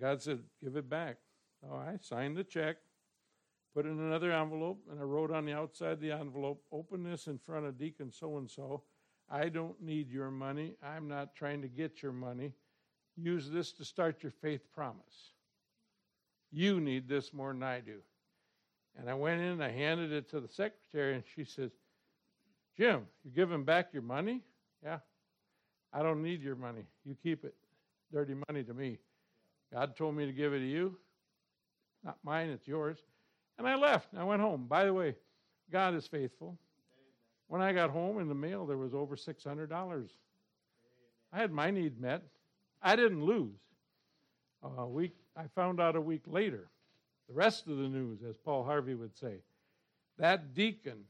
God 0.00 0.22
said, 0.22 0.40
Give 0.62 0.76
it 0.76 0.88
back. 0.88 1.16
So 1.60 1.74
I 1.74 1.96
signed 2.00 2.36
the 2.36 2.44
check, 2.44 2.76
put 3.74 3.86
in 3.86 3.98
another 3.98 4.32
envelope, 4.32 4.82
and 4.90 5.00
I 5.00 5.04
wrote 5.04 5.30
on 5.30 5.46
the 5.46 5.54
outside 5.54 5.92
of 5.92 6.00
the 6.00 6.12
envelope, 6.12 6.62
Open 6.72 7.02
this 7.02 7.26
in 7.26 7.38
front 7.38 7.66
of 7.66 7.78
Deacon 7.78 8.12
so 8.12 8.38
and 8.38 8.50
so. 8.50 8.82
I 9.28 9.48
don't 9.48 9.80
need 9.82 10.10
your 10.10 10.30
money. 10.30 10.76
I'm 10.82 11.08
not 11.08 11.34
trying 11.34 11.62
to 11.62 11.68
get 11.68 12.02
your 12.02 12.12
money. 12.12 12.52
Use 13.16 13.50
this 13.50 13.72
to 13.72 13.84
start 13.84 14.22
your 14.22 14.30
faith 14.30 14.60
promise. 14.72 15.32
You 16.52 16.80
need 16.80 17.08
this 17.08 17.32
more 17.32 17.52
than 17.52 17.62
I 17.62 17.80
do. 17.80 17.98
And 18.98 19.10
I 19.10 19.14
went 19.14 19.40
in 19.40 19.60
I 19.60 19.70
handed 19.70 20.12
it 20.12 20.30
to 20.30 20.40
the 20.40 20.48
secretary, 20.48 21.14
and 21.14 21.24
she 21.34 21.44
says, 21.44 21.72
Jim, 22.76 23.06
you're 23.24 23.34
giving 23.34 23.64
back 23.64 23.88
your 23.92 24.02
money? 24.02 24.42
Yeah. 24.84 24.98
I 25.92 26.02
don't 26.02 26.22
need 26.22 26.42
your 26.42 26.56
money. 26.56 26.84
You 27.04 27.16
keep 27.22 27.44
it. 27.44 27.54
Dirty 28.12 28.34
money 28.48 28.62
to 28.62 28.74
me. 28.74 28.98
God 29.72 29.96
told 29.96 30.14
me 30.16 30.26
to 30.26 30.32
give 30.32 30.52
it 30.52 30.60
to 30.60 30.66
you. 30.66 30.96
Not 32.04 32.18
mine, 32.22 32.50
it's 32.50 32.68
yours. 32.68 32.98
And 33.58 33.66
I 33.66 33.74
left. 33.74 34.08
I 34.16 34.24
went 34.24 34.42
home. 34.42 34.66
By 34.68 34.84
the 34.84 34.94
way, 34.94 35.16
God 35.70 35.94
is 35.94 36.06
faithful. 36.06 36.58
When 37.48 37.62
I 37.62 37.72
got 37.72 37.90
home 37.90 38.18
in 38.18 38.28
the 38.28 38.34
mail, 38.34 38.66
there 38.66 38.76
was 38.76 38.94
over 38.94 39.16
$600. 39.16 40.08
I 41.32 41.38
had 41.38 41.52
my 41.52 41.70
need 41.70 42.00
met. 42.00 42.22
I 42.82 42.96
didn't 42.96 43.24
lose. 43.24 43.60
A 44.78 44.86
week, 44.86 45.16
I 45.36 45.44
found 45.54 45.80
out 45.80 45.96
a 45.96 46.00
week 46.00 46.22
later 46.26 46.68
the 47.28 47.34
rest 47.34 47.66
of 47.66 47.76
the 47.76 47.88
news, 47.88 48.20
as 48.28 48.36
Paul 48.36 48.64
Harvey 48.64 48.94
would 48.94 49.16
say. 49.16 49.36
That 50.18 50.54
deacon 50.54 51.04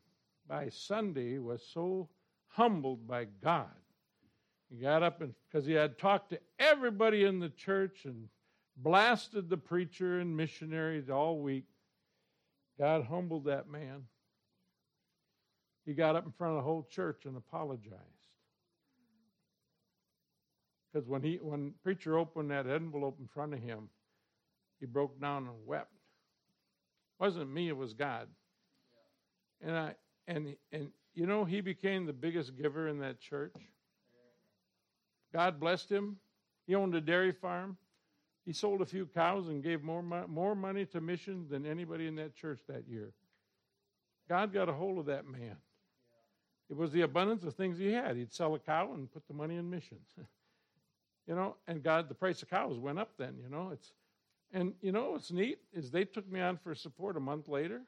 by 0.49 0.69
Sunday 0.69 1.39
was 1.39 1.63
so 1.73 2.09
humbled 2.49 3.07
by 3.07 3.27
God. 3.43 3.71
He 4.71 4.77
got 4.77 5.03
up 5.03 5.21
and 5.21 5.35
because 5.49 5.67
he 5.67 5.75
had 5.75 5.99
talked 5.99 6.31
to 6.31 6.41
everybody 6.59 7.25
in 7.25 7.39
the 7.39 7.51
church 7.51 8.05
and 8.05 8.29
blasted 8.77 9.49
the 9.49 9.57
preacher 9.57 10.21
and 10.21 10.37
missionaries 10.37 11.09
all 11.09 11.39
week. 11.39 11.67
God 12.79 13.05
humbled 13.05 13.45
that 13.45 13.69
man. 13.69 14.03
He 15.87 15.95
got 15.95 16.17
up 16.17 16.27
in 16.27 16.33
front 16.33 16.53
of 16.53 16.59
the 16.59 16.69
whole 16.69 16.87
church 16.91 17.25
and 17.25 17.37
apologized. 17.37 17.95
Because 20.93 21.09
when 21.09 21.23
he 21.23 21.39
when 21.41 21.75
preacher 21.83 22.19
opened 22.19 22.51
that 22.51 22.67
envelope 22.67 23.19
in 23.21 23.29
front 23.29 23.55
of 23.55 23.61
him, 23.61 23.89
he 24.81 24.87
broke 24.87 25.21
down 25.21 25.45
and 25.45 25.67
wept. 25.67 25.93
It 25.93 27.23
wasn't 27.23 27.53
me, 27.53 27.69
it 27.69 27.77
was 27.77 27.93
God. 27.93 28.29
And 29.61 29.77
I 29.77 29.95
and 30.27 30.57
and 30.73 30.89
you 31.15 31.27
know 31.27 31.45
he 31.45 31.61
became 31.61 32.07
the 32.07 32.13
biggest 32.13 32.57
giver 32.57 32.89
in 32.89 32.99
that 33.01 33.21
church. 33.21 33.55
God 35.33 35.61
blessed 35.61 35.91
him. 35.91 36.17
He 36.67 36.75
owned 36.75 36.95
a 36.95 37.01
dairy 37.01 37.33
farm. 37.33 37.77
He 38.47 38.53
sold 38.53 38.81
a 38.81 38.87
few 38.87 39.07
cows 39.07 39.49
and 39.49 39.63
gave 39.63 39.83
more 39.83 40.03
more 40.03 40.55
money 40.55 40.87
to 40.87 41.01
missions 41.01 41.51
than 41.51 41.67
anybody 41.67 42.07
in 42.07 42.15
that 42.17 42.37
church 42.37 42.61
that 42.69 42.89
year. 42.89 43.13
God 44.29 44.53
got 44.53 44.69
a 44.69 44.73
hold 44.73 44.99
of 44.99 45.07
that 45.07 45.27
man. 45.27 45.57
It 46.71 46.77
was 46.77 46.93
the 46.93 47.03
abundance 47.03 47.43
of 47.45 47.55
things 47.55 47.79
he 47.79 47.93
had. 47.93 48.17
He'd 48.17 48.33
sell 48.33 48.55
a 48.55 48.59
cow 48.59 48.93
and 48.95 49.13
put 49.13 49.27
the 49.27 49.35
money 49.35 49.57
in 49.57 49.69
missions. 49.69 50.09
you 51.27 51.35
know, 51.35 51.57
and 51.67 51.83
God, 51.83 52.09
the 52.09 52.15
price 52.15 52.43
of 52.43 52.49
cows 52.49 52.79
went 52.79 52.99
up 52.99 53.11
then, 53.19 53.35
you 53.43 53.49
know. 53.49 53.71
It's 53.73 53.93
and 54.53 54.75
you 54.81 54.93
know 54.93 55.11
what's 55.11 55.33
neat 55.33 55.59
is 55.73 55.91
they 55.91 56.05
took 56.05 56.31
me 56.31 56.41
on 56.41 56.57
for 56.57 56.75
support 56.75 57.17
a 57.17 57.21
month 57.21 57.49
later. 57.49 57.83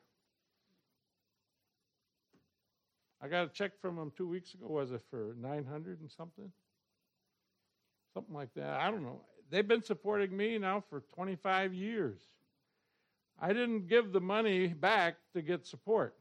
I 3.20 3.28
got 3.28 3.46
a 3.46 3.48
check 3.48 3.80
from 3.80 3.96
them 3.96 4.12
two 4.16 4.28
weeks 4.28 4.54
ago. 4.54 4.66
Was 4.66 4.90
it 4.90 5.02
for 5.08 5.34
nine 5.40 5.64
hundred 5.64 6.00
and 6.00 6.10
something? 6.10 6.50
Something 8.12 8.34
like 8.34 8.52
that. 8.54 8.80
I 8.80 8.90
don't 8.90 9.02
know. 9.02 9.20
They've 9.50 9.66
been 9.66 9.82
supporting 9.82 10.36
me 10.36 10.58
now 10.58 10.84
for 10.90 11.00
25 11.14 11.72
years. 11.72 12.20
I 13.40 13.48
didn't 13.52 13.88
give 13.88 14.12
the 14.12 14.20
money 14.20 14.68
back 14.68 15.16
to 15.32 15.42
get 15.42 15.66
support. 15.66 16.14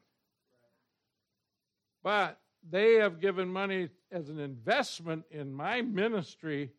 But 2.03 2.39
they 2.69 2.95
have 2.95 3.19
given 3.19 3.49
money 3.49 3.89
as 4.11 4.29
an 4.29 4.39
investment 4.39 5.25
in 5.31 5.51
my 5.51 5.81
ministry 5.81 6.71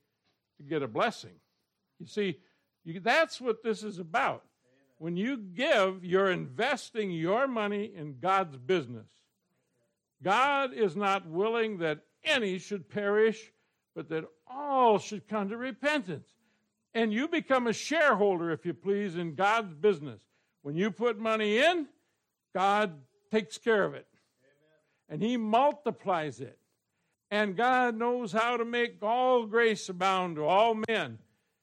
to 0.57 0.63
get 0.63 0.83
a 0.83 0.89
blessing. 0.89 1.35
You 1.99 2.07
see, 2.07 2.39
you, 2.85 3.01
that's 3.01 3.41
what 3.41 3.63
this 3.63 3.83
is 3.83 3.99
about. 3.99 4.45
When 4.99 5.17
you 5.17 5.37
give, 5.37 6.05
you're 6.05 6.31
investing 6.31 7.11
your 7.11 7.47
money 7.47 7.93
in 7.95 8.19
God's 8.21 8.57
business. 8.57 9.07
God 10.23 10.73
is 10.73 10.97
not 10.97 11.27
willing 11.27 11.79
that 11.79 12.01
any 12.25 12.59
should 12.59 12.89
perish, 12.89 13.53
but 13.95 14.09
that 14.09 14.25
all 14.47 14.99
should 14.99 15.29
come 15.29 15.49
to 15.51 15.57
repentance. 15.57 16.29
And 16.99 17.13
you 17.13 17.29
become 17.29 17.69
a 17.69 17.73
shareholder, 17.73 18.51
if 18.51 18.67
you 18.67 18.75
please, 18.75 19.15
in 19.15 19.37
God's 19.37 19.73
business. 19.73 20.21
When 20.63 20.75
you 20.75 20.91
put 20.91 21.17
money 21.17 21.59
in, 21.59 21.87
God 22.53 22.93
takes 23.31 23.57
care 23.57 23.85
of 23.85 23.95
it 23.95 24.09
and 25.09 25.23
He 25.23 25.37
multiplies 25.37 26.41
it. 26.41 26.59
And 27.31 27.57
God 27.57 27.97
knows 27.97 28.33
how 28.33 28.57
to 28.57 28.65
make 28.65 29.01
all 29.01 29.47
grace 29.47 29.89
abound 29.89 30.37
to 30.37 30.45
all 30.45 30.77
men. 30.89 31.19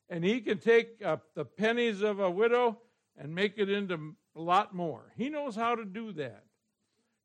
And 0.10 0.24
He 0.24 0.40
can 0.40 0.60
take 0.60 1.00
the 1.00 1.44
pennies 1.44 2.02
of 2.02 2.22
a 2.22 2.32
widow 2.32 2.78
and 3.18 3.36
make 3.36 3.58
it 3.58 3.70
into 3.70 4.16
a 4.38 4.40
lot 4.40 4.74
more. 4.74 5.12
He 5.18 5.28
knows 5.28 5.58
how 5.58 5.76
to 5.76 5.84
do 5.84 6.14
that. 6.14 6.46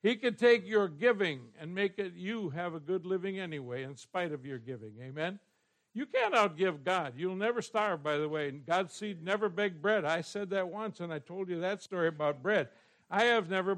He 0.03 0.17
can 0.17 0.35
take 0.35 0.67
your 0.67 0.89
giving 0.89 1.43
and 1.61 1.73
make 1.73 1.97
it 2.01 2.15
you 2.17 2.51
have 2.51 2.75
a 2.75 2.81
good 2.81 3.07
living 3.07 3.39
anyway, 3.39 3.85
in 3.85 3.95
spite 3.95 4.33
of 4.33 4.45
your 4.45 4.59
giving. 4.59 4.95
Amen. 5.01 5.39
You 5.93 6.07
can't 6.07 6.35
outgive 6.35 6.85
God. 6.85 7.15
You'll 7.17 7.35
never 7.35 7.61
starve, 7.61 8.03
by 8.03 8.17
the 8.19 8.29
way. 8.29 8.51
God's 8.51 8.95
seed 8.95 9.23
never 9.23 9.49
beg 9.49 9.83
bread. 9.83 10.05
I 10.05 10.21
said 10.21 10.51
that 10.51 10.69
once, 10.69 11.01
and 11.01 11.13
I 11.13 11.19
told 11.19 11.49
you 11.49 11.61
that 11.61 11.83
story 11.83 12.09
about 12.09 12.43
bread. 12.43 12.69
I 13.11 13.25
have 13.25 13.51
never 13.51 13.77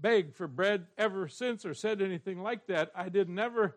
begged 0.00 0.34
for 0.34 0.48
bread 0.48 0.86
ever 0.98 1.28
since 1.28 1.64
or 1.64 1.74
said 1.74 2.02
anything 2.02 2.42
like 2.42 2.66
that. 2.66 2.90
I 2.96 3.08
did 3.08 3.28
never. 3.28 3.76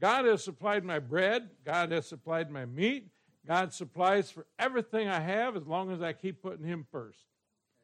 God 0.00 0.24
has 0.24 0.42
supplied 0.42 0.84
my 0.84 0.98
bread. 0.98 1.50
God 1.64 1.92
has 1.92 2.06
supplied 2.06 2.50
my 2.50 2.64
meat. 2.64 3.08
God 3.46 3.72
supplies 3.72 4.30
for 4.30 4.46
everything 4.58 5.08
I 5.08 5.20
have 5.20 5.56
as 5.56 5.66
long 5.66 5.92
as 5.92 6.00
I 6.00 6.14
keep 6.14 6.42
putting 6.42 6.64
Him 6.64 6.86
first. 6.90 7.26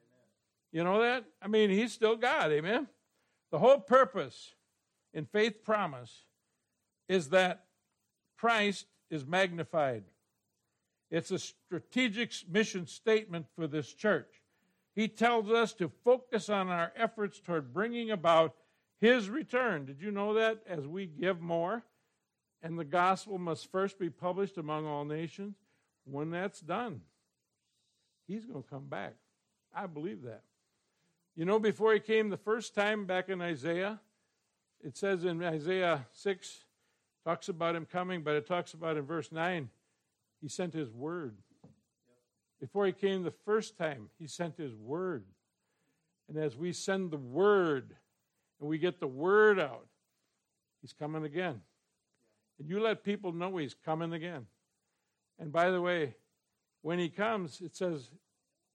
Amen. 0.03 0.21
You 0.73 0.85
know 0.85 1.03
that? 1.03 1.25
I 1.43 1.49
mean, 1.49 1.69
He's 1.69 1.93
still 1.93 2.17
God. 2.17 2.51
Amen. 2.51 2.89
The 3.51 3.59
whole 3.59 3.79
purpose 3.79 4.55
in 5.13 5.27
faith 5.27 5.63
promise 5.63 6.25
is 7.09 7.29
that 7.29 7.65
Christ 8.39 8.87
is 9.13 9.27
magnified. 9.27 10.05
It's 11.11 11.31
a 11.31 11.39
strategic 11.39 12.33
mission 12.51 12.87
statement 12.87 13.47
for 13.55 13.67
this 13.67 13.93
church. 13.93 14.41
He 14.95 15.09
tells 15.09 15.51
us 15.51 15.75
to 15.75 15.93
focus 16.05 16.49
on 16.49 16.69
our 16.69 16.93
efforts 16.97 17.39
toward 17.39 17.75
bringing 17.75 18.11
about 18.11 18.55
his 19.01 19.29
return. 19.29 19.85
Did 19.85 20.01
you 20.01 20.11
know 20.11 20.35
that? 20.35 20.63
As 20.67 20.87
we 20.87 21.07
give 21.07 21.41
more, 21.41 21.85
and 22.63 22.79
the 22.79 22.85
gospel 22.85 23.39
must 23.39 23.71
first 23.71 23.99
be 23.99 24.09
published 24.09 24.57
among 24.57 24.87
all 24.87 25.05
nations. 25.05 25.57
When 26.05 26.31
that's 26.31 26.61
done, 26.61 27.03
he's 28.27 28.47
going 28.47 28.63
to 28.63 28.69
come 28.69 28.87
back. 28.87 29.15
I 29.75 29.87
believe 29.87 30.23
that. 30.23 30.43
You 31.37 31.45
know, 31.45 31.59
before 31.59 31.93
he 31.93 32.01
came 32.01 32.31
the 32.31 32.37
first 32.37 32.75
time 32.75 33.07
back 33.07 33.29
in 33.29 33.41
Isaiah, 33.41 34.01
it 34.83 34.97
says 34.97 35.25
in 35.25 35.43
Isaiah 35.43 36.07
6, 36.13 36.65
talks 37.25 37.49
about 37.49 37.77
him 37.77 37.87
coming, 37.87 38.23
but 38.23 38.35
it 38.35 38.47
talks 38.47 38.75
about 38.75 38.97
in 38.97 39.05
verse 39.05 39.31
9, 39.33 39.69
he 40.41 40.49
sent 40.49 40.75
his 40.75 40.91
word. 40.91 41.37
Before 42.61 42.87
he 42.87 42.93
came 42.93 43.23
the 43.23 43.33
first 43.45 43.77
time, 43.77 44.09
he 44.19 44.27
sent 44.27 44.57
his 44.57 44.75
word. 44.75 45.25
And 46.29 46.39
as 46.39 46.57
we 46.57 46.73
send 46.73 47.11
the 47.11 47.19
word 47.19 47.95
and 48.61 48.69
we 48.69 48.79
get 48.79 49.01
the 49.01 49.07
word 49.07 49.59
out, 49.59 49.87
he's 50.81 50.93
coming 50.93 51.25
again. 51.25 51.61
And 52.59 52.69
you 52.69 52.81
let 52.81 53.05
people 53.05 53.33
know 53.33 53.57
he's 53.57 53.75
coming 53.85 54.13
again. 54.13 54.47
And 55.39 55.53
by 55.53 55.71
the 55.71 55.81
way, 55.81 56.15
when 56.83 56.99
he 56.99 57.09
comes, 57.09 57.61
it 57.61 57.75
says, 57.77 58.11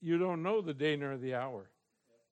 you 0.02 0.18
don't 0.18 0.43
know 0.43 0.62
the 0.62 0.74
day 0.74 0.95
nor 0.95 1.18
the 1.18 1.36
hour. 1.36 1.70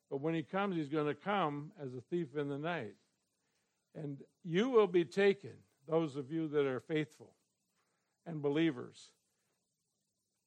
But 0.10 0.22
when 0.22 0.34
he 0.36 0.44
comes, 0.44 0.76
he's 0.76 0.90
going 0.90 1.08
to 1.08 1.16
come 1.16 1.72
as 1.82 1.94
a 1.94 2.02
thief 2.10 2.36
in 2.38 2.50
the 2.50 2.58
night. 2.58 2.96
And 3.96 4.18
you 4.44 4.70
will 4.70 4.88
be 4.88 5.06
taken, 5.06 5.54
those 5.88 6.16
of 6.16 6.32
you 6.32 6.48
that 6.50 6.66
are 6.66 6.80
faithful 6.80 7.34
and 8.26 8.42
believers. 8.42 9.10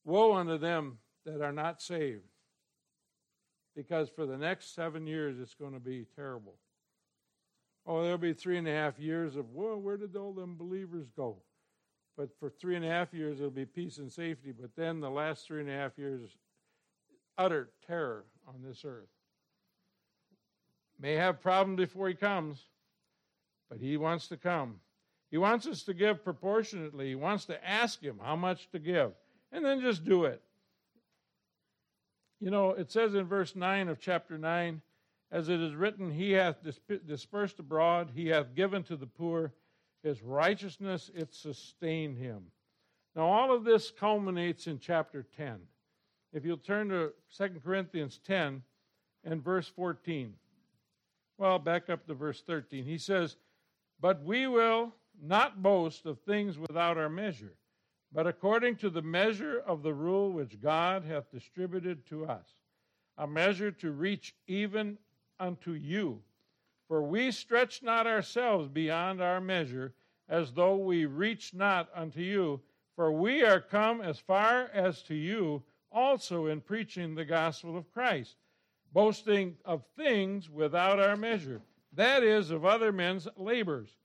Woe 0.05 0.35
unto 0.35 0.59
them 0.59 0.99
that 1.25 1.43
are 1.43 1.53
not 1.53 1.83
saved, 1.83 2.29
because 3.77 4.09
for 4.09 4.27
the 4.27 4.39
next 4.39 4.75
seven 4.75 5.07
years 5.07 5.39
it's 5.41 5.55
going 5.55 5.75
to 5.75 5.81
be 5.81 6.07
terrible. 6.17 6.55
Oh, 7.87 8.03
there'll 8.03 8.19
be 8.19 8.33
three 8.33 8.59
and 8.59 8.69
a 8.69 8.73
half 8.73 8.99
years 8.99 9.37
of, 9.37 9.53
well, 9.53 9.79
where 9.79 9.97
did 9.97 10.17
all 10.17 10.33
them 10.33 10.57
believers 10.57 11.07
go? 11.17 11.37
But 12.17 12.31
for 12.39 12.51
three 12.51 12.77
and 12.77 12.85
a 12.85 12.89
half 12.89 13.15
years 13.15 13.39
it'll 13.39 13.51
be 13.51 13.65
peace 13.65 13.99
and 13.99 14.13
safety. 14.13 14.53
But 14.53 14.75
then 14.77 15.01
the 15.01 15.11
last 15.11 15.47
three 15.47 15.61
and 15.61 15.71
a 15.71 15.73
half 15.73 15.97
years, 15.97 16.37
utter 17.39 17.71
terror 17.87 18.25
on 18.47 18.57
this 18.63 18.85
earth. 18.85 19.09
May 21.01 21.15
have 21.15 21.41
problems 21.41 21.79
before 21.79 22.09
he 22.09 22.15
comes, 22.15 22.65
but 23.71 23.79
he 23.79 23.97
wants 23.97 24.27
to 24.29 24.37
come. 24.37 24.81
He 25.31 25.39
wants 25.39 25.67
us 25.67 25.83
to 25.85 25.95
give 25.95 26.25
proportionately. 26.25 27.09
He 27.09 27.15
wants 27.15 27.45
to 27.47 27.69
ask 27.69 28.01
him 28.01 28.19
how 28.23 28.37
much 28.37 28.71
to 28.71 28.79
give, 28.79 29.13
and 29.53 29.65
then 29.65 29.81
just 29.81 30.05
do 30.05 30.25
it. 30.25 30.43
You 32.41 32.51
know, 32.51 32.71
it 32.71 32.91
says 32.91 33.15
in 33.15 33.27
verse 33.27 33.57
9 33.57 33.89
of 33.89 34.01
chapter 34.01 34.39
9, 34.39 34.81
as 35.31 35.49
it 35.49 35.61
is 35.61 35.75
written, 35.75 36.11
He 36.11 36.33
hath 36.33 36.57
dispersed 37.07 37.59
abroad, 37.59 38.11
He 38.15 38.29
hath 38.29 38.55
given 38.55 38.83
to 38.85 38.97
the 38.97 39.07
poor, 39.07 39.53
His 40.03 40.23
righteousness 40.23 41.11
it 41.15 41.35
sustained 41.35 42.17
Him. 42.17 42.45
Now, 43.15 43.27
all 43.27 43.55
of 43.55 43.65
this 43.65 43.91
culminates 43.91 44.67
in 44.67 44.79
chapter 44.79 45.27
10. 45.37 45.59
If 46.33 46.45
you'll 46.45 46.57
turn 46.57 46.89
to 46.91 47.13
2 47.37 47.61
Corinthians 47.65 48.21
10 48.27 48.63
and 49.25 49.43
verse 49.43 49.69
14. 49.69 50.35
Well, 51.37 51.59
back 51.59 51.91
up 51.91 52.07
to 52.07 52.15
verse 52.15 52.41
13. 52.41 52.85
He 52.85 52.99
says, 52.99 53.37
But 54.01 54.23
we 54.23 54.47
will 54.47 54.95
not 55.23 55.63
boast 55.63 56.07
of 56.07 56.21
things 56.21 56.59
without 56.59 56.99
our 56.99 57.09
measure, 57.09 57.55
but 58.13 58.27
according 58.27 58.77
to 58.77 58.91
the 58.91 59.03
measure 59.03 59.59
of 59.67 59.83
the 59.83 59.93
rule 59.93 60.33
which 60.33 60.61
God 60.61 61.05
hath 61.05 61.31
distributed 61.31 62.07
to 62.07 62.27
us, 62.27 62.47
a 63.17 63.27
measure 63.27 63.71
to 63.73 63.91
reach 63.91 64.35
even 64.47 64.99
unto 65.39 65.73
you. 65.73 66.23
For 66.87 67.03
we 67.03 67.31
stretch 67.33 67.83
not 67.83 68.07
ourselves 68.07 68.69
beyond 68.69 69.21
our 69.21 69.41
measure, 69.41 69.93
as 70.29 70.53
though 70.53 70.77
we 70.77 71.07
reach 71.07 71.53
not 71.53 71.91
unto 71.95 72.21
you. 72.21 72.61
For 72.97 73.13
we 73.13 73.43
are 73.43 73.61
come 73.61 74.01
as 74.01 74.19
far 74.19 74.71
as 74.73 75.03
to 75.05 75.15
you 75.15 75.63
also 75.93 76.47
in 76.47 76.61
preaching 76.61 77.15
the 77.15 77.25
gospel 77.25 77.77
of 77.77 77.93
Christ, 77.93 78.37
boasting 78.93 79.57
of 79.65 79.85
things 79.97 80.51
without 80.51 80.99
our 80.99 81.17
measure, 81.17 81.61
that 81.93 82.23
is, 82.23 82.51
of 82.51 82.65
other 82.65 82.93
men's 82.93 83.29
labors, 83.37 83.98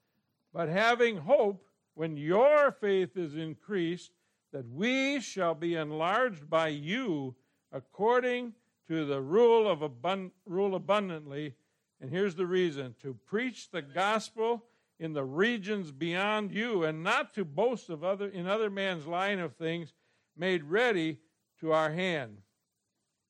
but 0.53 0.69
having 0.69 1.17
hope 1.17 1.67
when 1.95 2.15
your 2.15 2.71
faith 2.71 3.17
is 3.17 3.35
increased, 3.35 4.11
that 4.51 4.69
we 4.69 5.19
shall 5.19 5.55
be 5.55 5.75
enlarged 5.75 6.49
by 6.49 6.67
you 6.67 7.35
according 7.71 8.53
to 8.87 9.05
the 9.05 9.21
rule 9.21 9.67
of 9.67 9.79
abund- 9.79 10.31
rule 10.45 10.75
abundantly. 10.75 11.55
And 11.99 12.11
here's 12.11 12.35
the 12.35 12.45
reason 12.45 12.95
to 13.01 13.15
preach 13.25 13.71
the 13.71 13.81
gospel 13.81 14.65
in 14.99 15.13
the 15.13 15.23
regions 15.23 15.91
beyond 15.91 16.51
you, 16.51 16.83
and 16.83 17.03
not 17.03 17.33
to 17.33 17.43
boast 17.43 17.89
of 17.89 18.03
other 18.03 18.27
in 18.27 18.47
other 18.47 18.69
man's 18.69 19.07
line 19.07 19.39
of 19.39 19.55
things 19.55 19.93
made 20.37 20.63
ready 20.63 21.17
to 21.59 21.71
our 21.71 21.91
hand. 21.91 22.37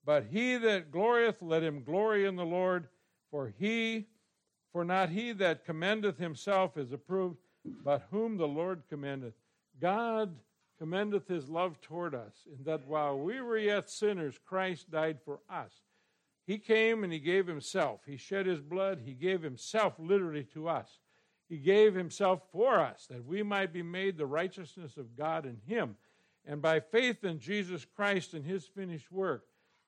But 0.05 0.25
he 0.25 0.57
that 0.57 0.91
glorieth, 0.91 1.41
let 1.41 1.63
him 1.63 1.83
glory 1.83 2.25
in 2.25 2.35
the 2.35 2.45
Lord, 2.45 2.87
for 3.31 3.53
he, 3.57 4.07
for 4.73 4.83
not 4.83 5.09
he 5.09 5.31
that 5.33 5.65
commendeth 5.65 6.17
himself 6.17 6.77
is 6.77 6.91
approved, 6.91 7.37
but 7.85 8.07
whom 8.11 8.35
the 8.35 8.47
Lord 8.47 8.81
commendeth. 8.89 9.35
God 9.79 10.35
commendeth 10.79 11.27
his 11.27 11.47
love 11.47 11.79
toward 11.79 12.13
us, 12.15 12.47
in 12.47 12.63
that 12.65 12.85
while 12.87 13.17
we 13.17 13.39
were 13.39 13.57
yet 13.57 13.89
sinners, 13.89 14.39
Christ 14.43 14.91
died 14.91 15.19
for 15.23 15.39
us. 15.49 15.71
He 16.45 16.57
came 16.57 17.03
and 17.03 17.13
he 17.13 17.19
gave 17.19 17.47
himself. 17.47 18.01
He 18.05 18.17
shed 18.17 18.47
his 18.47 18.59
blood. 18.59 18.99
He 19.05 19.13
gave 19.13 19.41
himself 19.41 19.93
literally 19.97 20.43
to 20.53 20.67
us. 20.67 20.99
He 21.47 21.57
gave 21.57 21.93
himself 21.93 22.41
for 22.51 22.79
us 22.79 23.05
that 23.09 23.25
we 23.25 23.43
might 23.43 23.71
be 23.71 23.83
made 23.83 24.17
the 24.17 24.25
righteousness 24.25 24.97
of 24.97 25.15
God 25.15 25.45
in 25.45 25.57
him. 25.67 25.95
And 26.45 26.61
by 26.61 26.79
faith 26.79 27.23
in 27.23 27.39
Jesus 27.39 27.85
Christ 27.85 28.33
and 28.33 28.43
his 28.43 28.65
finished 28.65 29.11
work, 29.11 29.45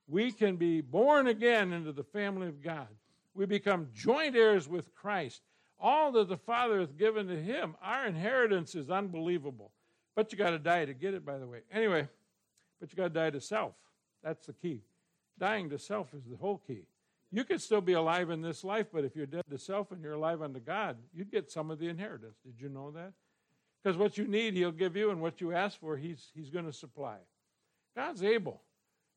we 0.08 0.32
can 0.32 0.56
be 0.56 0.80
born 0.80 1.26
again 1.26 1.72
into 1.72 1.92
the 1.92 2.04
family 2.04 2.46
of 2.46 2.62
God. 2.62 2.88
We 3.36 3.46
become 3.46 3.88
joint 3.94 4.34
heirs 4.34 4.68
with 4.68 4.94
Christ. 4.94 5.42
All 5.78 6.10
that 6.12 6.28
the 6.28 6.38
Father 6.38 6.80
hath 6.80 6.96
given 6.96 7.28
to 7.28 7.36
him, 7.36 7.76
our 7.82 8.06
inheritance 8.06 8.74
is 8.74 8.90
unbelievable. 8.90 9.72
But 10.14 10.32
you 10.32 10.38
got 10.38 10.50
to 10.50 10.58
die 10.58 10.86
to 10.86 10.94
get 10.94 11.12
it, 11.12 11.24
by 11.24 11.38
the 11.38 11.46
way. 11.46 11.60
Anyway, 11.70 12.08
but 12.80 12.90
you 12.90 12.96
got 12.96 13.08
to 13.08 13.14
die 13.14 13.30
to 13.30 13.40
self. 13.40 13.74
That's 14.22 14.46
the 14.46 14.54
key. 14.54 14.80
Dying 15.38 15.68
to 15.70 15.78
self 15.78 16.14
is 16.14 16.24
the 16.24 16.36
whole 16.36 16.62
key. 16.66 16.84
You 17.30 17.44
could 17.44 17.60
still 17.60 17.82
be 17.82 17.92
alive 17.92 18.30
in 18.30 18.40
this 18.40 18.64
life, 18.64 18.86
but 18.90 19.04
if 19.04 19.14
you're 19.14 19.26
dead 19.26 19.44
to 19.50 19.58
self 19.58 19.92
and 19.92 20.02
you're 20.02 20.14
alive 20.14 20.40
unto 20.40 20.60
God, 20.60 20.96
you'd 21.12 21.30
get 21.30 21.50
some 21.50 21.70
of 21.70 21.78
the 21.78 21.88
inheritance. 21.88 22.36
Did 22.44 22.54
you 22.58 22.70
know 22.70 22.90
that? 22.92 23.12
Because 23.82 23.98
what 23.98 24.16
you 24.16 24.26
need, 24.26 24.54
He'll 24.54 24.72
give 24.72 24.96
you, 24.96 25.10
and 25.10 25.20
what 25.20 25.40
you 25.40 25.52
ask 25.52 25.78
for, 25.78 25.96
He's, 25.96 26.30
he's 26.34 26.48
going 26.48 26.64
to 26.64 26.72
supply. 26.72 27.18
God's 27.94 28.22
able. 28.22 28.62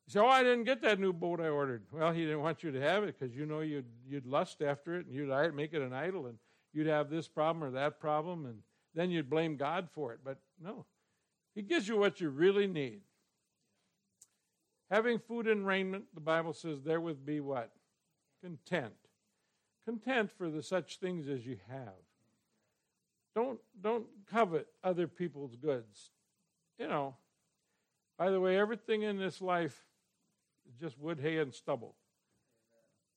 You 0.10 0.14
say, 0.14 0.20
Oh, 0.22 0.28
I 0.28 0.42
didn't 0.42 0.64
get 0.64 0.82
that 0.82 1.00
new 1.00 1.14
boat 1.14 1.40
I 1.40 1.50
ordered. 1.50 1.84
Well, 1.92 2.12
He 2.12 2.22
didn't 2.22 2.42
want 2.42 2.64
you 2.64 2.72
to 2.72 2.82
have 2.82 3.04
it 3.04 3.20
because 3.20 3.36
you 3.36 3.46
know 3.46 3.60
you'd, 3.60 3.86
you'd 4.08 4.26
lust 4.26 4.64
after 4.64 4.96
it 4.96 5.06
and 5.06 5.14
you'd 5.14 5.54
make 5.54 5.74
it 5.74 5.84
an 5.84 5.94
idol 5.94 6.26
and 6.26 6.40
you'd 6.74 6.88
have 6.88 7.12
this 7.12 7.28
problem 7.28 7.64
or 7.64 7.70
that 7.72 8.00
problem 8.00 8.48
and 8.48 8.58
then 8.96 9.12
you'd 9.12 9.30
blame 9.30 9.56
God 9.56 9.88
for 9.94 10.12
it. 10.14 10.22
But 10.26 10.40
no, 10.60 10.88
He 11.54 11.62
gives 11.62 11.88
you 11.88 11.96
what 11.96 12.20
you 12.20 12.30
really 12.30 12.66
need. 12.66 13.02
Having 14.90 15.20
food 15.20 15.46
and 15.46 15.68
raiment, 15.68 16.06
the 16.16 16.22
Bible 16.22 16.54
says, 16.54 16.82
therewith 16.82 17.24
be 17.24 17.40
what? 17.40 17.72
Content. 18.42 18.96
Content 19.86 20.32
for 20.36 20.50
the 20.50 20.64
such 20.64 20.98
things 20.98 21.28
as 21.28 21.46
you 21.46 21.58
have. 21.70 21.94
Don't 23.36 23.60
don't 23.80 24.08
covet 24.32 24.66
other 24.84 25.08
people's 25.08 25.56
goods. 25.56 26.10
You 26.80 26.88
know. 26.88 27.16
By 28.18 28.32
the 28.32 28.40
way, 28.42 28.58
everything 28.58 29.04
in 29.04 29.18
this 29.18 29.40
life 29.40 29.86
just 30.80 31.00
wood, 31.00 31.20
hay, 31.20 31.38
and 31.38 31.54
stubble. 31.54 31.96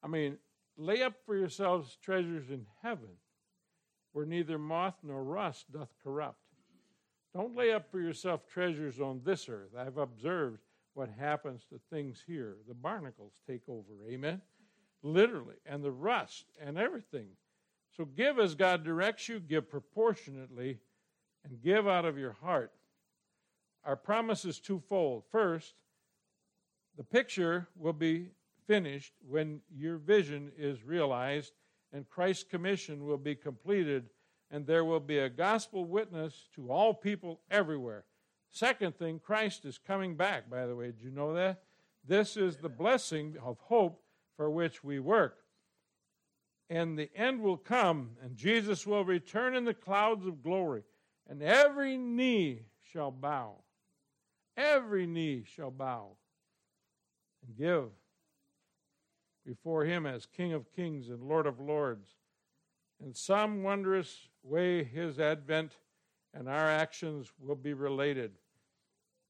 I 0.02 0.08
mean, 0.08 0.38
lay 0.76 1.02
up 1.02 1.14
for 1.26 1.36
yourselves 1.36 1.96
treasures 2.02 2.50
in 2.50 2.66
heaven, 2.82 3.10
where 4.12 4.26
neither 4.26 4.58
moth 4.58 4.96
nor 5.02 5.22
rust 5.22 5.72
doth 5.72 5.90
corrupt. 6.02 6.38
Don't 7.34 7.56
lay 7.56 7.72
up 7.72 7.90
for 7.90 8.00
yourself 8.00 8.46
treasures 8.46 9.00
on 9.00 9.22
this 9.24 9.48
earth. 9.48 9.70
I've 9.78 9.96
observed 9.96 10.58
what 10.94 11.08
happens 11.18 11.64
to 11.70 11.80
things 11.90 12.22
here. 12.26 12.56
The 12.68 12.74
barnacles 12.74 13.32
take 13.46 13.62
over, 13.68 14.04
amen? 14.08 14.42
Literally, 15.02 15.56
and 15.64 15.82
the 15.82 15.90
rust 15.90 16.44
and 16.60 16.78
everything. 16.78 17.28
So 17.96 18.04
give 18.04 18.38
as 18.38 18.54
God 18.54 18.84
directs 18.84 19.28
you, 19.28 19.40
give 19.40 19.70
proportionately, 19.70 20.78
and 21.44 21.62
give 21.62 21.88
out 21.88 22.04
of 22.04 22.18
your 22.18 22.32
heart. 22.32 22.72
Our 23.84 23.96
promise 23.96 24.44
is 24.44 24.60
twofold. 24.60 25.24
First, 25.30 25.74
the 26.96 27.04
picture 27.04 27.68
will 27.76 27.92
be 27.92 28.28
finished 28.66 29.14
when 29.28 29.60
your 29.74 29.96
vision 29.96 30.52
is 30.56 30.84
realized 30.84 31.52
and 31.92 32.08
Christ's 32.08 32.44
commission 32.44 33.04
will 33.04 33.18
be 33.18 33.34
completed, 33.34 34.08
and 34.50 34.66
there 34.66 34.84
will 34.84 35.00
be 35.00 35.18
a 35.18 35.28
gospel 35.28 35.84
witness 35.84 36.48
to 36.54 36.70
all 36.70 36.94
people 36.94 37.40
everywhere. 37.50 38.04
Second 38.50 38.96
thing, 38.96 39.18
Christ 39.18 39.64
is 39.64 39.78
coming 39.78 40.16
back, 40.16 40.48
by 40.50 40.66
the 40.66 40.74
way. 40.74 40.86
Did 40.86 41.02
you 41.02 41.10
know 41.10 41.34
that? 41.34 41.62
This 42.06 42.36
is 42.36 42.56
the 42.56 42.68
blessing 42.68 43.36
of 43.42 43.58
hope 43.60 44.02
for 44.36 44.50
which 44.50 44.82
we 44.82 44.98
work. 44.98 45.38
And 46.70 46.98
the 46.98 47.10
end 47.14 47.42
will 47.42 47.58
come, 47.58 48.12
and 48.22 48.36
Jesus 48.36 48.86
will 48.86 49.04
return 49.04 49.54
in 49.54 49.64
the 49.64 49.74
clouds 49.74 50.26
of 50.26 50.42
glory, 50.42 50.82
and 51.28 51.42
every 51.42 51.98
knee 51.98 52.62
shall 52.90 53.10
bow. 53.10 53.56
Every 54.56 55.06
knee 55.06 55.44
shall 55.46 55.70
bow 55.70 56.16
and 57.46 57.56
give 57.56 57.90
before 59.46 59.84
him 59.84 60.06
as 60.06 60.26
King 60.26 60.52
of 60.52 60.72
kings 60.74 61.08
and 61.08 61.22
Lord 61.22 61.46
of 61.46 61.60
lords. 61.60 62.10
In 63.04 63.14
some 63.14 63.62
wondrous 63.62 64.28
way, 64.42 64.84
his 64.84 65.18
advent 65.18 65.72
and 66.34 66.48
our 66.48 66.68
actions 66.68 67.32
will 67.40 67.56
be 67.56 67.74
related. 67.74 68.32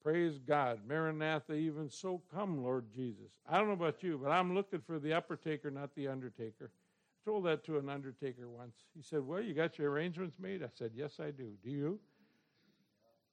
Praise 0.03 0.37
God. 0.37 0.79
Maranatha, 0.87 1.53
even 1.53 1.89
so 1.89 2.21
come, 2.33 2.61
Lord 2.61 2.85
Jesus. 2.93 3.31
I 3.49 3.57
don't 3.57 3.67
know 3.67 3.73
about 3.73 4.03
you, 4.03 4.19
but 4.21 4.31
I'm 4.31 4.53
looking 4.53 4.81
for 4.81 4.99
the 4.99 5.13
upper 5.13 5.35
taker, 5.35 5.71
not 5.71 5.95
the 5.95 6.09
undertaker. 6.09 6.71
I 6.71 7.29
told 7.29 7.45
that 7.45 7.63
to 7.65 7.77
an 7.77 7.89
undertaker 7.89 8.49
once. 8.49 8.75
He 8.95 9.01
said, 9.01 9.25
Well, 9.25 9.41
you 9.41 9.53
got 9.53 9.79
your 9.79 9.91
arrangements 9.91 10.35
made? 10.39 10.61
I 10.61 10.67
said, 10.77 10.91
Yes, 10.93 11.19
I 11.21 11.31
do. 11.31 11.51
Do 11.63 11.71
you? 11.71 11.99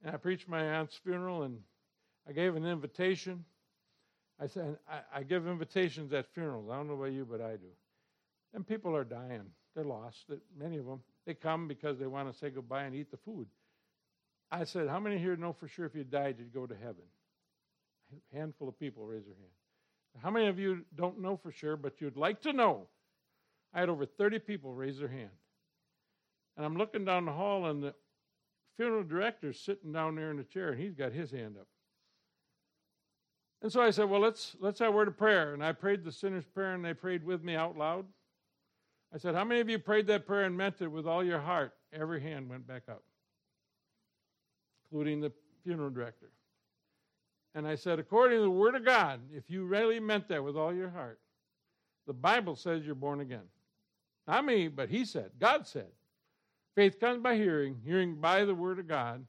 And 0.05 0.14
I 0.14 0.16
preached 0.16 0.49
my 0.49 0.62
aunt's 0.62 0.97
funeral 0.97 1.43
and 1.43 1.59
I 2.28 2.33
gave 2.33 2.55
an 2.55 2.64
invitation. 2.64 3.45
I 4.41 4.47
said, 4.47 4.78
I, 4.88 5.18
I 5.20 5.22
give 5.22 5.47
invitations 5.47 6.12
at 6.12 6.32
funerals. 6.32 6.68
I 6.70 6.76
don't 6.76 6.88
know 6.88 6.95
about 6.95 7.12
you, 7.12 7.26
but 7.30 7.41
I 7.41 7.53
do. 7.53 7.68
And 8.55 8.66
people 8.66 8.97
are 8.97 9.05
dying. 9.05 9.45
They're 9.74 9.84
lost. 9.84 10.30
Many 10.59 10.78
of 10.78 10.86
them. 10.86 11.01
They 11.26 11.34
come 11.34 11.68
because 11.68 11.99
they 11.99 12.07
want 12.07 12.32
to 12.32 12.36
say 12.36 12.51
goodbye 12.51 12.84
and 12.84 12.95
eat 12.95 13.11
the 13.11 13.18
food. 13.18 13.47
I 14.51 14.64
said, 14.64 14.88
How 14.88 14.99
many 14.99 15.18
here 15.18 15.36
know 15.36 15.53
for 15.53 15.68
sure 15.68 15.86
if 15.86 15.95
you 15.95 16.05
died, 16.05 16.36
you'd 16.38 16.55
go 16.55 16.66
to 16.66 16.74
heaven? 16.74 17.05
A 18.32 18.36
handful 18.36 18.68
of 18.68 18.78
people 18.80 19.07
raise 19.07 19.24
their 19.24 19.34
hand. 19.34 20.22
How 20.22 20.30
many 20.30 20.49
of 20.49 20.59
you 20.59 20.84
don't 20.97 21.20
know 21.20 21.36
for 21.36 21.53
sure, 21.53 21.76
but 21.76 22.01
you'd 22.01 22.16
like 22.16 22.41
to 22.43 22.53
know? 22.53 22.88
I 23.72 23.80
had 23.80 23.88
over 23.88 24.07
30 24.07 24.41
people 24.41 24.74
raise 24.74 24.99
their 24.99 25.09
hand. 25.09 25.30
And 26.57 26.66
I'm 26.66 26.76
looking 26.76 27.05
down 27.05 27.26
the 27.26 27.32
hall, 27.32 27.66
and 27.66 27.82
the 27.82 27.95
funeral 28.76 29.05
director's 29.05 29.61
sitting 29.61 29.93
down 29.93 30.16
there 30.16 30.32
in 30.32 30.36
the 30.36 30.45
chair, 30.45 30.70
and 30.70 30.80
he's 30.80 30.95
got 30.95 31.12
his 31.12 31.30
hand 31.30 31.57
up. 31.61 31.68
And 33.62 33.70
so 33.70 33.82
I 33.82 33.90
said, 33.90 34.08
Well, 34.08 34.20
let's, 34.20 34.56
let's 34.61 34.78
have 34.78 34.88
a 34.88 34.92
word 34.92 35.08
of 35.08 35.16
prayer. 35.16 35.54
And 35.54 35.64
I 35.64 35.72
prayed 35.72 36.04
the 36.04 36.12
sinner's 36.12 36.46
prayer, 36.46 36.74
and 36.74 36.84
they 36.84 36.94
prayed 36.94 37.24
with 37.24 37.42
me 37.42 37.54
out 37.54 37.76
loud. 37.76 38.06
I 39.14 39.18
said, 39.18 39.34
How 39.34 39.44
many 39.44 39.61
of 39.61 39.68
you 39.68 39.78
prayed 39.78 40.06
that 40.06 40.26
prayer 40.26 40.44
and 40.44 40.56
meant 40.56 40.80
it 40.80 40.88
with 40.88 41.06
all 41.06 41.24
your 41.24 41.40
heart? 41.40 41.74
Every 41.92 42.20
hand 42.20 42.48
went 42.48 42.66
back 42.66 42.84
up 42.88 43.02
including 44.90 45.20
the 45.20 45.32
funeral 45.62 45.90
director. 45.90 46.30
And 47.54 47.66
I 47.66 47.74
said, 47.74 47.98
according 47.98 48.38
to 48.38 48.42
the 48.42 48.50
Word 48.50 48.74
of 48.74 48.84
God, 48.84 49.20
if 49.32 49.44
you 49.48 49.64
really 49.64 50.00
meant 50.00 50.28
that 50.28 50.42
with 50.42 50.56
all 50.56 50.72
your 50.72 50.90
heart, 50.90 51.18
the 52.06 52.12
Bible 52.12 52.56
says 52.56 52.84
you're 52.84 52.94
born 52.94 53.20
again. 53.20 53.48
Not 54.26 54.44
me, 54.44 54.68
but 54.68 54.88
He 54.88 55.04
said, 55.04 55.30
God 55.38 55.66
said. 55.66 55.88
Faith 56.76 57.00
comes 57.00 57.22
by 57.22 57.36
hearing, 57.36 57.76
hearing 57.84 58.16
by 58.16 58.44
the 58.44 58.54
Word 58.54 58.78
of 58.78 58.86
God, 58.86 59.24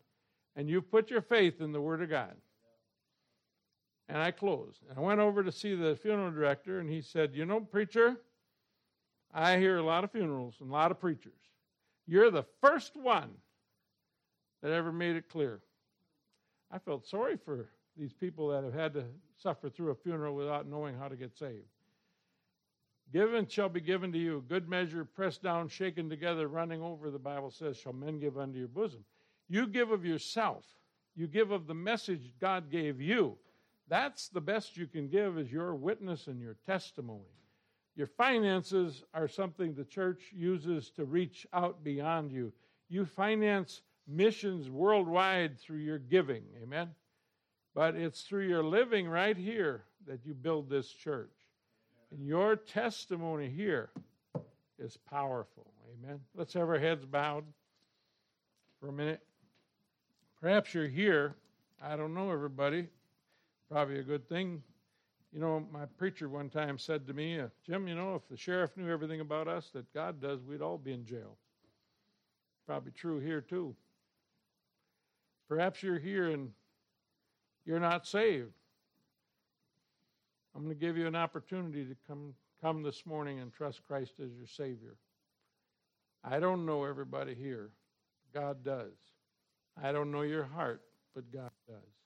and 0.55 0.69
you've 0.69 0.91
put 0.91 1.09
your 1.09 1.21
faith 1.21 1.61
in 1.61 1.71
the 1.71 1.81
Word 1.81 2.01
of 2.01 2.09
God. 2.09 2.35
And 4.11 4.21
I 4.21 4.31
closed. 4.31 4.81
And 4.89 4.99
I 4.99 5.01
went 5.01 5.21
over 5.21 5.41
to 5.41 5.53
see 5.53 5.73
the 5.73 5.95
funeral 5.95 6.31
director, 6.31 6.79
and 6.79 6.89
he 6.89 7.01
said, 7.01 7.33
You 7.33 7.45
know, 7.45 7.61
preacher, 7.61 8.17
I 9.33 9.57
hear 9.57 9.77
a 9.77 9.83
lot 9.83 10.03
of 10.03 10.11
funerals 10.11 10.55
and 10.59 10.69
a 10.69 10.73
lot 10.73 10.91
of 10.91 10.99
preachers. 10.99 11.39
You're 12.07 12.29
the 12.29 12.43
first 12.59 12.97
one 12.97 13.29
that 14.61 14.71
ever 14.71 14.91
made 14.91 15.15
it 15.15 15.29
clear. 15.29 15.61
I 16.69 16.77
felt 16.79 17.07
sorry 17.07 17.37
for 17.37 17.69
these 17.97 18.11
people 18.11 18.49
that 18.49 18.65
have 18.65 18.73
had 18.73 18.93
to 18.95 19.05
suffer 19.37 19.69
through 19.69 19.91
a 19.91 19.95
funeral 19.95 20.35
without 20.35 20.67
knowing 20.67 20.97
how 20.97 21.07
to 21.07 21.15
get 21.15 21.37
saved. 21.37 21.63
Given 23.13 23.47
shall 23.47 23.69
be 23.69 23.79
given 23.79 24.11
to 24.11 24.17
you, 24.17 24.43
good 24.49 24.67
measure, 24.67 25.05
pressed 25.05 25.41
down, 25.41 25.69
shaken 25.69 26.09
together, 26.09 26.49
running 26.49 26.81
over, 26.81 27.11
the 27.11 27.19
Bible 27.19 27.49
says, 27.49 27.77
shall 27.77 27.93
men 27.93 28.19
give 28.19 28.37
unto 28.37 28.59
your 28.59 28.67
bosom. 28.67 29.05
You 29.47 29.67
give 29.67 29.91
of 29.91 30.05
yourself. 30.05 30.65
You 31.15 31.27
give 31.27 31.51
of 31.51 31.67
the 31.67 31.73
message 31.73 32.33
God 32.41 32.69
gave 32.69 32.99
you. 32.99 33.37
That's 33.91 34.29
the 34.29 34.39
best 34.39 34.77
you 34.77 34.87
can 34.87 35.09
give 35.09 35.37
is 35.37 35.51
your 35.51 35.75
witness 35.75 36.27
and 36.27 36.39
your 36.39 36.55
testimony. 36.65 37.25
Your 37.97 38.07
finances 38.07 39.03
are 39.13 39.27
something 39.27 39.73
the 39.73 39.83
church 39.83 40.31
uses 40.33 40.91
to 40.91 41.03
reach 41.03 41.45
out 41.51 41.83
beyond 41.83 42.31
you. 42.31 42.53
You 42.87 43.05
finance 43.05 43.81
missions 44.07 44.69
worldwide 44.69 45.59
through 45.59 45.79
your 45.79 45.99
giving. 45.99 46.43
Amen? 46.63 46.91
But 47.75 47.95
it's 47.95 48.21
through 48.21 48.47
your 48.47 48.63
living 48.63 49.09
right 49.09 49.35
here 49.35 49.83
that 50.07 50.25
you 50.25 50.35
build 50.35 50.69
this 50.69 50.89
church. 50.89 51.35
And 52.11 52.25
your 52.25 52.55
testimony 52.55 53.49
here 53.49 53.89
is 54.79 54.95
powerful. 54.95 55.67
Amen? 55.99 56.21
Let's 56.33 56.53
have 56.53 56.69
our 56.69 56.79
heads 56.79 57.05
bowed 57.05 57.43
for 58.79 58.87
a 58.87 58.93
minute. 58.93 59.19
Perhaps 60.39 60.73
you're 60.73 60.87
here. 60.87 61.35
I 61.83 61.97
don't 61.97 62.13
know 62.13 62.31
everybody. 62.31 62.87
Probably 63.71 63.99
a 63.99 64.03
good 64.03 64.27
thing. 64.27 64.61
You 65.31 65.39
know, 65.39 65.65
my 65.71 65.85
preacher 65.97 66.27
one 66.27 66.49
time 66.49 66.77
said 66.77 67.07
to 67.07 67.13
me, 67.13 67.39
uh, 67.39 67.47
Jim, 67.65 67.87
you 67.87 67.95
know, 67.95 68.15
if 68.15 68.27
the 68.27 68.35
sheriff 68.35 68.75
knew 68.75 68.91
everything 68.91 69.21
about 69.21 69.47
us 69.47 69.69
that 69.73 69.93
God 69.93 70.21
does, 70.21 70.43
we'd 70.43 70.61
all 70.61 70.77
be 70.77 70.91
in 70.91 71.05
jail. 71.05 71.37
Probably 72.67 72.91
true 72.91 73.19
here, 73.19 73.39
too. 73.39 73.73
Perhaps 75.47 75.81
you're 75.81 75.99
here 75.99 76.31
and 76.31 76.49
you're 77.65 77.79
not 77.79 78.05
saved. 78.05 78.51
I'm 80.53 80.63
going 80.63 80.75
to 80.75 80.79
give 80.79 80.97
you 80.97 81.07
an 81.07 81.15
opportunity 81.15 81.85
to 81.85 81.95
come 82.05 82.33
come 82.61 82.83
this 82.83 83.05
morning 83.05 83.39
and 83.39 83.53
trust 83.53 83.81
Christ 83.87 84.19
as 84.19 84.31
your 84.37 84.47
Savior. 84.47 84.95
I 86.23 86.39
don't 86.39 86.65
know 86.65 86.83
everybody 86.83 87.33
here. 87.33 87.71
God 88.33 88.63
does. 88.63 88.93
I 89.81 89.93
don't 89.93 90.11
know 90.11 90.21
your 90.21 90.43
heart, 90.43 90.81
but 91.15 91.31
God 91.31 91.51
does. 91.67 92.00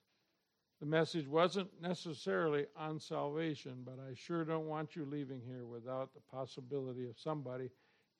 The 0.85 0.91
message 0.91 1.27
wasn't 1.27 1.69
necessarily 1.81 2.67
on 2.77 2.99
salvation, 2.99 3.77
but 3.83 3.97
I 4.07 4.13
sure 4.13 4.45
don't 4.45 4.67
want 4.67 4.95
you 4.95 5.03
leaving 5.03 5.41
here 5.43 5.65
without 5.65 6.13
the 6.13 6.19
possibility 6.31 7.05
of 7.09 7.17
somebody 7.17 7.71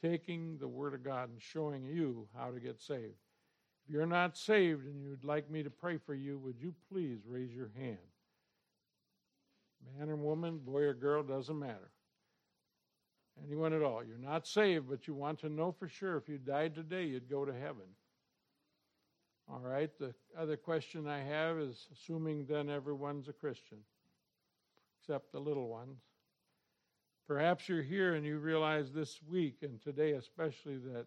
taking 0.02 0.58
the 0.58 0.68
Word 0.68 0.96
of 0.96 1.04
God 1.04 1.30
and 1.30 1.40
showing 1.40 1.84
you 1.84 2.28
how 2.36 2.50
to 2.50 2.60
get 2.60 2.82
saved. 2.82 3.20
If 3.84 3.94
you're 3.94 4.08
not 4.08 4.36
saved 4.36 4.88
and 4.88 5.00
you'd 5.00 5.24
like 5.24 5.48
me 5.48 5.62
to 5.62 5.70
pray 5.70 5.98
for 5.98 6.16
you, 6.16 6.40
would 6.40 6.60
you 6.60 6.74
please 6.92 7.20
raise 7.28 7.54
your 7.54 7.70
hand? 7.78 8.00
Man 10.00 10.10
or 10.10 10.16
woman, 10.16 10.58
boy 10.58 10.82
or 10.82 10.96
girl, 10.96 11.22
doesn't 11.22 11.60
matter. 11.60 11.92
Anyone 13.46 13.74
at 13.74 13.84
all. 13.84 14.04
You're 14.04 14.18
not 14.18 14.48
saved, 14.48 14.90
but 14.90 15.06
you 15.06 15.14
want 15.14 15.38
to 15.42 15.50
know 15.50 15.72
for 15.72 15.88
sure 15.88 16.18
if 16.18 16.28
you 16.28 16.40
died 16.40 16.74
today, 16.74 17.04
you'd 17.04 17.30
go 17.30 17.46
to 17.46 17.54
heaven. 17.54 17.86
All 19.48 19.62
right, 19.62 19.92
the 20.00 20.14
other 20.38 20.58
question 20.58 21.08
I 21.08 21.20
have 21.20 21.58
is 21.60 21.88
assuming 21.94 22.46
then 22.46 22.70
everyone's 22.70 23.28
a 23.28 23.34
Christian, 23.34 23.78
except 25.00 25.32
the 25.32 25.40
little 25.40 25.68
ones. 25.68 26.00
Perhaps 27.28 27.70
you're 27.70 27.84
here 27.84 28.16
and 28.16 28.26
you 28.26 28.38
realize 28.38 28.92
this 28.92 29.20
week 29.30 29.58
and 29.62 29.82
today 29.82 30.12
especially 30.12 30.78
that 30.78 31.06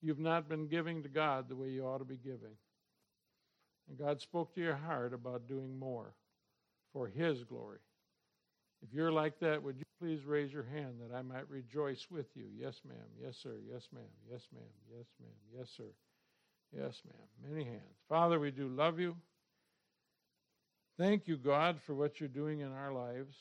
You've 0.00 0.20
not 0.20 0.48
been 0.48 0.68
giving 0.68 1.02
to 1.02 1.08
God 1.08 1.48
the 1.48 1.56
way 1.56 1.68
you 1.68 1.84
ought 1.84 1.98
to 1.98 2.04
be 2.04 2.16
giving. 2.16 2.56
And 3.88 3.98
God 3.98 4.20
spoke 4.20 4.54
to 4.54 4.60
your 4.60 4.76
heart 4.76 5.12
about 5.12 5.48
doing 5.48 5.78
more 5.78 6.14
for 6.92 7.08
His 7.08 7.42
glory. 7.44 7.78
If 8.82 8.94
you're 8.94 9.10
like 9.10 9.40
that, 9.40 9.62
would 9.62 9.76
you 9.76 9.84
please 10.00 10.24
raise 10.24 10.52
your 10.52 10.62
hand 10.62 11.00
that 11.00 11.14
I 11.14 11.22
might 11.22 11.50
rejoice 11.50 12.06
with 12.10 12.26
you? 12.36 12.44
Yes, 12.56 12.80
ma'am. 12.86 12.96
Yes, 13.20 13.36
sir. 13.42 13.56
Yes, 13.68 13.88
ma'am. 13.92 14.04
Yes, 14.30 14.46
ma'am. 14.54 14.62
Yes, 14.88 15.06
ma'am. 15.20 15.58
Yes, 15.58 15.68
sir. 15.76 15.90
Yes, 16.72 17.00
ma'am. 17.04 17.52
Many 17.52 17.64
hands. 17.64 17.96
Father, 18.08 18.38
we 18.38 18.50
do 18.50 18.68
love 18.68 18.98
you. 18.98 19.16
Thank 20.98 21.28
you, 21.28 21.36
God, 21.36 21.80
for 21.80 21.94
what 21.94 22.20
you're 22.20 22.28
doing 22.28 22.60
in 22.60 22.72
our 22.72 22.92
lives. 22.92 23.36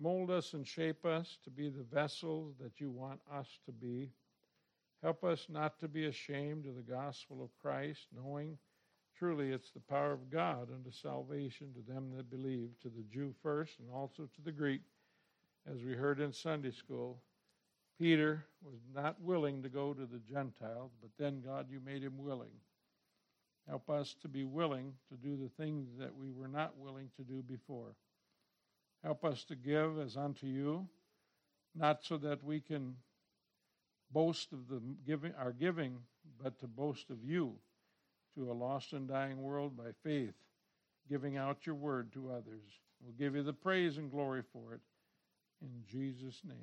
Mold 0.00 0.30
us 0.30 0.54
and 0.54 0.66
shape 0.66 1.04
us 1.04 1.38
to 1.44 1.50
be 1.50 1.68
the 1.68 1.82
vessels 1.82 2.54
that 2.60 2.80
you 2.80 2.90
want 2.90 3.20
us 3.32 3.48
to 3.66 3.72
be. 3.72 4.10
Help 5.02 5.24
us 5.24 5.46
not 5.48 5.78
to 5.80 5.88
be 5.88 6.06
ashamed 6.06 6.66
of 6.66 6.76
the 6.76 6.82
gospel 6.82 7.42
of 7.42 7.50
Christ, 7.60 8.06
knowing 8.14 8.56
truly 9.16 9.50
it's 9.50 9.72
the 9.72 9.80
power 9.80 10.12
of 10.12 10.30
God 10.30 10.68
unto 10.72 10.92
salvation 10.92 11.72
to 11.74 11.92
them 11.92 12.12
that 12.16 12.30
believe, 12.30 12.70
to 12.82 12.88
the 12.88 13.04
Jew 13.10 13.34
first 13.42 13.80
and 13.80 13.90
also 13.90 14.28
to 14.34 14.42
the 14.44 14.52
Greek. 14.52 14.82
As 15.70 15.82
we 15.82 15.94
heard 15.94 16.20
in 16.20 16.32
Sunday 16.32 16.70
school, 16.70 17.20
Peter 17.98 18.44
was 18.62 18.78
not 18.94 19.20
willing 19.20 19.62
to 19.62 19.68
go 19.68 19.92
to 19.92 20.06
the 20.06 20.20
Gentiles, 20.30 20.92
but 21.00 21.10
then, 21.18 21.42
God, 21.44 21.66
you 21.70 21.80
made 21.84 22.02
him 22.02 22.18
willing. 22.18 22.52
Help 23.68 23.90
us 23.90 24.14
to 24.22 24.28
be 24.28 24.44
willing 24.44 24.94
to 25.10 25.16
do 25.16 25.36
the 25.36 25.50
things 25.62 25.88
that 25.98 26.16
we 26.16 26.30
were 26.30 26.48
not 26.48 26.78
willing 26.78 27.10
to 27.16 27.22
do 27.22 27.42
before. 27.42 27.94
Help 29.02 29.24
us 29.24 29.44
to 29.44 29.56
give 29.56 29.98
as 29.98 30.16
unto 30.16 30.46
you, 30.46 30.88
not 31.74 32.04
so 32.04 32.16
that 32.16 32.42
we 32.42 32.60
can 32.60 32.94
boast 34.10 34.52
of 34.52 34.68
the 34.68 34.80
giving, 35.06 35.32
our 35.38 35.52
giving, 35.52 35.98
but 36.42 36.58
to 36.60 36.66
boast 36.66 37.10
of 37.10 37.22
you 37.24 37.54
to 38.34 38.50
a 38.50 38.52
lost 38.52 38.92
and 38.92 39.08
dying 39.08 39.42
world 39.42 39.76
by 39.76 39.90
faith, 40.04 40.34
giving 41.08 41.36
out 41.36 41.66
your 41.66 41.74
word 41.74 42.12
to 42.12 42.30
others. 42.30 42.62
We'll 43.02 43.14
give 43.18 43.34
you 43.34 43.42
the 43.42 43.52
praise 43.52 43.98
and 43.98 44.10
glory 44.10 44.42
for 44.52 44.74
it. 44.74 44.80
In 45.60 45.82
Jesus' 45.90 46.40
name. 46.46 46.56